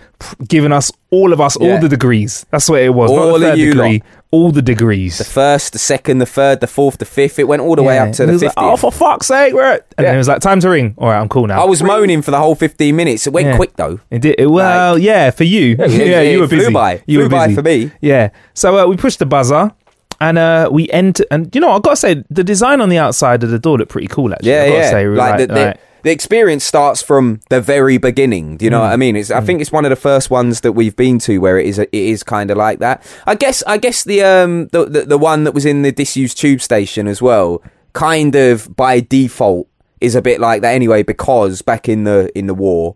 giving 0.49 0.73
us 0.73 0.91
all 1.11 1.33
of 1.33 1.41
us 1.41 1.57
all 1.57 1.79
the 1.81 1.89
degrees. 1.89 2.45
That's 2.51 2.69
what 2.69 2.81
it 2.83 2.91
was. 2.95 3.11
All 3.11 3.31
not 3.33 3.39
the 3.39 3.47
third 3.47 3.57
degree. 3.57 3.93
lot. 3.99 4.03
All 4.31 4.53
the 4.53 4.61
degrees. 4.61 5.17
The 5.19 5.25
first, 5.25 5.73
the 5.73 5.79
second, 5.79 6.19
the 6.19 6.27
third, 6.27 6.61
the 6.61 6.67
fourth, 6.67 6.99
the 6.99 7.07
fifth. 7.07 7.39
It 7.39 7.49
went 7.49 7.63
all 7.63 7.77
the 7.77 7.83
way 7.83 7.99
up 7.99 8.13
to 8.13 8.25
And 8.25 8.29
the 8.29 8.33
was 8.35 8.43
like, 8.43 8.53
oh, 8.59 8.77
for 8.77 8.93
fuck's 8.93 9.27
sake, 9.29 9.55
right? 9.55 9.81
And 9.97 10.05
Yeah. 10.05 10.11
then 10.11 10.15
it 10.17 10.19
was 10.19 10.29
like, 10.29 10.41
time 10.43 10.61
to 10.61 10.69
ring. 10.69 10.95
All 10.99 11.09
right, 11.09 11.19
I'm 11.19 11.29
cool 11.31 11.47
now. 11.47 11.63
I 11.63 11.65
was 11.65 11.83
moaning 11.83 12.21
for 12.21 12.31
the 12.31 12.39
whole 12.39 12.55
fifteen 12.55 12.97
minutes. 12.97 13.27
It 13.27 13.33
went 13.33 13.47
Yeah. 13.49 13.57
quick 13.57 13.77
though. 13.77 14.01
It 14.11 14.21
did. 14.21 14.35
It, 14.39 14.47
well, 14.47 14.95
Like- 14.95 15.03
yeah, 15.03 15.31
for 15.31 15.45
you. 15.45 15.77
Yeah, 15.79 15.87
yeah, 15.87 16.21
you 16.23 16.41
were 16.41 16.49
flew 16.49 16.59
busy. 16.59 16.73
by. 16.73 17.03
You 17.07 17.19
Flew 17.19 17.23
were 17.25 17.29
by 17.31 17.47
busy. 17.47 17.57
for 17.57 17.63
me. 17.63 17.91
Yeah. 18.03 18.29
So 18.55 18.79
uh, 18.79 18.87
we 18.87 18.97
pushed 18.99 19.19
the 19.19 19.25
buzzer, 19.27 19.73
and 20.21 20.37
uh, 20.37 20.69
we 20.71 20.91
enter. 20.91 21.25
And 21.31 21.55
you 21.55 21.61
know, 21.63 21.71
I've 21.71 21.83
got 21.83 21.91
to 21.91 21.97
say, 21.97 22.23
the 22.29 22.45
design 22.45 22.83
on 22.83 22.91
the 22.91 22.99
outside 22.99 23.43
of 23.45 23.49
the 23.51 23.59
door 23.59 23.79
looked 23.79 23.91
pretty 23.91 24.09
cool. 24.09 24.33
Actually, 24.35 24.51
Yeah, 24.51 24.65
yeah. 24.67 24.91
Say, 24.91 25.07
were 25.07 25.15
like, 25.17 25.39
the, 25.39 25.47
the, 25.47 25.55
like- 25.55 25.81
the 26.03 26.11
experience 26.11 26.65
starts 26.65 27.03
from 27.03 27.41
the 27.51 27.61
very 27.61 27.99
beginning. 27.99 28.57
Do 28.57 28.65
you 28.65 28.71
Mm. 28.71 28.73
know 28.73 28.81
what 28.81 28.93
I 28.93 28.97
mean? 28.97 29.17
It's, 29.17 29.31
I 29.31 29.41
think 29.41 29.61
it's 29.61 29.73
one 29.73 29.85
of 29.85 29.91
the 29.91 29.97
first 29.97 30.31
ones 30.31 30.61
that 30.61 30.73
we've 30.73 30.95
been 30.97 31.19
to 31.21 31.39
where 31.39 31.59
it 31.59 31.67
is. 31.67 31.79
It 31.79 31.89
is 31.93 32.23
kind 32.23 32.51
of 32.51 32.57
like 32.57 32.79
that. 32.81 33.03
I 33.27 33.35
guess. 33.35 33.63
I 33.67 33.79
guess 33.79 34.05
the 34.05 34.23
um 34.23 34.69
the, 34.73 34.85
the 34.85 35.03
the 35.03 35.19
one 35.19 35.45
that 35.45 35.53
was 35.55 35.65
in 35.67 35.83
the 35.83 35.93
disused 35.93 36.39
tube 36.39 36.61
station 36.61 37.07
as 37.09 37.21
well, 37.23 37.63
kind 37.93 38.35
of 38.35 38.75
by 38.77 39.01
default, 39.01 39.67
is 40.01 40.15
a 40.15 40.23
bit 40.23 40.41
like 40.41 40.63
that 40.63 40.75
anyway. 40.75 41.03
Because 41.03 41.63
back 41.63 41.89
in 41.89 42.05
the 42.05 42.31
in 42.39 42.47
the 42.47 42.55
war, 42.55 42.95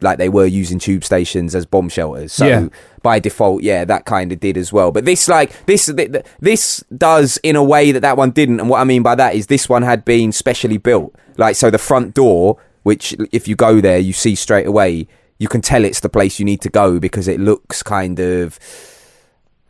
like 0.00 0.18
they 0.18 0.28
were 0.28 0.46
using 0.46 0.78
tube 0.78 1.04
stations 1.04 1.54
as 1.54 1.64
bomb 1.66 1.88
shelters. 1.88 2.32
So 2.32 2.46
Yeah. 2.46 2.68
by 3.02 3.18
default, 3.18 3.62
yeah, 3.62 3.84
that 3.86 4.04
kind 4.04 4.30
of 4.32 4.40
did 4.40 4.56
as 4.56 4.72
well. 4.72 4.92
But 4.92 5.04
this, 5.04 5.26
like 5.28 5.52
this, 5.66 5.86
th- 5.86 6.12
th- 6.12 6.24
this 6.40 6.84
does 6.96 7.38
in 7.42 7.56
a 7.56 7.64
way 7.64 7.92
that 7.92 8.00
that 8.00 8.16
one 8.16 8.30
didn't. 8.30 8.60
And 8.60 8.68
what 8.68 8.80
I 8.80 8.84
mean 8.84 9.02
by 9.02 9.14
that 9.14 9.34
is 9.34 9.46
this 9.46 9.68
one 9.68 9.82
had 9.82 10.04
been 10.04 10.32
specially 10.32 10.78
built. 10.78 11.14
Like 11.38 11.56
so, 11.56 11.70
the 11.70 11.78
front 11.78 12.14
door, 12.14 12.58
which 12.82 13.14
if 13.32 13.48
you 13.48 13.56
go 13.56 13.80
there, 13.80 13.98
you 13.98 14.12
see 14.12 14.34
straight 14.34 14.66
away. 14.66 15.08
You 15.38 15.48
can 15.48 15.60
tell 15.60 15.84
it's 15.84 16.00
the 16.00 16.08
place 16.08 16.38
you 16.38 16.44
need 16.46 16.60
to 16.62 16.70
go 16.70 16.98
because 16.98 17.28
it 17.28 17.38
looks 17.40 17.82
kind 17.82 18.18
of. 18.20 18.58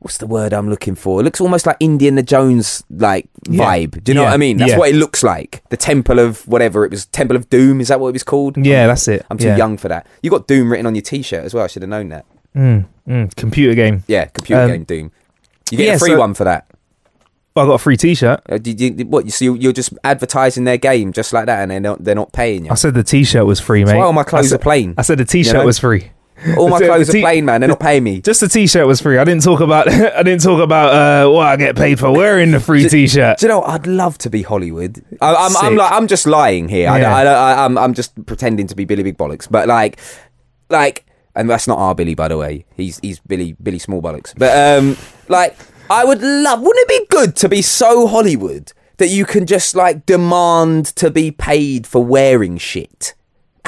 What's 0.06 0.18
the 0.18 0.26
word 0.28 0.52
I'm 0.52 0.70
looking 0.70 0.94
for? 0.94 1.18
It 1.20 1.24
looks 1.24 1.40
almost 1.40 1.66
like 1.66 1.76
Indiana 1.80 2.22
Jones 2.22 2.84
like 2.88 3.26
Yeah. 3.50 3.64
vibe. 3.64 4.04
Do 4.04 4.12
you 4.12 4.14
know 4.14 4.20
Yeah. 4.22 4.28
what 4.28 4.34
I 4.34 4.36
mean? 4.36 4.56
That's 4.56 4.70
Yeah. 4.70 4.78
what 4.78 4.88
it 4.88 4.94
looks 4.94 5.24
like. 5.24 5.64
The 5.70 5.76
Temple 5.76 6.20
of 6.20 6.46
whatever 6.46 6.84
it 6.84 6.92
was, 6.92 7.06
Temple 7.06 7.36
of 7.36 7.50
Doom. 7.50 7.80
Is 7.80 7.88
that 7.88 7.98
what 7.98 8.10
it 8.10 8.12
was 8.12 8.22
called? 8.22 8.56
Yeah, 8.56 8.82
I'm- 8.82 8.88
that's 8.90 9.08
it. 9.08 9.26
I'm 9.28 9.36
too 9.36 9.56
young 9.56 9.76
for 9.76 9.88
that. 9.88 10.06
You 10.22 10.30
got 10.30 10.46
Doom 10.46 10.70
written 10.70 10.86
on 10.86 10.94
your 10.94 11.02
T-shirt 11.02 11.44
as 11.44 11.54
well. 11.54 11.64
I 11.64 11.66
should 11.66 11.82
have 11.82 11.88
known 11.88 12.10
that. 12.10 12.24
mm, 12.56 12.84
mm, 13.08 13.34
computer 13.34 13.74
game. 13.74 14.04
Yeah, 14.06 14.26
computer 14.26 14.62
Um, 14.62 14.70
game 14.70 14.84
Doom. 14.84 15.10
You 15.72 15.78
get 15.78 15.96
a 15.96 15.98
free 15.98 16.10
so- 16.12 16.18
one 16.20 16.34
for 16.34 16.44
that. 16.44 16.66
I 17.56 17.64
got 17.64 17.72
a 17.72 17.78
free 17.78 17.96
T-shirt. 17.96 18.40
Uh, 18.48 18.58
did 18.58 18.80
you, 18.80 18.90
what? 19.06 19.28
So 19.32 19.44
you- 19.44 19.56
you're 19.56 19.72
just 19.72 19.92
advertising 20.04 20.62
their 20.64 20.76
game 20.76 21.10
just 21.12 21.32
like 21.32 21.46
that, 21.46 21.62
and 21.62 21.70
they're 21.72 21.80
not 21.80 22.04
they're 22.04 22.14
not 22.14 22.32
paying 22.32 22.66
you. 22.66 22.70
I 22.70 22.74
said 22.74 22.94
the 22.94 23.02
T-shirt 23.02 23.44
was 23.44 23.58
free, 23.58 23.80
mate. 23.80 23.86
That's 23.86 23.98
why 23.98 24.04
all 24.04 24.12
my 24.12 24.22
clothes 24.22 24.50
said, 24.50 24.60
are 24.60 24.62
plain. 24.62 24.94
I 24.96 25.02
said 25.02 25.18
the 25.18 25.24
T-shirt 25.24 25.54
You 25.54 25.58
know? 25.60 25.66
was 25.66 25.78
free. 25.80 26.12
All 26.56 26.68
my 26.68 26.78
The 26.78 26.86
clothes 26.86 27.08
T- 27.10 27.18
are 27.18 27.22
plain, 27.22 27.44
man. 27.44 27.60
They're 27.60 27.68
not 27.68 27.80
paying 27.80 28.04
me. 28.04 28.20
Just 28.20 28.40
the 28.40 28.48
T-shirt 28.48 28.86
was 28.86 29.00
free. 29.00 29.18
I 29.18 29.24
didn't 29.24 29.42
talk 29.42 29.60
about. 29.60 29.88
I 29.92 30.22
didn't 30.22 30.42
talk 30.42 30.60
about 30.60 30.92
uh, 30.92 31.30
what 31.30 31.46
I 31.46 31.56
get 31.56 31.76
paid 31.76 31.98
for 31.98 32.10
wearing 32.12 32.50
the 32.50 32.60
free 32.60 32.88
T-shirt. 32.88 33.38
Do 33.38 33.46
you 33.46 33.48
know? 33.48 33.62
I'd 33.62 33.86
love 33.86 34.18
to 34.18 34.30
be 34.30 34.42
Hollywood. 34.42 35.02
I, 35.20 35.34
I'm, 35.34 35.56
I'm 35.56 35.76
like 35.76 35.92
I'm 35.92 36.06
just 36.06 36.26
lying 36.26 36.68
here. 36.68 36.90
I, 36.90 37.00
Yeah. 37.00 37.14
I, 37.16 37.22
I, 37.24 37.64
I'm 37.64 37.78
I'm 37.78 37.94
just 37.94 38.26
pretending 38.26 38.66
to 38.68 38.76
be 38.76 38.84
Billy 38.84 39.02
Big 39.02 39.16
Bollocks. 39.16 39.50
But 39.50 39.66
like, 39.66 39.98
like, 40.68 41.06
and 41.34 41.48
that's 41.48 41.66
not 41.66 41.78
our 41.78 41.94
Billy, 41.94 42.14
by 42.14 42.28
the 42.28 42.36
way. 42.36 42.66
He's 42.74 42.98
he's 43.00 43.18
Billy 43.20 43.56
Billy 43.62 43.78
Small 43.78 44.02
Bollocks. 44.02 44.34
But 44.36 44.78
um, 44.78 44.96
like, 45.28 45.56
I 45.90 46.04
would 46.04 46.20
love. 46.22 46.60
Wouldn't 46.60 46.88
it 46.90 47.00
be 47.00 47.06
good 47.16 47.34
to 47.36 47.48
be 47.48 47.62
so 47.62 48.06
Hollywood 48.06 48.72
that 48.98 49.08
you 49.08 49.24
can 49.24 49.46
just 49.46 49.74
like 49.74 50.06
demand 50.06 50.86
to 50.96 51.10
be 51.10 51.30
paid 51.30 51.86
for 51.86 52.04
wearing 52.04 52.58
shit? 52.58 53.14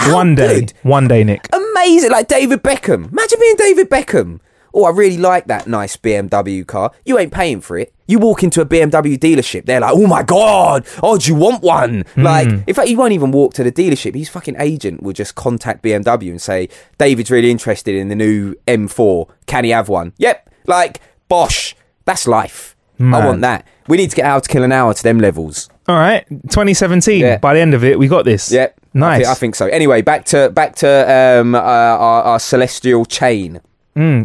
How 0.09 0.14
one 0.14 0.35
day, 0.35 0.61
good? 0.61 0.73
one 0.83 1.09
day, 1.09 1.25
Nick. 1.25 1.49
amazing. 1.53 2.11
Like 2.11 2.29
David 2.29 2.62
Beckham. 2.62 3.11
Imagine 3.12 3.40
being 3.40 3.57
David 3.57 3.90
Beckham. 3.90 4.40
Oh, 4.75 4.85
I 4.85 4.90
really 4.90 5.16
like 5.16 5.47
that 5.47 5.66
nice 5.66 5.97
BMW 5.97 6.66
car. 6.66 6.92
You 7.05 7.18
ain't 7.18 7.33
paying 7.33 7.61
for 7.61 7.79
it. 7.79 7.94
You 8.07 8.18
walk 8.18 8.42
into 8.42 8.61
a 8.61 8.66
BMW 8.66 9.18
dealership, 9.18 9.64
they're 9.66 9.81
like, 9.81 9.92
oh 9.94 10.07
my 10.07 10.23
God, 10.23 10.87
oh, 11.03 11.18
do 11.18 11.29
you 11.31 11.35
want 11.35 11.62
one? 11.62 12.05
Hmm. 12.14 12.23
Like, 12.23 12.49
in 12.49 12.75
fact, 12.75 12.88
he 12.88 12.97
won't 12.97 13.12
even 13.12 13.33
walk 13.33 13.55
to 13.55 13.64
the 13.64 13.73
dealership. 13.73 14.14
His 14.14 14.29
fucking 14.29 14.57
agent 14.59 15.03
will 15.03 15.12
just 15.12 15.35
contact 15.35 15.83
BMW 15.83 16.31
and 16.31 16.40
say, 16.40 16.68
David's 16.97 17.31
really 17.31 17.51
interested 17.51 17.94
in 17.94 18.09
the 18.09 18.14
new 18.14 18.55
M4. 18.66 19.29
Can 19.47 19.64
he 19.64 19.71
have 19.71 19.88
one? 19.88 20.12
Yep. 20.18 20.51
Like, 20.66 21.01
bosh. 21.29 21.75
That's 22.05 22.27
life. 22.27 22.77
I 23.01 23.25
want 23.25 23.42
that. 23.42 23.66
We 23.87 23.97
need 23.97 24.11
to 24.11 24.16
get 24.16 24.25
out 24.25 24.42
to 24.44 24.49
kill 24.49 24.64
an 24.64 24.73
hour 24.73 24.92
to 24.92 25.03
them 25.03 25.18
levels. 25.21 25.68
All 25.87 25.97
right, 25.97 26.27
2017. 26.29 27.21
Yeah. 27.21 27.38
By 27.38 27.55
the 27.55 27.61
end 27.61 27.75
of 27.75 27.85
it, 27.85 27.99
we 27.99 28.09
got 28.09 28.25
this. 28.25 28.51
Yep. 28.51 28.78
I 29.03 29.19
nice. 29.19 29.27
I 29.27 29.35
think 29.35 29.55
so. 29.55 29.67
Anyway, 29.67 30.03
back 30.03 30.25
to 30.27 30.51
back 30.51 30.77
to 30.77 31.41
um, 31.41 31.55
uh, 31.55 31.59
our, 31.59 32.23
our 32.23 32.39
celestial 32.41 33.05
chain. 33.05 33.61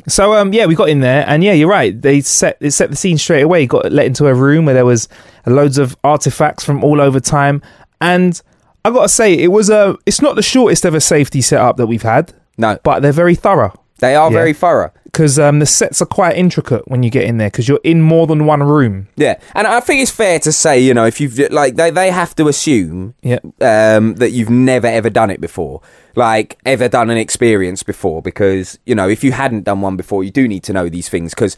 So 0.07 0.35
um 0.35 0.53
yeah, 0.53 0.67
we 0.67 0.75
got 0.75 0.89
in 0.89 0.99
there 0.99 1.25
and 1.27 1.43
yeah, 1.43 1.53
you're 1.53 1.67
right. 1.69 1.99
They 1.99 2.21
set 2.21 2.59
they 2.59 2.69
set 2.69 2.91
the 2.91 2.95
scene 2.95 3.17
straight 3.17 3.41
away. 3.41 3.65
Got 3.65 3.91
let 3.91 4.05
into 4.05 4.27
a 4.27 4.33
room 4.35 4.65
where 4.65 4.75
there 4.75 4.85
was 4.85 5.09
loads 5.47 5.79
of 5.79 5.97
artifacts 6.03 6.63
from 6.63 6.83
all 6.83 7.01
over 7.01 7.19
time, 7.19 7.61
and 7.99 8.39
I 8.85 8.91
gotta 8.91 9.09
say 9.09 9.33
it 9.33 9.47
was 9.47 9.71
a. 9.71 9.97
It's 10.05 10.21
not 10.21 10.35
the 10.35 10.43
shortest 10.43 10.85
ever 10.85 10.99
safety 10.99 11.41
setup 11.41 11.77
that 11.77 11.87
we've 11.87 12.03
had, 12.03 12.33
No, 12.55 12.77
but 12.83 12.99
they're 12.99 13.11
very 13.11 13.33
thorough. 13.33 13.73
They 13.99 14.15
are 14.15 14.29
Yeah. 14.31 14.37
very 14.37 14.53
thorough. 14.53 14.91
because 15.05 15.37
um, 15.37 15.59
the 15.59 15.65
sets 15.67 16.01
are 16.01 16.07
quite 16.07 16.35
intricate 16.35 16.87
when 16.87 17.03
you 17.03 17.11
get 17.11 17.23
in 17.25 17.37
there 17.37 17.47
because 17.51 17.67
you're 17.69 17.79
in 17.83 18.01
more 18.01 18.25
than 18.25 18.45
one 18.47 18.63
room. 18.63 19.07
Yeah, 19.15 19.35
and 19.53 19.67
I 19.67 19.79
think 19.79 20.01
it's 20.01 20.09
fair 20.09 20.39
to 20.39 20.51
say, 20.51 20.79
you 20.79 20.91
know, 20.95 21.05
if 21.05 21.21
you've 21.21 21.37
like 21.51 21.75
they 21.75 21.91
they 21.91 22.09
have 22.09 22.33
to 22.35 22.47
assume 22.47 23.13
Yeah. 23.21 23.37
um, 23.61 24.15
that 24.15 24.31
you've 24.31 24.49
never 24.49 24.87
ever 24.87 25.11
done 25.11 25.29
it 25.29 25.39
before, 25.39 25.81
like 26.15 26.57
ever 26.65 26.89
done 26.89 27.11
an 27.11 27.17
experience 27.17 27.83
before, 27.83 28.23
because 28.23 28.79
you 28.87 28.95
know 28.95 29.07
if 29.07 29.23
you 29.23 29.31
hadn't 29.33 29.65
done 29.65 29.81
one 29.81 29.95
before, 29.95 30.23
you 30.23 30.31
do 30.31 30.47
need 30.47 30.63
to 30.63 30.73
know 30.73 30.89
these 30.89 31.07
things 31.09 31.33
because 31.35 31.55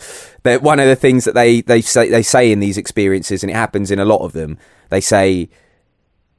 one 0.61 0.79
of 0.81 0.87
the 0.87 0.95
things 0.97 1.23
that 1.23 1.33
they 1.33 1.61
they 1.61 1.79
say 1.79 2.09
they 2.09 2.23
say 2.23 2.51
in 2.51 2.59
these 2.59 2.77
experiences, 2.77 3.41
and 3.41 3.49
it 3.49 3.55
happens 3.55 3.89
in 3.89 3.99
a 3.99 4.05
lot 4.05 4.19
of 4.25 4.33
them, 4.33 4.57
they 4.89 4.99
say 5.01 5.47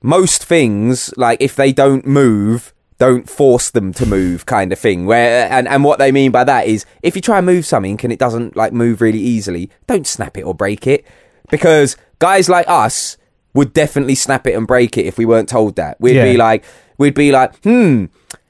most 0.02 0.44
things 0.44 1.12
like 1.16 1.40
if 1.40 1.56
they 1.56 1.72
don't 1.72 2.06
move 2.06 2.74
don't 2.98 3.28
force 3.28 3.70
them 3.70 3.92
to 3.92 4.06
move 4.06 4.46
kind 4.46 4.72
of 4.72 4.78
thing 4.78 5.06
where 5.06 5.50
and, 5.50 5.68
and 5.68 5.84
what 5.84 5.98
they 5.98 6.10
mean 6.10 6.30
by 6.30 6.44
that 6.44 6.66
is 6.66 6.86
if 7.02 7.14
you 7.14 7.22
try 7.22 7.38
and 7.38 7.46
move 7.46 7.66
something 7.66 7.98
and 8.02 8.12
it 8.12 8.18
doesn't 8.18 8.56
like 8.56 8.72
move 8.72 9.00
really 9.00 9.20
easily 9.20 9.70
don't 9.86 10.06
snap 10.06 10.36
it 10.38 10.42
or 10.42 10.54
break 10.54 10.86
it 10.86 11.04
because 11.50 11.96
guys 12.18 12.48
like 12.48 12.66
us 12.68 13.16
would 13.54 13.72
definitely 13.72 14.14
snap 14.14 14.46
it 14.46 14.54
and 14.54 14.66
break 14.66 14.96
it 14.96 15.06
if 15.06 15.18
we 15.18 15.24
weren't 15.24 15.48
told 15.48 15.76
that 15.76 16.00
we'd 16.00 16.22
be 16.22 16.36
like 16.36 16.64
we'd 16.98 17.14
be 17.14 17.30
like 17.30 17.54
hmm 17.62 18.06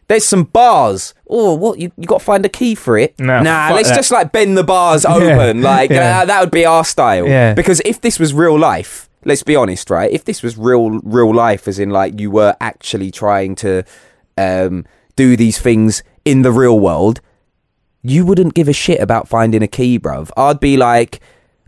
there's 0.09 0.25
some 0.25 0.45
bars. 0.45 1.15
Oh, 1.29 1.55
what 1.55 1.79
you, 1.79 1.91
you 1.97 2.07
got 2.07 2.19
to 2.19 2.25
find 2.25 2.45
a 2.47 2.49
key 2.49 2.75
for 2.75 2.97
it? 2.97 3.19
No, 3.19 3.43
nah, 3.43 3.71
let's 3.75 3.89
that. 3.89 3.97
just 3.97 4.11
like 4.11 4.33
bend 4.33 4.57
the 4.57 4.65
bars 4.65 5.05
open. 5.05 5.63
Like 5.63 5.91
yeah. 5.91 6.21
uh, 6.21 6.25
that 6.27 6.41
would 6.41 6.51
be 6.51 6.65
our 6.65 6.85
style. 6.85 7.27
Yeah. 7.27 7.55
Because 7.55 7.81
if 7.85 8.01
this 8.01 8.19
was 8.19 8.33
real 8.33 8.59
life, 8.59 9.09
let's 9.25 9.43
be 9.43 9.57
honest, 9.57 9.91
right? 9.91 10.11
If 10.11 10.25
this 10.25 10.43
was 10.43 10.57
real, 10.57 11.01
real 11.01 11.35
life, 11.35 11.67
as 11.67 11.79
in 11.79 11.91
like 11.91 12.21
you 12.21 12.31
were 12.31 12.57
actually 12.61 13.11
trying 13.11 13.57
to 13.57 13.83
um, 14.37 14.85
do 15.16 15.37
these 15.37 15.59
things 15.59 16.03
in 16.25 16.42
the 16.42 16.53
real 16.53 16.79
world, 16.79 17.20
you 18.03 18.25
wouldn't 18.25 18.55
give 18.55 18.68
a 18.68 18.72
shit 18.72 19.01
about 19.01 19.29
finding 19.29 19.62
a 19.62 19.68
key, 19.68 19.99
bruv. 19.99 20.31
I'd 20.37 20.61
be 20.61 20.77
like, 20.77 21.20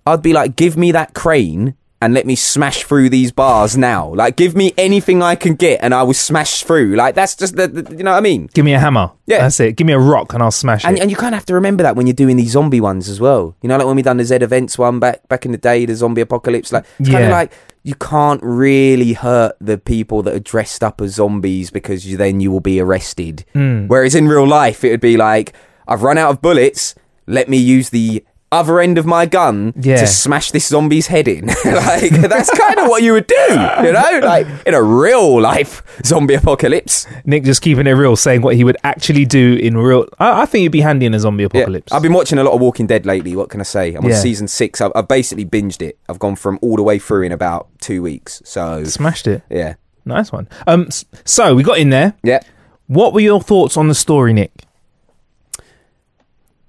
I'd 0.06 0.22
be 0.22 0.32
like, 0.32 0.56
give 0.56 0.76
me 0.76 0.92
that 0.92 1.14
crane 1.14 1.74
and 2.00 2.14
let 2.14 2.26
me 2.26 2.36
smash 2.36 2.84
through 2.84 3.08
these 3.08 3.32
bars 3.32 3.76
now. 3.76 4.14
Like, 4.14 4.36
give 4.36 4.54
me 4.54 4.72
anything 4.78 5.20
I 5.22 5.34
can 5.34 5.54
get 5.56 5.80
and 5.82 5.92
I 5.92 6.04
will 6.04 6.14
smash 6.14 6.62
through. 6.62 6.94
Like, 6.94 7.14
that's 7.16 7.34
just 7.34 7.56
the, 7.56 7.66
the 7.66 7.96
you 7.96 8.04
know 8.04 8.12
what 8.12 8.18
I 8.18 8.20
mean? 8.20 8.48
Give 8.54 8.64
me 8.64 8.72
a 8.74 8.78
hammer. 8.78 9.10
Yeah. 9.26 9.38
that's 9.42 9.58
it. 9.58 9.72
Give 9.76 9.86
me 9.86 9.92
a 9.94 9.98
rock 9.98 10.32
and 10.32 10.42
I'll 10.42 10.52
smash 10.52 10.84
And, 10.84 10.96
it. 10.96 11.00
and 11.00 11.10
you 11.10 11.16
kind 11.16 11.34
of 11.34 11.38
have 11.38 11.46
to 11.46 11.54
remember 11.54 11.82
that 11.82 11.96
when 11.96 12.06
you're 12.06 12.14
doing 12.14 12.36
these 12.36 12.52
zombie 12.52 12.80
ones 12.80 13.08
as 13.08 13.20
well. 13.20 13.56
You 13.62 13.68
know, 13.68 13.76
like 13.78 13.86
when 13.86 13.96
we 13.96 14.02
done 14.02 14.18
the 14.18 14.24
Z 14.24 14.36
events 14.36 14.78
one 14.78 15.00
back 15.00 15.26
back 15.28 15.44
in 15.44 15.50
the 15.52 15.58
day, 15.58 15.86
the 15.86 15.96
zombie 15.96 16.20
apocalypse. 16.20 16.72
Like, 16.72 16.84
it's 17.00 17.08
kind 17.10 17.24
of 17.24 17.30
Yeah. 17.30 17.36
like 17.36 17.52
you 17.82 17.94
can't 17.96 18.42
really 18.44 19.14
hurt 19.14 19.56
the 19.60 19.78
people 19.78 20.22
that 20.22 20.34
are 20.34 20.40
dressed 20.40 20.84
up 20.84 21.00
as 21.00 21.14
zombies 21.14 21.70
because 21.70 22.06
you, 22.06 22.16
then 22.16 22.38
you 22.40 22.50
will 22.52 22.60
be 22.60 22.78
arrested. 22.80 23.44
Hmm. 23.54 23.86
Whereas 23.88 24.14
in 24.14 24.28
real 24.28 24.46
life, 24.46 24.84
it 24.84 24.90
would 24.90 25.00
be 25.00 25.16
like, 25.16 25.52
I've 25.88 26.02
run 26.02 26.18
out 26.18 26.30
of 26.30 26.40
bullets. 26.42 26.94
Let 27.26 27.48
me 27.48 27.56
use 27.56 27.90
the 27.90 28.24
other 28.50 28.80
end 28.80 28.96
of 28.98 29.04
my 29.06 29.26
gun 29.26 29.74
Yeah. 29.78 29.96
to 29.96 30.06
smash 30.06 30.50
this 30.52 30.68
zombie's 30.68 31.06
head 31.08 31.28
in. 31.28 31.46
like 31.64 32.10
that's 32.10 32.50
kind 32.58 32.78
of 32.78 32.88
what 32.88 33.02
you 33.02 33.12
would 33.12 33.26
do, 33.26 33.34
you 33.50 33.92
know, 33.92 34.20
like 34.22 34.46
in 34.66 34.74
a 34.74 34.82
real 34.82 35.40
life 35.40 35.82
zombie 36.04 36.34
apocalypse. 36.34 37.06
Nick 37.26 37.44
just 37.44 37.60
keeping 37.60 37.86
it 37.86 37.90
real, 37.92 38.16
saying 38.16 38.40
what 38.42 38.56
he 38.56 38.64
would 38.64 38.76
actually 38.84 39.24
do 39.26 39.54
in 39.60 39.76
real. 39.76 40.06
I, 40.18 40.42
I 40.42 40.46
think 40.46 40.62
he'd 40.62 40.68
be 40.68 40.80
handy 40.80 41.04
in 41.06 41.14
a 41.14 41.20
zombie 41.20 41.44
apocalypse. 41.44 41.90
Yeah. 41.90 41.96
I've 41.96 42.02
been 42.02 42.12
watching 42.14 42.38
a 42.38 42.44
lot 42.44 42.54
of 42.54 42.60
Walking 42.60 42.86
Dead 42.86 43.04
lately. 43.04 43.36
What 43.36 43.50
can 43.50 43.60
I 43.60 43.64
say? 43.64 43.94
I'm 43.94 44.04
on 44.04 44.12
season 44.14 44.48
six. 44.48 44.80
I've, 44.80 44.92
I've 44.94 45.08
basically 45.08 45.44
binged 45.44 45.82
it. 45.82 45.98
I've 46.08 46.18
gone 46.18 46.36
from 46.36 46.58
all 46.62 46.76
the 46.76 46.82
way 46.82 46.98
through 46.98 47.22
in 47.24 47.32
about 47.32 47.68
two 47.80 48.00
weeks. 48.02 48.40
So 48.44 48.84
Smashed 48.84 49.26
it. 49.26 49.42
yeah, 49.50 49.74
Nice 50.06 50.32
one. 50.32 50.48
Um, 50.66 50.88
so 51.26 51.54
we 51.54 51.62
got 51.62 51.78
in 51.78 51.90
there. 51.90 52.14
yeah. 52.22 52.40
What 52.86 53.12
were 53.12 53.20
your 53.20 53.42
thoughts 53.42 53.76
on 53.76 53.88
the 53.88 53.94
story, 53.94 54.32
Nick? 54.32 54.50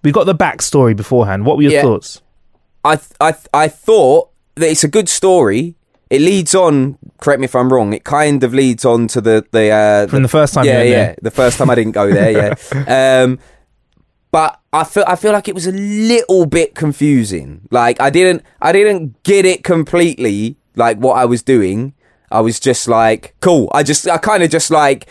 We 0.03 0.12
got 0.12 0.25
the 0.25 0.35
backstory 0.35 0.95
beforehand. 0.95 1.45
What 1.45 1.57
were 1.57 1.63
your 1.63 1.71
Yeah. 1.73 1.81
thoughts? 1.81 2.21
I 2.83 2.95
th- 2.95 3.12
I 3.19 3.31
th- 3.31 3.47
I 3.53 3.67
thought 3.67 4.29
that 4.55 4.69
it's 4.69 4.83
a 4.83 4.88
good 4.88 5.09
story. 5.09 5.75
It 6.09 6.21
leads 6.21 6.55
on. 6.55 6.97
Correct 7.19 7.39
me 7.39 7.45
if 7.45 7.55
I'm 7.55 7.71
wrong. 7.71 7.93
It 7.93 8.03
kind 8.03 8.43
of 8.43 8.53
leads 8.53 8.85
on 8.85 9.07
to 9.09 9.21
the 9.21 9.45
the 9.51 9.69
uh, 9.69 10.07
From 10.07 10.23
the 10.23 10.29
first 10.29 10.53
time 10.53 10.65
you 10.65 10.71
Yeah, 10.71 10.83
yeah. 10.83 10.89
there. 10.89 11.15
The 11.21 11.31
first 11.31 11.57
time 11.57 11.69
I 11.69 11.75
didn't 11.75 11.91
go 11.91 12.09
there. 12.12 12.31
Yeah. 12.31 13.21
um, 13.23 13.39
but 14.31 14.59
I 14.71 14.83
feel 14.85 15.03
I 15.07 15.15
feel 15.15 15.33
like 15.33 15.47
it 15.47 15.55
was 15.55 15.67
a 15.67 15.71
little 15.71 16.45
bit 16.45 16.75
confusing. 16.75 17.67
Like 17.71 17.99
I 17.99 18.09
didn't 18.09 18.43
I 18.62 18.71
didn't 18.71 19.21
get 19.23 19.45
it 19.45 19.63
completely. 19.63 20.55
Like 20.75 20.97
what 20.97 21.15
I 21.17 21.25
was 21.25 21.43
doing. 21.43 21.93
I 22.31 22.41
was 22.41 22.59
just 22.59 22.88
like, 22.88 23.35
cool. 23.41 23.69
I 23.73 23.83
just 23.83 24.07
I 24.07 24.17
kind 24.17 24.43
of 24.43 24.49
just 24.49 24.71
like. 24.71 25.07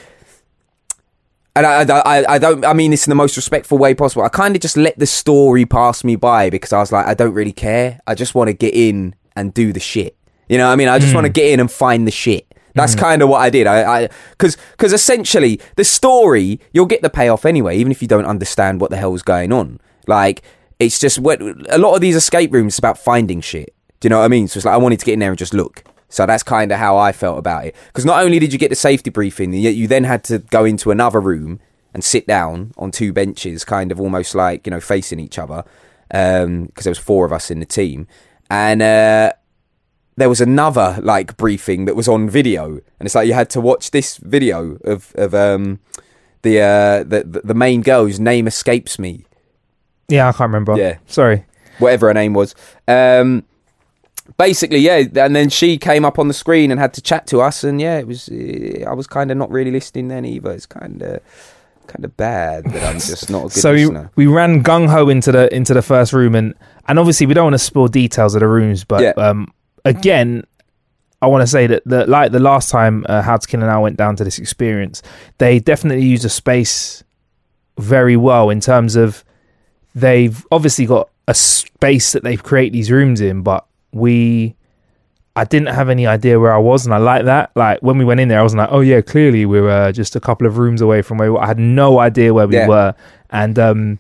And 1.58 1.90
I, 1.90 1.98
I, 1.98 2.34
I 2.34 2.38
don't. 2.38 2.64
I 2.64 2.72
mean 2.72 2.92
this 2.92 3.06
in 3.06 3.10
the 3.10 3.16
most 3.16 3.36
respectful 3.36 3.78
way 3.78 3.92
possible. 3.94 4.22
I 4.22 4.28
kind 4.28 4.54
of 4.54 4.62
just 4.62 4.76
let 4.76 4.96
the 4.98 5.06
story 5.06 5.66
pass 5.66 6.04
me 6.04 6.14
by 6.14 6.50
because 6.50 6.72
I 6.72 6.78
was 6.78 6.92
like, 6.92 7.06
I 7.06 7.14
don't 7.14 7.34
really 7.34 7.52
care. 7.52 8.00
I 8.06 8.14
just 8.14 8.34
want 8.34 8.46
to 8.46 8.54
get 8.54 8.74
in 8.74 9.16
and 9.34 9.52
do 9.52 9.72
the 9.72 9.80
shit. 9.80 10.16
You 10.48 10.56
know 10.56 10.66
what 10.66 10.72
I 10.72 10.76
mean? 10.76 10.88
I 10.88 10.98
just 10.98 11.14
want 11.14 11.24
to 11.24 11.30
hmm. 11.30 11.34
get 11.34 11.52
in 11.52 11.60
and 11.60 11.70
find 11.70 12.06
the 12.06 12.12
shit. 12.12 12.54
That's 12.74 12.94
hmm. 12.94 13.00
kind 13.00 13.22
of 13.22 13.28
what 13.28 13.40
I 13.40 13.50
did. 13.50 13.66
I, 13.66 14.02
I, 14.02 14.08
because, 14.30 14.56
because 14.72 14.92
essentially 14.92 15.60
the 15.76 15.84
story, 15.84 16.60
you'll 16.72 16.86
get 16.86 17.02
the 17.02 17.10
payoff 17.10 17.44
anyway, 17.44 17.76
even 17.76 17.90
if 17.90 18.00
you 18.00 18.08
don't 18.08 18.24
understand 18.24 18.80
what 18.80 18.90
the 18.90 18.96
hell's 18.96 19.22
going 19.22 19.52
on. 19.52 19.80
Like, 20.06 20.42
it's 20.78 20.98
just 20.98 21.18
what 21.18 21.40
a 21.40 21.78
lot 21.78 21.94
of 21.94 22.00
these 22.00 22.16
escape 22.16 22.52
rooms 22.52 22.74
is 22.74 22.78
about 22.78 22.98
finding 22.98 23.40
shit. 23.40 23.74
Do 24.00 24.06
you 24.06 24.10
know 24.10 24.18
what 24.18 24.26
I 24.26 24.28
mean? 24.28 24.46
So 24.46 24.58
it's 24.58 24.64
like 24.64 24.74
I 24.74 24.78
wanted 24.78 25.00
to 25.00 25.06
get 25.06 25.14
in 25.14 25.18
there 25.18 25.30
and 25.30 25.38
just 25.38 25.52
look. 25.52 25.82
So 26.08 26.24
that's 26.26 26.42
kind 26.42 26.72
of 26.72 26.78
how 26.78 26.96
I 26.96 27.12
felt 27.12 27.38
about 27.38 27.66
it. 27.66 27.76
Because 27.88 28.04
not 28.04 28.22
only 28.24 28.38
did 28.38 28.52
you 28.52 28.58
get 28.58 28.70
the 28.70 28.76
safety 28.76 29.10
briefing, 29.10 29.52
you 29.52 29.70
you 29.70 29.86
then 29.86 30.04
had 30.04 30.24
to 30.24 30.38
go 30.38 30.64
into 30.64 30.90
another 30.90 31.20
room 31.20 31.60
and 31.94 32.02
sit 32.02 32.26
down 32.26 32.72
on 32.78 32.90
two 32.90 33.12
benches, 33.12 33.64
kind 33.64 33.92
of 33.92 34.00
almost 34.00 34.34
like 34.34 34.66
you 34.66 34.70
know 34.70 34.80
facing 34.80 35.20
each 35.20 35.38
other, 35.38 35.64
because 36.08 36.84
there 36.84 36.90
was 36.90 36.98
four 36.98 37.26
of 37.26 37.32
us 37.32 37.50
in 37.50 37.60
the 37.60 37.66
team, 37.66 38.06
and 38.50 38.80
uh, 38.82 39.32
there 40.16 40.28
was 40.28 40.40
another 40.40 40.98
like 41.02 41.36
briefing 41.36 41.84
that 41.84 41.94
was 41.96 42.08
on 42.08 42.28
video, 42.30 42.66
and 42.66 43.06
it's 43.06 43.14
like 43.14 43.26
you 43.28 43.34
had 43.34 43.50
to 43.50 43.60
watch 43.60 43.90
this 43.90 44.16
video 44.16 44.78
of 44.84 45.12
of 45.14 45.34
um, 45.34 45.78
the, 46.42 46.60
uh, 46.60 47.04
the 47.04 47.42
the 47.44 47.54
main 47.54 47.82
girl 47.82 48.04
whose 48.04 48.20
name 48.20 48.46
escapes 48.46 48.98
me, 48.98 49.26
Yeah, 50.08 50.28
I 50.28 50.32
can't 50.32 50.48
remember. 50.48 50.76
Yeah. 50.76 50.98
Sorry. 51.06 51.44
whatever 51.78 52.08
her 52.08 52.14
name 52.14 52.32
was. 52.32 52.54
Um, 52.86 53.44
basically, 54.38 54.78
yeah, 54.78 55.02
and 55.16 55.36
then 55.36 55.50
she 55.50 55.76
came 55.76 56.04
up 56.04 56.18
on 56.18 56.28
the 56.28 56.34
screen 56.34 56.70
and 56.70 56.80
had 56.80 56.94
to 56.94 57.02
chat 57.02 57.26
to 57.28 57.40
us, 57.40 57.64
and 57.64 57.80
yeah, 57.80 57.98
it 57.98 58.06
was. 58.06 58.28
Uh, 58.28 58.84
I 58.88 58.94
was 58.94 59.06
kind 59.06 59.30
of 59.30 59.36
not 59.36 59.50
really 59.50 59.70
listening 59.70 60.08
then 60.08 60.24
either. 60.24 60.52
It's 60.52 60.66
kind 60.66 61.02
of 61.02 61.20
kind 61.86 62.04
of 62.04 62.14
bad 62.18 62.64
that 62.64 62.82
I'm 62.84 63.00
just 63.00 63.30
not 63.30 63.38
a 63.38 63.42
good 63.44 63.52
so 63.52 63.72
we, 63.72 63.86
listener. 63.86 64.10
we 64.14 64.26
ran 64.26 64.62
gung 64.62 64.88
ho 64.90 65.08
into 65.08 65.32
the 65.32 65.54
into 65.54 65.74
the 65.74 65.82
first 65.82 66.12
room, 66.12 66.34
and 66.34 66.54
and 66.86 66.98
obviously 66.98 67.26
we 67.26 67.34
don't 67.34 67.44
want 67.44 67.54
to 67.54 67.58
spoil 67.58 67.88
details 67.88 68.34
of 68.34 68.40
the 68.40 68.48
rooms, 68.48 68.84
but 68.84 69.02
Yeah. 69.02 69.10
um, 69.16 69.52
again, 69.84 70.44
I 71.20 71.26
want 71.26 71.42
to 71.42 71.46
say 71.46 71.66
that 71.66 71.82
the 71.84 72.06
like 72.06 72.32
the 72.32 72.40
last 72.40 72.70
time 72.70 73.04
uh, 73.08 73.22
How 73.22 73.36
to 73.36 73.46
Kill 73.46 73.62
an 73.62 73.68
Hour 73.68 73.82
went 73.82 73.96
down 73.96 74.16
to 74.16 74.24
this 74.24 74.38
experience, 74.38 75.02
they 75.38 75.58
definitely 75.60 76.04
use 76.06 76.24
a 76.24 76.30
space 76.30 77.02
very 77.78 78.16
well 78.16 78.50
in 78.50 78.60
terms 78.60 78.96
of 78.96 79.24
they've 79.94 80.44
obviously 80.50 80.84
got 80.86 81.08
a 81.26 81.34
space 81.34 82.12
that 82.12 82.22
they 82.24 82.36
create 82.36 82.72
these 82.72 82.90
rooms 82.90 83.20
in, 83.20 83.42
but 83.42 83.64
we. 83.92 84.54
I 85.36 85.44
didn't 85.44 85.68
have 85.68 85.88
any 85.88 86.04
idea 86.04 86.40
where 86.40 86.52
I 86.52 86.58
was, 86.58 86.84
and 86.84 86.92
I 86.92 86.98
like 86.98 87.24
that. 87.26 87.52
Like 87.54 87.78
when 87.80 87.96
we 87.96 88.04
went 88.04 88.18
in 88.18 88.26
there, 88.28 88.40
I 88.40 88.42
was 88.42 88.56
like, 88.56 88.70
"Oh 88.72 88.80
yeah, 88.80 89.00
clearly 89.00 89.46
we 89.46 89.60
were 89.60 89.70
uh, 89.70 89.92
just 89.92 90.16
a 90.16 90.20
couple 90.20 90.48
of 90.48 90.58
rooms 90.58 90.80
away 90.80 91.00
from 91.00 91.18
where 91.18 91.28
we 91.30 91.34
were. 91.38 91.42
I 91.42 91.46
had 91.46 91.60
no 91.60 92.00
idea 92.00 92.34
where 92.34 92.48
we 92.48 92.56
Yeah. 92.56 92.66
were." 92.66 92.94
And 93.30 93.56
um, 93.56 93.98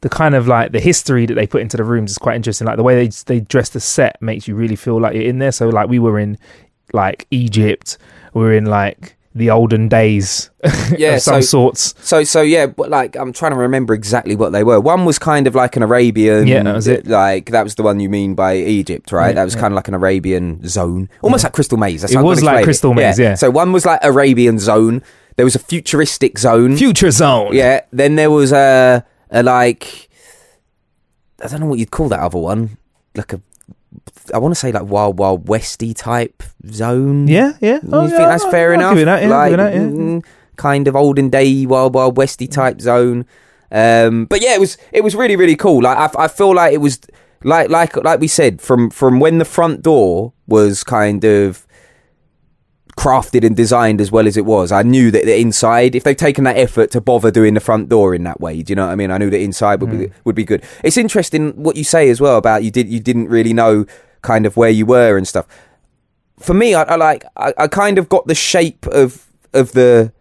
the 0.00 0.08
kind 0.08 0.34
of 0.34 0.48
like 0.48 0.72
the 0.72 0.80
history 0.80 1.26
that 1.26 1.34
they 1.34 1.46
put 1.46 1.62
into 1.62 1.76
the 1.76 1.84
rooms 1.84 2.10
is 2.10 2.18
quite 2.18 2.34
interesting. 2.34 2.66
Like 2.66 2.76
the 2.76 2.82
way 2.82 2.96
they 2.96 3.08
they 3.26 3.38
dress 3.40 3.68
the 3.68 3.78
set 3.78 4.20
makes 4.20 4.48
you 4.48 4.56
really 4.56 4.74
feel 4.74 5.00
like 5.00 5.14
you're 5.14 5.22
in 5.22 5.38
there. 5.38 5.52
So 5.52 5.68
like 5.68 5.88
we 5.88 6.00
were 6.00 6.18
in 6.18 6.36
like 6.92 7.28
Egypt, 7.30 7.96
we 8.34 8.42
were 8.42 8.52
in 8.52 8.64
like 8.66 9.16
the 9.34 9.48
olden 9.50 9.88
days 9.88 10.50
Yeah, 10.98 11.14
of 11.16 11.22
some 11.22 11.42
so- 11.42 11.46
sorts. 11.46 11.94
So 12.00 12.24
so 12.24 12.42
yeah, 12.42 12.66
but 12.66 12.90
like 12.90 13.16
I'm 13.16 13.32
trying 13.32 13.52
to 13.52 13.58
remember 13.58 13.94
exactly 13.94 14.34
what 14.34 14.50
they 14.50 14.64
were. 14.64 14.80
One 14.80 15.04
was 15.04 15.18
kind 15.18 15.46
of 15.46 15.54
like 15.54 15.76
an 15.76 15.82
Arabian. 15.84 16.46
Yeah, 16.48 16.62
that 16.64 16.74
was 16.74 16.88
it. 16.88 17.06
Like 17.06 17.46
that 17.50 17.62
was 17.62 17.76
the 17.76 17.82
one 17.84 18.00
you 18.00 18.08
mean 18.08 18.34
by 18.34 18.56
Egypt, 18.56 19.12
right? 19.12 19.28
Yeah, 19.28 19.34
that 19.34 19.44
was 19.44 19.54
kind 19.54 19.72
of 19.72 19.76
like 19.76 19.88
an 19.88 19.94
Arabian 19.94 20.66
zone, 20.66 21.08
almost 21.22 21.44
like 21.44 21.52
Crystal 21.52 21.78
Maze. 21.78 22.02
That's 22.02 22.12
It 22.14 22.20
was 22.20 22.42
like 22.42 22.64
Crystal 22.64 22.92
Maze, 22.92 23.18
yeah. 23.18 23.34
So 23.36 23.50
one 23.50 23.72
was 23.72 23.86
like 23.86 24.00
Arabian 24.02 24.58
zone. 24.58 25.02
There 25.36 25.44
was 25.44 25.54
a 25.54 25.60
futuristic 25.60 26.38
zone. 26.38 26.76
Future 26.76 27.10
Zone. 27.10 27.54
Yeah. 27.54 27.82
Then 27.92 28.16
there 28.16 28.30
was 28.30 28.52
a, 28.52 29.06
a 29.30 29.42
like 29.44 30.08
I 31.42 31.46
don't 31.48 31.60
know 31.60 31.66
what 31.66 31.78
you'd 31.78 31.90
call 31.92 32.08
that 32.08 32.20
other 32.20 32.38
one. 32.38 32.76
Like 33.14 33.32
a 33.32 33.40
I 34.34 34.38
want 34.38 34.52
to 34.54 34.58
say 34.60 34.70
like 34.72 34.84
Wild 34.84 35.18
Wild 35.18 35.48
Westy 35.48 35.92
type 35.94 36.42
zone. 36.70 37.26
yeah, 37.28 37.52
yeah. 37.60 37.80
You 37.82 37.88
Oh, 37.92 38.00
think 38.02 38.12
yeah, 38.12 38.26
that's 38.26 38.44
I'll- 38.44 38.50
fair 38.50 38.72
enough? 38.72 38.94
That, 38.96 39.22
yeah, 39.22 39.28
like, 39.28 39.56
that, 39.56 39.74
yeah. 39.74 39.80
mm, 39.80 40.24
kind 40.56 40.86
of 40.88 40.94
olden 40.96 41.30
day 41.30 41.66
Wild 41.66 41.94
Wild 41.94 42.16
Westy 42.16 42.46
type 42.46 42.80
zone. 42.80 43.24
Um, 43.72 44.26
but 44.26 44.40
yeah, 44.42 44.54
it 44.54 44.60
was 44.60 44.76
it 44.92 45.02
was 45.02 45.14
really 45.14 45.36
really 45.36 45.56
cool. 45.56 45.82
Like 45.82 45.96
I, 45.98 46.24
I 46.24 46.28
feel 46.28 46.54
like 46.54 46.72
it 46.72 46.78
was 46.78 47.00
like 47.44 47.70
like 47.70 47.96
like 47.96 48.20
we 48.20 48.28
said 48.28 48.60
from 48.60 48.90
from 48.90 49.20
when 49.20 49.38
the 49.38 49.44
front 49.44 49.82
door 49.82 50.32
was 50.46 50.84
kind 50.84 51.24
of 51.24 51.66
crafted 53.00 53.46
and 53.46 53.56
designed 53.56 53.98
as 53.98 54.12
well 54.12 54.26
as 54.26 54.36
it 54.36 54.44
was. 54.44 54.70
I 54.70 54.82
knew 54.82 55.10
that 55.10 55.24
the 55.24 55.40
inside, 55.40 55.94
if 55.94 56.04
they've 56.04 56.14
taken 56.14 56.44
that 56.44 56.58
effort 56.58 56.90
to 56.90 57.00
bother 57.00 57.30
doing 57.30 57.54
the 57.54 57.60
front 57.60 57.88
door 57.88 58.14
in 58.14 58.24
that 58.24 58.42
way, 58.42 58.62
do 58.62 58.72
you 58.72 58.76
know 58.76 58.84
what 58.84 58.92
I 58.92 58.94
mean? 58.94 59.10
I 59.10 59.16
knew 59.16 59.30
the 59.30 59.42
inside 59.42 59.80
would 59.80 59.90
be 59.90 60.06
hmm. 60.08 60.12
would 60.24 60.36
be 60.36 60.44
good. 60.44 60.62
It's 60.84 60.98
interesting 60.98 61.62
what 61.62 61.76
you 61.76 61.84
say 61.84 62.10
as 62.10 62.20
well 62.20 62.36
about 62.36 62.62
you 62.62 62.70
did 62.70 62.90
you 62.90 63.00
didn't 63.00 63.28
really 63.28 63.54
know 63.54 63.86
kind 64.20 64.44
of 64.44 64.58
where 64.58 64.68
you 64.68 64.84
were 64.84 65.16
and 65.16 65.26
stuff. 65.26 65.46
For 66.38 66.52
me, 66.52 66.74
I, 66.74 66.82
I 66.82 66.96
like 66.96 67.24
I, 67.38 67.54
I 67.56 67.68
kind 67.68 67.96
of 67.96 68.10
got 68.10 68.26
the 68.26 68.34
shape 68.34 68.86
of 68.88 69.26
of 69.54 69.72
the 69.72 70.12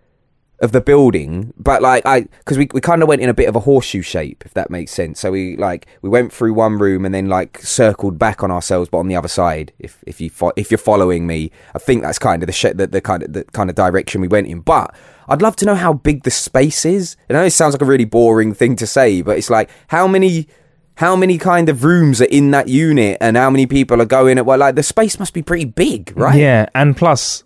of 0.62 0.74
the 0.74 0.82
building, 0.82 1.54
but 1.58 1.82
like 1.82 2.06
I, 2.06 2.22
because 2.22 2.58
we, 2.58 2.68
we 2.74 2.82
kind 2.82 3.02
of 3.02 3.08
went 3.08 3.22
in 3.22 3.30
a 3.30 3.34
bit 3.34 3.48
of 3.48 3.56
a 3.56 3.62
horseshoe 3.62 4.02
shape, 4.02 4.44
if 4.46 4.54
that 4.56 4.70
makes 4.70 4.92
sense. 4.92 5.20
So 5.20 5.32
we 5.32 5.56
like 5.56 5.88
we 6.02 6.10
went 6.10 6.34
through 6.34 6.54
one 6.54 6.78
room 6.78 7.06
and 7.06 7.16
then 7.16 7.28
like 7.28 7.60
circled 7.60 8.20
back 8.20 8.44
on 8.44 8.52
ourselves, 8.52 8.90
but 8.90 8.98
on 8.98 9.08
the 9.08 9.16
other 9.16 9.30
side. 9.30 9.72
If 9.80 10.04
if 10.06 10.20
you 10.20 10.30
fo- 10.30 10.52
if 10.56 10.70
you're 10.70 10.78
following 10.78 11.26
me, 11.26 11.52
I 11.74 11.80
think 11.80 12.02
that's 12.02 12.20
kind 12.20 12.44
of 12.44 12.48
the 12.48 12.54
sh- 12.54 12.76
the, 12.76 12.88
the 12.88 13.02
kind 13.02 13.24
of 13.24 13.34
the 13.34 13.46
kind 13.46 13.70
of 13.70 13.76
direction 13.76 14.22
we 14.22 14.28
went 14.28 14.48
in. 14.48 14.60
But 14.60 14.94
I'd 15.28 15.42
love 15.42 15.56
to 15.58 15.66
know 15.66 15.76
how 15.76 15.94
big 15.94 16.24
the 16.24 16.32
space 16.32 16.84
is. 16.86 17.16
I 17.30 17.34
know 17.34 17.44
it 17.44 17.52
sounds 17.52 17.74
like 17.74 17.82
a 17.82 17.86
really 17.86 18.06
boring 18.06 18.54
thing 18.54 18.76
to 18.78 18.88
say, 18.88 19.22
but 19.22 19.38
it's 19.38 19.50
like 19.50 19.70
how 19.88 20.08
many. 20.08 20.48
How 20.96 21.16
many 21.16 21.38
kind 21.38 21.70
of 21.70 21.86
rooms 21.86 22.22
are 22.22 22.26
in 22.26 22.52
that 22.52 22.68
unit, 22.68 23.20
and 23.22 23.38
how 23.38 23.50
many 23.50 23.66
people 23.66 24.02
are 24.02 24.06
going? 24.06 24.38
At, 24.38 24.46
well, 24.46 24.58
like 24.58 24.76
the 24.76 24.84
space 24.84 25.18
must 25.18 25.34
be 25.34 25.42
pretty 25.42 25.64
big, 25.64 26.12
right? 26.18 26.38
Yeah, 26.38 26.68
and 26.76 26.98
plus, 26.98 27.46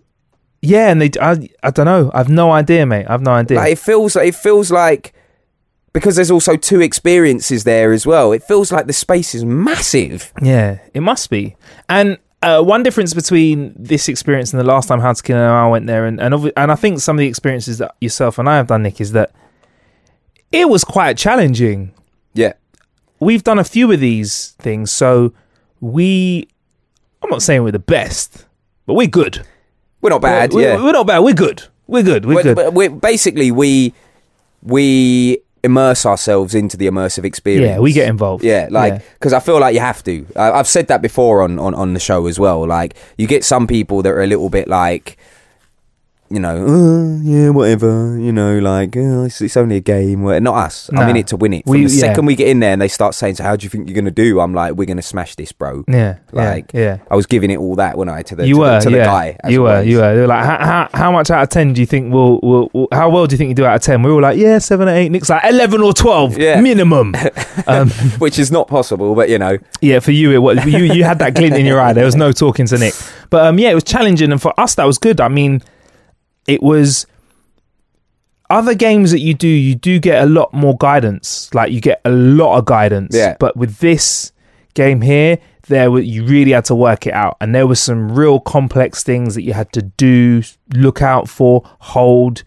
yeah, 0.64 0.90
and 0.90 1.02
they, 1.02 1.12
I, 1.22 1.50
I 1.62 1.72
don't 1.72 1.86
know. 1.86 2.10
I've 2.14 2.30
no 2.30 2.52
idea, 2.52 2.86
mate. 2.86 3.06
I've 3.10 3.22
no 3.22 3.32
idea. 3.32 3.58
Like 3.58 3.74
it 3.74 3.80
feels 3.80 4.16
like 4.16 4.30
it 4.30 4.36
feels 4.36 4.72
like 4.72 5.14
because 5.92 6.16
there's 6.16 6.32
also 6.32 6.56
two 6.56 6.80
experiences 6.80 7.66
there 7.66 7.92
as 7.92 8.08
well. 8.08 8.32
It 8.32 8.44
feels 8.44 8.72
like 8.72 8.88
the 8.88 8.94
space 8.94 9.36
is 9.36 9.44
massive. 9.44 10.32
Yeah, 10.42 10.80
it 10.94 11.02
must 11.02 11.30
be. 11.30 11.58
And 11.90 12.18
uh, 12.42 12.64
one 12.64 12.82
difference 12.82 13.14
between 13.14 13.74
this 13.78 14.08
experience 14.08 14.54
and 14.54 14.60
the 14.60 14.64
last 14.64 14.88
time 14.88 15.02
How 15.02 15.12
to 15.12 15.22
Kill 15.22 15.36
an 15.36 15.44
Hour 15.44 15.70
went 15.70 15.86
there, 15.86 16.06
and 16.06 16.22
and, 16.22 16.34
and 16.56 16.72
I 16.72 16.76
think 16.76 17.02
some 17.02 17.18
of 17.18 17.20
the 17.20 17.28
experiences 17.28 17.80
that 17.80 17.96
yourself 18.00 18.40
and 18.40 18.48
I 18.48 18.56
have 18.56 18.68
done, 18.68 18.84
Nick, 18.84 19.02
is 19.02 19.12
that 19.12 19.32
it 20.54 20.70
was 20.70 20.86
quite 20.86 21.18
challenging. 21.18 21.94
Yeah. 22.34 22.54
We've 23.20 23.44
done 23.44 23.60
a 23.60 23.66
few 23.66 23.92
of 23.92 24.00
these 24.00 24.52
things, 24.60 24.94
so 24.94 25.34
we. 25.82 26.48
I'm 27.22 27.30
not 27.30 27.42
saying 27.42 27.64
we're 27.64 27.72
the 27.72 27.80
best, 27.80 28.46
but 28.86 28.94
we're 28.94 29.08
good. 29.08 29.46
We're 30.04 30.10
not 30.12 30.22
bad, 30.22 30.54
We're, 30.54 30.62
yeah. 30.76 30.84
we're 30.84 30.92
not 30.92 31.08
bad. 31.08 31.20
We're 31.20 31.34
good. 31.34 31.64
We're 31.88 32.04
good. 32.04 32.26
We're 32.26 32.44
But- 32.44 32.56
good. 32.56 32.74
we're, 32.76 32.90
basically, 32.90 33.50
we 33.52 33.94
we 34.62 35.40
immerse 35.64 36.06
ourselves 36.06 36.54
into 36.54 36.76
the 36.76 36.88
immersive 36.88 37.24
experience. 37.24 37.76
Yeah, 37.76 37.80
we 37.80 37.94
get 37.94 38.08
involved. 38.10 38.44
Yeah, 38.44 38.68
like 38.70 38.94
Yeah. 38.94 39.00
because 39.14 39.32
I 39.34 39.40
feel 39.40 39.60
like 39.60 39.74
you 39.74 39.80
have 39.80 40.04
to. 40.04 40.26
I, 40.36 40.52
I've 40.52 40.68
said 40.68 40.88
that 40.90 41.02
before 41.02 41.42
on, 41.42 41.58
on 41.58 41.74
on 41.74 41.94
the 41.94 42.00
show 42.00 42.28
as 42.28 42.38
well. 42.40 42.68
Like 42.68 42.96
you 43.18 43.28
get 43.28 43.44
some 43.44 43.66
people 43.66 44.02
that 44.04 44.10
are 44.12 44.22
a 44.22 44.28
little 44.28 44.50
bit 44.50 44.68
like. 44.68 45.18
You 46.34 46.40
know, 46.40 46.66
"Uh, 46.66 47.22
yeah, 47.22 47.50
whatever. 47.50 48.18
You 48.18 48.32
know, 48.32 48.58
like 48.58 48.98
uh, 48.98 49.22
it's, 49.30 49.40
it's 49.40 49.56
only 49.56 49.76
a 49.76 49.82
game. 49.82 50.24
Not 50.44 50.56
us. 50.66 50.90
I'm 50.90 50.96
Nah. 50.96 51.10
in 51.10 51.18
it 51.18 51.28
to 51.28 51.38
win 51.38 51.54
it. 51.54 51.64
From 51.64 51.74
We- 51.74 51.86
the 51.86 51.94
yeah. 51.94 52.00
second 52.00 52.26
we 52.26 52.36
get 52.36 52.48
in 52.48 52.60
there 52.60 52.74
and 52.74 52.82
they 52.82 52.88
start 52.88 53.14
saying, 53.14 53.36
"So 53.36 53.44
how 53.44 53.56
do 53.56 53.64
you 53.66 53.70
think 53.70 53.88
you're 53.88 53.94
going 53.94 54.06
to 54.06 54.10
do?" 54.12 54.40
I'm 54.40 54.52
like, 54.52 54.74
"We're 54.74 54.86
going 54.88 54.98
to 54.98 55.04
smash 55.04 55.36
this, 55.36 55.52
bro." 55.52 55.84
yeah, 55.88 56.16
Like, 56.32 56.72
yeah, 56.74 56.82
yeah. 56.82 56.98
I 57.12 57.16
was 57.16 57.28
giving 57.28 57.52
it 57.52 57.58
all 57.60 57.76
that 57.76 58.00
when 58.00 58.10
I 58.10 58.24
to 58.24 58.36
the 58.36 58.48
you 58.48 58.56
to, 58.56 58.60
were, 58.62 58.80
the, 58.80 58.80
to 58.80 58.90
the 58.90 58.98
yeah. 58.98 59.06
guy. 59.06 59.38
you 59.48 59.62
were, 59.62 59.84
you 59.84 59.98
were. 59.98 60.16
They 60.16 60.22
were 60.22 60.28
like, 60.28 60.44
how, 60.44 60.58
how, 60.66 60.90
how 60.92 61.12
much 61.12 61.30
out 61.30 61.44
of 61.44 61.50
ten 61.50 61.72
do 61.74 61.82
you 61.82 61.86
think 61.86 62.12
will, 62.12 62.40
will, 62.42 62.70
will? 62.74 62.88
How 62.92 63.12
well 63.12 63.28
do 63.28 63.36
you 63.36 63.38
think 63.38 63.50
you 63.50 63.56
do 63.56 63.66
out 63.66 63.76
of 63.76 63.82
ten? 63.84 64.02
We 64.02 64.10
were 64.10 64.16
all 64.16 64.22
like, 64.24 64.40
yeah, 64.40 64.58
seven 64.58 64.88
or 64.90 64.92
eight. 64.96 65.10
Nick's 65.10 65.30
like 65.30 65.44
eleven 65.46 65.82
or 65.82 65.94
twelve, 65.94 66.36
Yeah. 66.40 66.60
minimum. 66.62 67.14
um, 67.68 67.90
which 68.18 68.40
is 68.40 68.52
not 68.52 68.68
possible, 68.68 69.14
but 69.14 69.30
you 69.30 69.38
know, 69.38 69.60
yeah, 69.82 70.00
for 70.00 70.10
you, 70.12 70.32
it 70.32 70.40
was 70.40 70.66
you. 70.66 70.80
You 70.80 71.04
had 71.04 71.20
that 71.20 71.36
glint 71.36 71.56
in 71.56 71.66
your 71.68 71.80
eye. 71.80 71.94
There 71.94 72.06
was 72.06 72.16
no 72.16 72.32
talking 72.32 72.66
to 72.66 72.78
Nick, 72.80 72.96
but 73.30 73.46
um, 73.46 73.60
yeah, 73.60 73.70
it 73.70 73.76
was 73.76 73.84
challenging, 73.84 74.32
and 74.32 74.42
for 74.42 74.60
us, 74.60 74.74
that 74.76 74.86
was 74.86 74.98
good. 74.98 75.22
I 75.22 75.28
mean, 75.28 75.62
it 76.48 76.62
was. 76.62 77.06
Other 78.50 78.76
games 78.76 79.12
that 79.12 79.20
you 79.20 79.34
do, 79.34 79.48
you 79.48 79.74
do 79.74 80.00
get 80.00 80.22
a 80.22 80.28
lot 80.28 80.54
more 80.54 80.78
guidance. 80.78 81.52
Like 81.56 81.72
you 81.72 81.82
get 81.82 82.02
a 82.06 82.12
lot 82.12 82.58
of 82.58 82.66
guidance. 82.66 83.16
Yeah. 83.16 83.36
But 83.40 83.58
with 83.58 83.78
this 83.80 84.32
game 84.76 85.02
here, 85.02 85.40
there 85.68 85.90
were, 85.90 86.02
you 86.02 86.24
really 86.26 86.52
had 86.52 86.66
to 86.66 86.76
work 86.76 87.08
it 87.08 87.14
out, 87.14 87.38
and 87.40 87.56
there 87.56 87.66
were 87.66 87.76
some 87.76 88.12
real 88.14 88.40
complex 88.40 89.02
things 89.02 89.34
that 89.36 89.44
you 89.44 89.54
had 89.54 89.72
to 89.74 89.82
do, 89.82 90.44
look 90.76 91.02
out 91.02 91.30
for, 91.30 91.64
hold, 91.80 92.44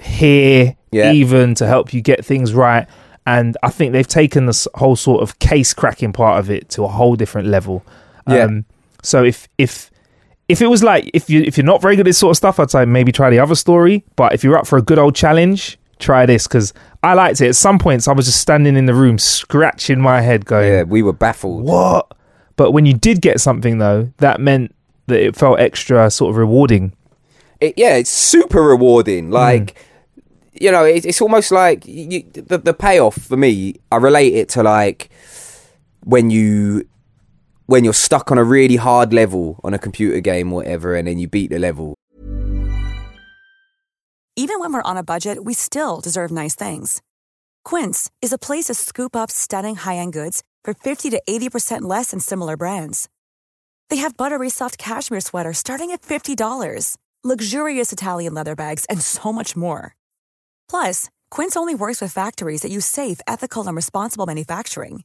hear, 0.00 0.76
Yeah. 0.92 1.12
even 1.12 1.54
to 1.56 1.66
help 1.66 1.94
you 1.94 2.02
get 2.02 2.24
things 2.24 2.52
right. 2.52 2.86
And 3.26 3.56
I 3.62 3.70
think 3.70 3.92
they've 3.92 4.06
taken 4.06 4.46
this 4.46 4.68
whole 4.74 4.96
sort 4.96 5.22
of 5.22 5.38
case 5.38 5.72
cracking 5.72 6.12
part 6.12 6.38
of 6.40 6.50
it 6.50 6.68
to 6.70 6.84
a 6.84 6.88
whole 6.88 7.16
different 7.16 7.48
level. 7.48 7.84
Yeah. 8.28 8.44
Um, 8.44 8.64
so 9.02 9.24
if 9.24 9.48
if 9.58 9.90
if 10.48 10.60
it 10.60 10.66
was 10.66 10.82
like 10.82 11.10
if 11.14 11.30
you 11.30 11.42
if 11.42 11.56
you're 11.56 11.64
not 11.66 11.80
very 11.80 11.96
good 11.96 12.06
at 12.06 12.10
this 12.10 12.18
sort 12.18 12.32
of 12.32 12.36
stuff, 12.36 12.60
I'd 12.60 12.70
say 12.70 12.84
maybe 12.84 13.12
try 13.12 13.30
the 13.30 13.38
other 13.38 13.54
story. 13.54 14.04
But 14.16 14.34
if 14.34 14.44
you're 14.44 14.56
up 14.56 14.66
for 14.66 14.76
a 14.78 14.82
good 14.82 14.98
old 14.98 15.14
challenge, 15.14 15.78
try 15.98 16.26
this 16.26 16.46
because 16.46 16.72
I 17.02 17.14
liked 17.14 17.40
it. 17.40 17.48
At 17.48 17.56
some 17.56 17.78
points, 17.78 18.08
I 18.08 18.12
was 18.12 18.26
just 18.26 18.40
standing 18.40 18.76
in 18.76 18.86
the 18.86 18.94
room 18.94 19.18
scratching 19.18 20.00
my 20.00 20.20
head, 20.20 20.44
going, 20.44 20.72
yeah, 20.72 20.82
we 20.82 21.02
were 21.02 21.12
baffled. 21.12 21.64
"What?" 21.64 22.12
But 22.56 22.72
when 22.72 22.86
you 22.86 22.94
did 22.94 23.20
get 23.22 23.40
something 23.40 23.78
though, 23.78 24.12
that 24.18 24.40
meant 24.40 24.74
that 25.06 25.20
it 25.20 25.36
felt 25.36 25.58
extra 25.58 26.10
sort 26.10 26.30
of 26.30 26.36
rewarding. 26.36 26.92
it, 27.60 27.74
yeah, 27.76 27.96
it's 27.96 28.10
super 28.10 28.62
rewarding. 28.62 29.26
Hmm. 29.26 29.32
Like, 29.32 29.74
you 30.52 30.70
know, 30.70 30.84
it, 30.84 31.04
it's 31.06 31.20
almost 31.20 31.50
like 31.50 31.86
you, 31.86 32.22
the 32.34 32.58
the 32.58 32.74
payoff 32.74 33.16
for 33.16 33.36
me. 33.36 33.76
I 33.90 33.96
relate 33.96 34.34
it 34.34 34.48
to 34.50 34.62
like 34.62 35.08
when 36.04 36.30
you 36.30 36.86
when 37.66 37.84
you're 37.84 37.92
stuck 37.92 38.30
on 38.30 38.38
a 38.38 38.44
really 38.44 38.76
hard 38.76 39.12
level 39.12 39.60
on 39.62 39.74
a 39.74 39.78
computer 39.78 40.20
game 40.20 40.52
or 40.52 40.56
whatever, 40.56 40.94
and 40.94 41.06
then 41.06 41.18
you 41.18 41.28
beat 41.28 41.50
the 41.50 41.58
level. 41.58 41.94
Even 44.34 44.58
when 44.60 44.72
we're 44.72 44.82
on 44.82 44.96
a 44.96 45.02
budget, 45.02 45.44
we 45.44 45.52
still 45.52 46.00
deserve 46.00 46.30
nice 46.30 46.54
things. 46.54 47.02
Quince 47.64 48.10
is 48.22 48.32
a 48.32 48.38
place 48.38 48.64
to 48.64 48.74
scoop 48.74 49.14
up 49.14 49.30
stunning 49.30 49.76
high-end 49.76 50.14
goods 50.14 50.42
for 50.64 50.72
50 50.72 51.10
to 51.10 51.20
80% 51.28 51.82
less 51.82 52.12
than 52.12 52.20
similar 52.20 52.56
brands. 52.56 53.10
They 53.90 53.96
have 53.98 54.16
buttery 54.16 54.48
soft 54.48 54.78
cashmere 54.78 55.20
sweaters 55.20 55.58
starting 55.58 55.90
at 55.90 56.00
$50, 56.00 56.96
luxurious 57.22 57.92
Italian 57.92 58.32
leather 58.32 58.56
bags, 58.56 58.86
and 58.86 59.02
so 59.02 59.32
much 59.32 59.54
more. 59.54 59.94
Plus, 60.68 61.10
Quince 61.30 61.54
only 61.54 61.74
works 61.74 62.00
with 62.00 62.12
factories 62.12 62.62
that 62.62 62.70
use 62.70 62.86
safe, 62.86 63.20
ethical, 63.26 63.66
and 63.66 63.76
responsible 63.76 64.24
manufacturing. 64.24 65.04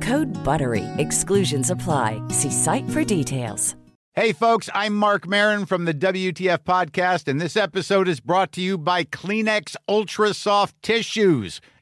Code 0.00 0.34
BUTTERY. 0.44 0.84
Exclusions 0.98 1.70
apply. 1.70 2.20
See 2.30 2.50
site 2.50 2.90
for 2.90 3.04
details. 3.04 3.76
Hey, 4.16 4.32
folks, 4.32 4.70
I'm 4.72 4.94
Marc 4.94 5.26
Maron 5.26 5.66
from 5.66 5.86
the 5.86 5.92
WTF 5.92 6.58
Podcast, 6.58 7.26
and 7.26 7.40
this 7.40 7.56
episode 7.56 8.06
is 8.06 8.20
brought 8.20 8.52
to 8.52 8.60
you 8.60 8.78
by 8.78 9.02
Kleenex 9.02 9.74
Ultra 9.88 10.32
Soft 10.32 10.80
Tissues, 10.82 11.60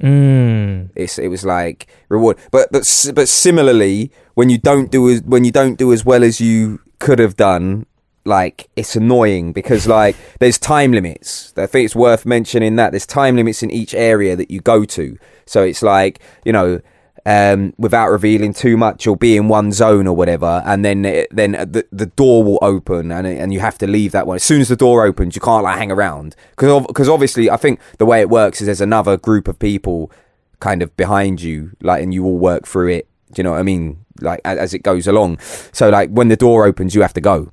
Mm. 0.00 0.90
It's 0.94 1.18
it 1.18 1.28
was 1.28 1.44
like 1.44 1.86
reward, 2.08 2.38
but 2.50 2.70
but 2.70 2.82
but 3.14 3.28
similarly, 3.28 4.10
when 4.34 4.50
you 4.50 4.58
don't 4.58 4.90
do 4.90 5.08
as 5.08 5.22
when 5.22 5.44
you 5.44 5.52
don't 5.52 5.76
do 5.76 5.92
as 5.92 6.04
well 6.04 6.22
as 6.22 6.40
you 6.40 6.80
could 6.98 7.18
have 7.18 7.36
done, 7.36 7.86
like 8.26 8.68
it's 8.76 8.94
annoying 8.94 9.52
because 9.52 9.86
like 9.86 10.16
there's 10.38 10.58
time 10.58 10.92
limits. 10.92 11.54
I 11.56 11.66
think 11.66 11.86
it's 11.86 11.96
worth 11.96 12.26
mentioning 12.26 12.76
that 12.76 12.90
there's 12.90 13.06
time 13.06 13.36
limits 13.36 13.62
in 13.62 13.70
each 13.70 13.94
area 13.94 14.36
that 14.36 14.50
you 14.50 14.60
go 14.60 14.84
to. 14.84 15.16
So 15.46 15.62
it's 15.62 15.82
like 15.82 16.20
you 16.44 16.52
know 16.52 16.80
um, 17.24 17.74
without 17.78 18.08
revealing 18.08 18.52
too 18.52 18.76
much, 18.76 19.06
you'll 19.06 19.16
be 19.16 19.36
in 19.36 19.48
one 19.48 19.72
zone 19.72 20.06
or 20.06 20.14
whatever, 20.14 20.62
and 20.66 20.84
then 20.84 21.02
then 21.30 21.52
the, 21.52 21.86
the 21.90 22.06
door 22.06 22.44
will 22.44 22.58
open, 22.62 23.10
and 23.10 23.26
and 23.26 23.52
you 23.52 23.60
have 23.60 23.78
to 23.78 23.86
leave 23.86 24.12
that 24.12 24.26
one. 24.26 24.36
As 24.36 24.44
soon 24.44 24.60
as 24.60 24.68
the 24.68 24.76
door 24.76 25.04
opens, 25.04 25.34
you 25.34 25.40
can't 25.40 25.64
like 25.64 25.78
hang 25.78 25.90
around 25.90 26.36
because 26.50 26.86
because 26.86 27.08
obviously 27.08 27.50
I 27.50 27.56
think 27.56 27.80
the 27.98 28.06
way 28.06 28.20
it 28.20 28.28
works 28.28 28.60
is 28.60 28.66
there's 28.66 28.80
another 28.80 29.16
group 29.16 29.48
of 29.48 29.58
people 29.58 30.10
kind 30.60 30.82
of 30.82 30.96
behind 30.96 31.42
you, 31.42 31.72
like, 31.80 32.02
and 32.02 32.12
you 32.12 32.24
all 32.24 32.38
work 32.38 32.66
through 32.66 32.88
it. 32.88 33.08
Do 33.32 33.40
you 33.40 33.44
know 33.44 33.52
what 33.52 33.60
I 33.60 33.62
mean? 33.62 34.04
Like 34.20 34.40
as 34.44 34.72
it 34.72 34.80
goes 34.80 35.06
along. 35.06 35.38
So 35.72 35.90
like 35.90 36.10
when 36.10 36.28
the 36.28 36.36
door 36.36 36.64
opens, 36.64 36.94
you 36.94 37.02
have 37.02 37.14
to 37.14 37.20
go. 37.20 37.52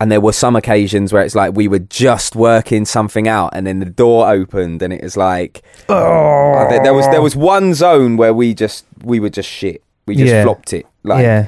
And 0.00 0.10
there 0.10 0.20
were 0.20 0.32
some 0.32 0.56
occasions 0.56 1.12
where 1.12 1.22
it's 1.22 1.34
like 1.36 1.54
we 1.54 1.68
were 1.68 1.78
just 1.78 2.34
working 2.36 2.84
something 2.84 3.28
out, 3.28 3.50
and 3.54 3.66
then 3.66 3.78
the 3.78 3.86
door 3.86 4.28
opened, 4.30 4.82
and 4.82 4.92
it 4.92 5.02
was 5.02 5.16
like, 5.16 5.62
oh, 5.88 6.66
there, 6.68 6.82
there 6.82 6.94
was 6.94 7.06
there 7.08 7.22
was 7.22 7.36
one 7.36 7.74
zone 7.74 8.16
where 8.16 8.34
we 8.34 8.54
just 8.54 8.84
we 9.02 9.20
were 9.20 9.30
just 9.30 9.48
shit. 9.48 9.82
We 10.06 10.16
just 10.16 10.32
Yeah. 10.32 10.42
flopped 10.44 10.72
it, 10.74 10.86
like, 11.02 11.22
yeah. 11.22 11.46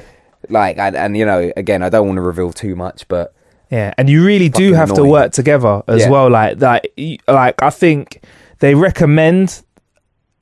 like, 0.49 0.77
and, 0.79 0.95
and 0.95 1.15
you 1.15 1.25
know, 1.25 1.51
again, 1.55 1.83
I 1.83 1.89
don't 1.89 2.07
want 2.07 2.17
to 2.17 2.21
reveal 2.21 2.51
too 2.51 2.75
much, 2.75 3.07
but 3.07 3.33
Yeah, 3.69 3.93
and 3.97 4.09
you 4.09 4.25
really 4.25 4.49
do 4.49 4.73
have 4.73 4.93
to 4.93 5.03
work 5.03 5.33
together 5.33 5.83
as 5.87 6.03
Yeah. 6.03 6.09
well. 6.09 6.29
Like, 6.31 6.59
like, 6.61 6.91
y- 6.97 7.17
like 7.27 7.61
I 7.61 7.69
think 7.69 8.23
they 8.59 8.73
recommend 8.73 9.61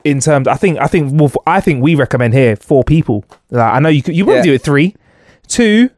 in 0.06 0.20
terms. 0.20 0.48
I 0.48 0.54
think, 0.56 0.78
I 0.80 0.86
think, 0.88 1.20
well, 1.20 1.32
I 1.48 1.60
think 1.60 1.84
we 1.84 1.96
recommend 1.96 2.34
here 2.36 2.56
four 2.56 2.84
people. 2.84 3.26
Like, 3.50 3.74
I 3.74 3.80
know 3.80 3.90
you 3.90 4.04
could, 4.04 4.16
you 4.16 4.26
wouldn't 4.26 4.46
Yeah. 4.46 4.52
do 4.52 4.56
it 4.56 4.62
three, 4.62 4.96
two. 5.48 5.90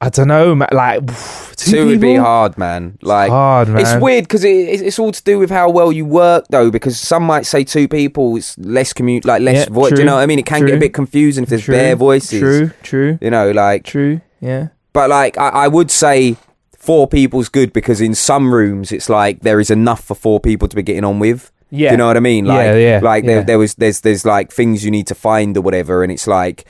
I 0.00 0.08
don't 0.10 0.28
know, 0.28 0.54
ma- 0.54 0.66
like 0.72 1.00
two, 1.56 1.70
two 1.70 1.86
would 1.86 2.00
be 2.00 2.16
hard, 2.16 2.58
man. 2.58 2.98
Like 3.02 3.30
hard, 3.30 3.68
man. 3.68 3.80
It's 3.80 3.96
weird 4.02 4.24
because 4.24 4.44
it, 4.44 4.50
it's 4.50 4.82
it's 4.82 4.98
all 4.98 5.12
to 5.12 5.22
do 5.22 5.38
with 5.38 5.50
how 5.50 5.70
well 5.70 5.90
you 5.90 6.04
work, 6.04 6.44
though. 6.50 6.70
Because 6.70 6.98
some 6.98 7.22
might 7.22 7.46
say 7.46 7.64
two 7.64 7.88
people, 7.88 8.36
it's 8.36 8.58
less 8.58 8.92
commute, 8.92 9.24
like 9.24 9.40
less 9.42 9.66
Yeah, 9.68 9.72
voice. 9.74 9.92
Do 9.92 10.00
you 10.00 10.04
know 10.04 10.16
what 10.16 10.22
I 10.22 10.26
mean? 10.26 10.38
It 10.38 10.46
can 10.46 10.66
get 10.66 10.74
a 10.76 10.80
bit 10.80 10.92
confusing 10.92 11.44
if 11.44 11.48
there's 11.50 11.64
True, 11.64 11.74
bare 11.74 11.96
voices. 11.96 12.40
True, 12.40 12.70
true, 12.82 13.18
You 13.22 13.30
know, 13.30 13.50
like 13.52 13.84
true. 13.84 14.20
Yeah, 14.40 14.68
But 14.92 15.08
like, 15.08 15.38
I, 15.38 15.48
I 15.48 15.68
would 15.68 15.90
say 15.90 16.36
four 16.76 17.08
people's 17.08 17.48
good 17.48 17.72
because 17.72 18.00
in 18.00 18.14
some 18.14 18.52
rooms 18.54 18.92
it's 18.92 19.08
like 19.08 19.40
there 19.40 19.58
is 19.58 19.70
enough 19.70 20.04
for 20.04 20.14
four 20.14 20.38
people 20.40 20.68
to 20.68 20.76
be 20.76 20.82
getting 20.82 21.04
on 21.04 21.18
with. 21.18 21.50
Yeah. 21.70 21.88
Do 21.88 21.94
you 21.94 21.96
know 21.96 22.06
what 22.06 22.16
I 22.16 22.20
mean? 22.20 22.44
Like, 22.44 22.66
Yeah, 22.66 22.74
yeah, 22.76 23.00
like 23.02 23.24
yeah. 23.24 23.28
There, 23.36 23.44
there 23.44 23.58
was 23.58 23.74
there's 23.74 24.02
there's 24.02 24.24
like 24.24 24.52
things 24.52 24.84
you 24.84 24.90
need 24.90 25.06
to 25.08 25.14
find 25.14 25.56
or 25.56 25.62
whatever, 25.62 26.02
and 26.04 26.12
it's 26.12 26.26
like 26.28 26.64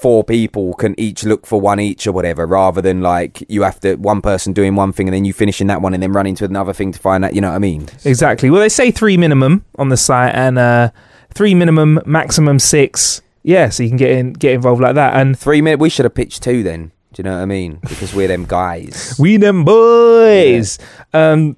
four 0.00 0.22
people 0.22 0.74
can 0.74 0.94
each 0.98 1.24
look 1.24 1.44
for 1.44 1.60
one 1.60 1.80
each 1.80 2.06
or 2.06 2.12
whatever, 2.12 2.46
rather 2.46 2.80
than 2.80 3.00
like 3.00 3.42
you 3.48 3.62
have 3.62 3.80
to 3.80 3.96
one 3.96 4.22
person 4.22 4.52
doing 4.52 4.76
one 4.76 4.92
thing 4.92 5.08
and 5.08 5.14
then 5.14 5.24
you 5.24 5.32
finishing 5.32 5.66
that 5.66 5.82
one 5.82 5.92
and 5.94 6.02
then 6.02 6.12
running 6.12 6.34
to 6.36 6.44
another 6.44 6.72
thing 6.72 6.92
to 6.92 6.98
find 6.98 7.24
that. 7.24 7.34
You 7.34 7.40
know 7.40 7.48
what 7.50 7.56
I 7.56 7.58
mean? 7.58 7.88
exactly. 8.04 8.50
Well, 8.50 8.60
they 8.60 8.68
say 8.68 8.90
three 8.90 9.16
minimum 9.16 9.64
on 9.76 9.88
the 9.88 9.96
site, 9.96 10.34
and 10.34 10.58
uh 10.58 10.90
three 11.34 11.54
minimum, 11.54 12.00
maximum 12.06 12.58
six. 12.58 13.22
Yeah, 13.42 13.70
so 13.70 13.82
you 13.82 13.88
can 13.88 13.96
get 13.98 14.10
in, 14.10 14.32
get 14.34 14.54
involved 14.54 14.82
like 14.82 14.94
that, 14.96 15.14
and 15.14 15.38
Three 15.38 15.62
minutes. 15.62 15.80
We 15.80 15.88
should 15.90 16.04
have 16.04 16.14
pitched 16.14 16.42
two 16.42 16.62
then. 16.62 16.92
Do 17.12 17.22
you 17.22 17.24
know 17.24 17.36
what 17.36 17.42
I 17.42 17.46
mean? 17.46 17.78
Because 17.88 18.14
we're 18.14 18.28
them 18.28 18.44
guys. 18.44 19.16
We 19.18 19.36
them 19.38 19.64
boys. 19.64 20.78
Um, 21.12 21.56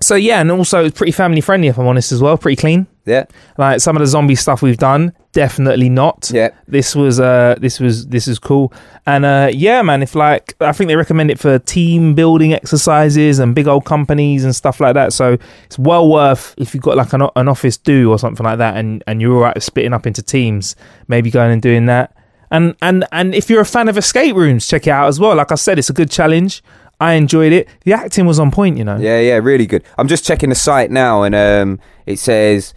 so 0.00 0.14
yeah, 0.14 0.40
and 0.40 0.50
also 0.50 0.84
it's 0.84 0.96
pretty 0.96 1.12
family 1.12 1.40
friendly. 1.40 1.68
If 1.68 1.78
I'm 1.78 1.86
honest, 1.86 2.12
as 2.12 2.22
well, 2.22 2.38
pretty 2.38 2.56
clean. 2.56 2.86
Yeah. 3.08 3.24
Like 3.56 3.80
some 3.80 3.96
of 3.96 4.00
the 4.00 4.06
zombie 4.06 4.34
stuff 4.34 4.62
we've 4.62 4.76
done, 4.76 5.12
definitely 5.32 5.88
not. 5.88 6.30
Yeah. 6.32 6.50
This 6.66 6.94
was 6.94 7.18
uh, 7.18 7.56
this 7.58 7.80
was 7.80 8.06
this 8.08 8.28
is 8.28 8.38
cool, 8.38 8.72
and 9.06 9.24
uh, 9.24 9.50
yeah, 9.52 9.82
man. 9.82 10.02
If 10.02 10.14
like, 10.14 10.54
I 10.60 10.72
think 10.72 10.88
they 10.88 10.96
recommend 10.96 11.30
it 11.30 11.38
for 11.38 11.58
team 11.58 12.14
building 12.14 12.52
exercises 12.52 13.38
and 13.38 13.54
big 13.54 13.66
old 13.66 13.84
companies 13.84 14.44
and 14.44 14.54
stuff 14.54 14.80
like 14.80 14.94
that. 14.94 15.12
So 15.12 15.38
it's 15.64 15.78
well 15.78 16.08
worth 16.08 16.54
if 16.58 16.74
you've 16.74 16.82
got 16.82 16.96
like 16.96 17.12
an, 17.12 17.22
an 17.36 17.48
office 17.48 17.76
do 17.76 18.10
or 18.10 18.18
something 18.18 18.44
like 18.44 18.58
that, 18.58 18.76
and 18.76 19.02
and 19.06 19.20
you're 19.20 19.34
alright 19.34 19.54
with 19.54 19.64
splitting 19.64 19.92
up 19.92 20.06
into 20.06 20.22
teams, 20.22 20.76
maybe 21.08 21.30
going 21.30 21.52
and 21.52 21.62
doing 21.62 21.86
that. 21.86 22.14
And 22.50 22.76
and 22.82 23.04
and 23.12 23.34
if 23.34 23.50
you're 23.50 23.60
a 23.60 23.66
fan 23.66 23.88
of 23.88 23.98
escape 23.98 24.34
rooms, 24.34 24.66
check 24.66 24.86
it 24.86 24.90
out 24.90 25.08
as 25.08 25.20
well. 25.20 25.34
Like 25.36 25.52
I 25.52 25.56
said, 25.56 25.78
it's 25.78 25.90
a 25.90 25.94
good 25.94 26.10
challenge. 26.10 26.62
I 27.00 27.12
enjoyed 27.12 27.52
it. 27.52 27.68
The 27.84 27.92
acting 27.92 28.26
was 28.26 28.40
on 28.40 28.50
point, 28.50 28.76
you 28.76 28.84
know. 28.84 28.96
Yeah, 28.96 29.20
yeah, 29.20 29.36
really 29.36 29.66
good. 29.66 29.84
I'm 29.96 30.08
just 30.08 30.24
checking 30.24 30.48
the 30.48 30.56
site 30.56 30.90
now, 30.90 31.22
and 31.22 31.34
um, 31.34 31.80
it 32.06 32.18
says 32.18 32.74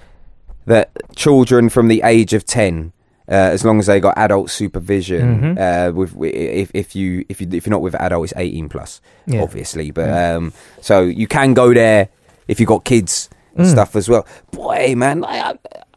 that 0.66 0.92
children 1.16 1.70
from 1.70 1.88
the 1.88 2.02
age 2.04 2.34
of 2.34 2.46
ten, 2.46 2.94
uh, 3.28 3.34
as 3.34 3.64
long 3.66 3.80
as 3.80 3.86
they 3.88 4.00
got 4.00 4.18
adult 4.18 4.50
supervision, 4.50 5.56
Mm-hmm. 5.58 5.58
uh, 5.58 5.92
with 5.98 6.16
if 6.34 6.72
if 6.74 6.96
you 6.96 7.26
if 7.30 7.42
you 7.42 7.48
if 7.52 7.66
you're 7.66 7.72
not 7.72 7.82
with 7.82 7.96
adult, 7.96 8.26
it's 8.26 8.34
18 8.36 8.70
plus, 8.70 9.02
Yeah. 9.26 9.42
obviously. 9.42 9.92
But 9.92 10.10
um, 10.10 10.54
so 10.82 11.02
you 11.04 11.28
can 11.28 11.54
go 11.54 11.74
there 11.74 12.10
if 12.48 12.60
you've 12.60 12.68
got 12.70 12.84
kids 12.84 13.30
and 13.56 13.66
Mm. 13.68 13.72
stuff 13.72 13.96
as 13.96 14.08
well. 14.10 14.26
Boy, 14.52 14.94
man, 14.96 15.24
I, 15.26 15.52
I, 15.52 15.54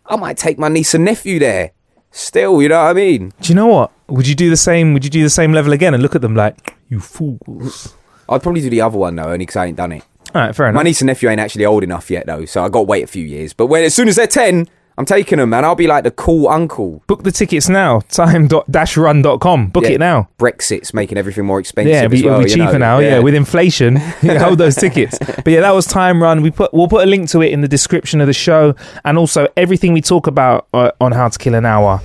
I 0.06 0.16
might 0.16 0.36
take 0.36 0.58
my 0.58 0.68
niece 0.68 0.94
and 0.94 1.04
nephew 1.04 1.38
there. 1.38 1.70
Still, 2.10 2.62
you 2.62 2.68
know 2.68 2.78
what 2.82 2.90
I 2.90 2.92
mean? 2.92 3.32
Do 3.40 3.48
you 3.48 3.54
know 3.56 3.66
what? 3.66 3.90
Would 4.08 4.28
you 4.28 4.34
do 4.36 4.48
the 4.50 4.56
same? 4.56 4.92
Would 4.92 5.04
you 5.04 5.10
do 5.10 5.22
the 5.22 5.30
same 5.30 5.52
level 5.52 5.72
again 5.72 5.94
and 5.94 6.02
look 6.02 6.14
at 6.14 6.20
them 6.22 6.36
like 6.36 6.74
you 6.88 7.00
fools? 7.00 7.94
I'd 8.28 8.42
probably 8.42 8.60
do 8.60 8.70
the 8.70 8.80
other 8.82 8.96
one 8.98 9.16
though, 9.16 9.24
only 9.24 9.38
because 9.38 9.56
I 9.56 9.66
ain't 9.66 9.76
done 9.76 9.92
it. 9.92 10.04
All 10.34 10.42
right, 10.42 10.54
fair 10.54 10.66
enough. 10.68 10.76
My 10.76 10.82
niece 10.82 11.00
and 11.00 11.06
nephew 11.06 11.28
ain't 11.28 11.40
actually 11.40 11.64
old 11.64 11.82
enough 11.84 12.10
yet, 12.10 12.26
though, 12.26 12.44
so 12.44 12.64
I 12.64 12.68
got 12.68 12.80
to 12.80 12.84
wait 12.84 13.04
a 13.04 13.06
few 13.06 13.24
years. 13.24 13.52
But 13.52 13.66
when 13.66 13.84
as 13.84 13.94
soon 13.94 14.08
as 14.08 14.16
they're 14.16 14.26
ten, 14.26 14.66
I'm 14.96 15.04
taking 15.04 15.38
them, 15.38 15.50
man. 15.50 15.64
I'll 15.64 15.74
be 15.74 15.86
like 15.88 16.04
the 16.04 16.10
cool 16.12 16.48
uncle. 16.48 17.02
Book 17.08 17.22
the 17.24 17.32
tickets 17.32 17.68
now. 17.68 18.00
Time.run.com. 18.10 19.66
Book 19.68 19.84
Yeah. 19.84 19.90
it 19.90 19.98
now. 19.98 20.28
Brexit's 20.38 20.94
making 20.94 21.18
everything 21.18 21.44
more 21.44 21.58
expensive. 21.58 21.92
Yeah, 21.92 21.98
it'll 22.04 22.10
be, 22.10 22.18
as 22.18 22.22
well, 22.24 22.34
it'll 22.34 22.44
be 22.44 22.50
you 22.50 22.56
cheaper 22.56 22.72
know. 22.74 22.78
now. 22.78 22.98
Yeah. 23.00 23.18
with 23.18 23.34
inflation, 23.34 23.96
hold 24.22 24.58
those 24.58 24.76
tickets. 24.76 25.18
But 25.18 25.46
yeah, 25.48 25.60
that 25.60 25.72
was 25.74 25.86
Time 25.86 26.22
Run. 26.22 26.42
We 26.42 26.50
put 26.50 26.72
we'll 26.72 26.88
put 26.88 27.02
a 27.04 27.06
link 27.10 27.28
to 27.30 27.42
it 27.42 27.52
in 27.52 27.60
the 27.60 27.68
description 27.68 28.20
of 28.20 28.26
the 28.28 28.32
show, 28.32 28.74
and 29.04 29.18
also 29.18 29.48
everything 29.56 29.92
we 29.92 30.00
talk 30.00 30.26
about 30.26 30.66
uh, 30.74 30.92
on 31.00 31.12
How 31.12 31.28
to 31.28 31.38
Kill 31.38 31.54
an 31.54 31.66
Hour. 31.66 32.00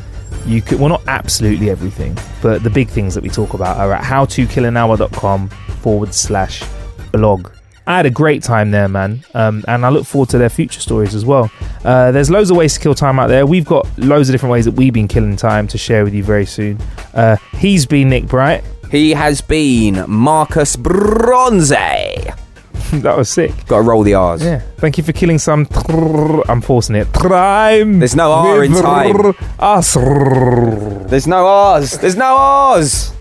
You 0.46 0.62
could 0.62 0.80
well 0.80 0.90
not 0.90 1.04
absolutely 1.08 1.70
everything, 1.70 2.18
but 2.42 2.64
the 2.64 2.70
big 2.70 2.88
things 2.90 3.14
that 3.16 3.22
we 3.24 3.30
talk 3.30 3.54
about 3.54 3.78
are 3.78 3.94
at 3.94 4.04
howtokillanhour.com 4.04 5.50
forward 5.82 6.14
slash 6.14 6.64
blog. 7.12 7.50
I 7.90 7.96
had 7.98 8.06
a 8.06 8.12
great 8.12 8.44
time 8.44 8.70
there, 8.70 8.88
man, 8.88 9.26
um, 9.34 9.66
and 9.68 9.84
I 9.84 9.90
look 9.90 10.06
forward 10.06 10.30
to 10.30 10.38
their 10.38 10.50
future 10.50 10.80
stories 10.80 11.16
as 11.16 11.26
well. 11.26 11.50
Uh, 11.84 12.12
there's 12.12 12.30
loads 12.30 12.52
of 12.52 12.58
ways 12.58 12.76
to 12.76 12.80
kill 12.80 12.94
time 12.94 13.18
out 13.18 13.30
there. 13.30 13.48
We've 13.48 13.66
got 13.66 13.88
loads 13.98 14.30
of 14.30 14.34
different 14.36 14.52
ways 14.52 14.66
that 14.66 14.76
we've 14.76 14.94
been 14.94 15.08
killing 15.08 15.36
time 15.36 15.68
to 15.70 15.78
share 15.80 16.04
with 16.04 16.14
you 16.14 16.24
very 16.24 16.46
soon. 16.46 16.78
Uh, 17.16 17.38
he's 17.54 17.88
been 17.88 18.10
Nick 18.10 18.28
Bright. 18.28 18.64
He 18.92 19.10
has 19.12 19.42
been 19.42 20.06
Marcus 20.08 20.76
Bronze. 20.76 21.74
That 22.92 23.16
was 23.18 23.30
sick. 23.30 23.52
Got 23.68 23.78
to 23.78 23.84
roll 23.84 24.02
the 24.02 24.16
R's. 24.16 24.44
Yeah. 24.44 24.60
Thank 24.78 24.98
you 24.98 25.04
for 25.04 25.12
killing 25.12 25.38
some. 25.38 25.68
I'm 26.48 26.62
forcing 26.62 26.96
it. 26.96 27.12
Time. 27.14 28.00
There's 28.00 28.16
no 28.16 28.32
R 28.32 28.64
in 28.64 28.74
time. 28.74 29.36
Us. 29.60 29.94
There's 29.94 31.28
no 31.28 31.46
R's. 31.46 31.98
There's 32.00 32.16
no 32.16 32.36
R's. 32.36 33.14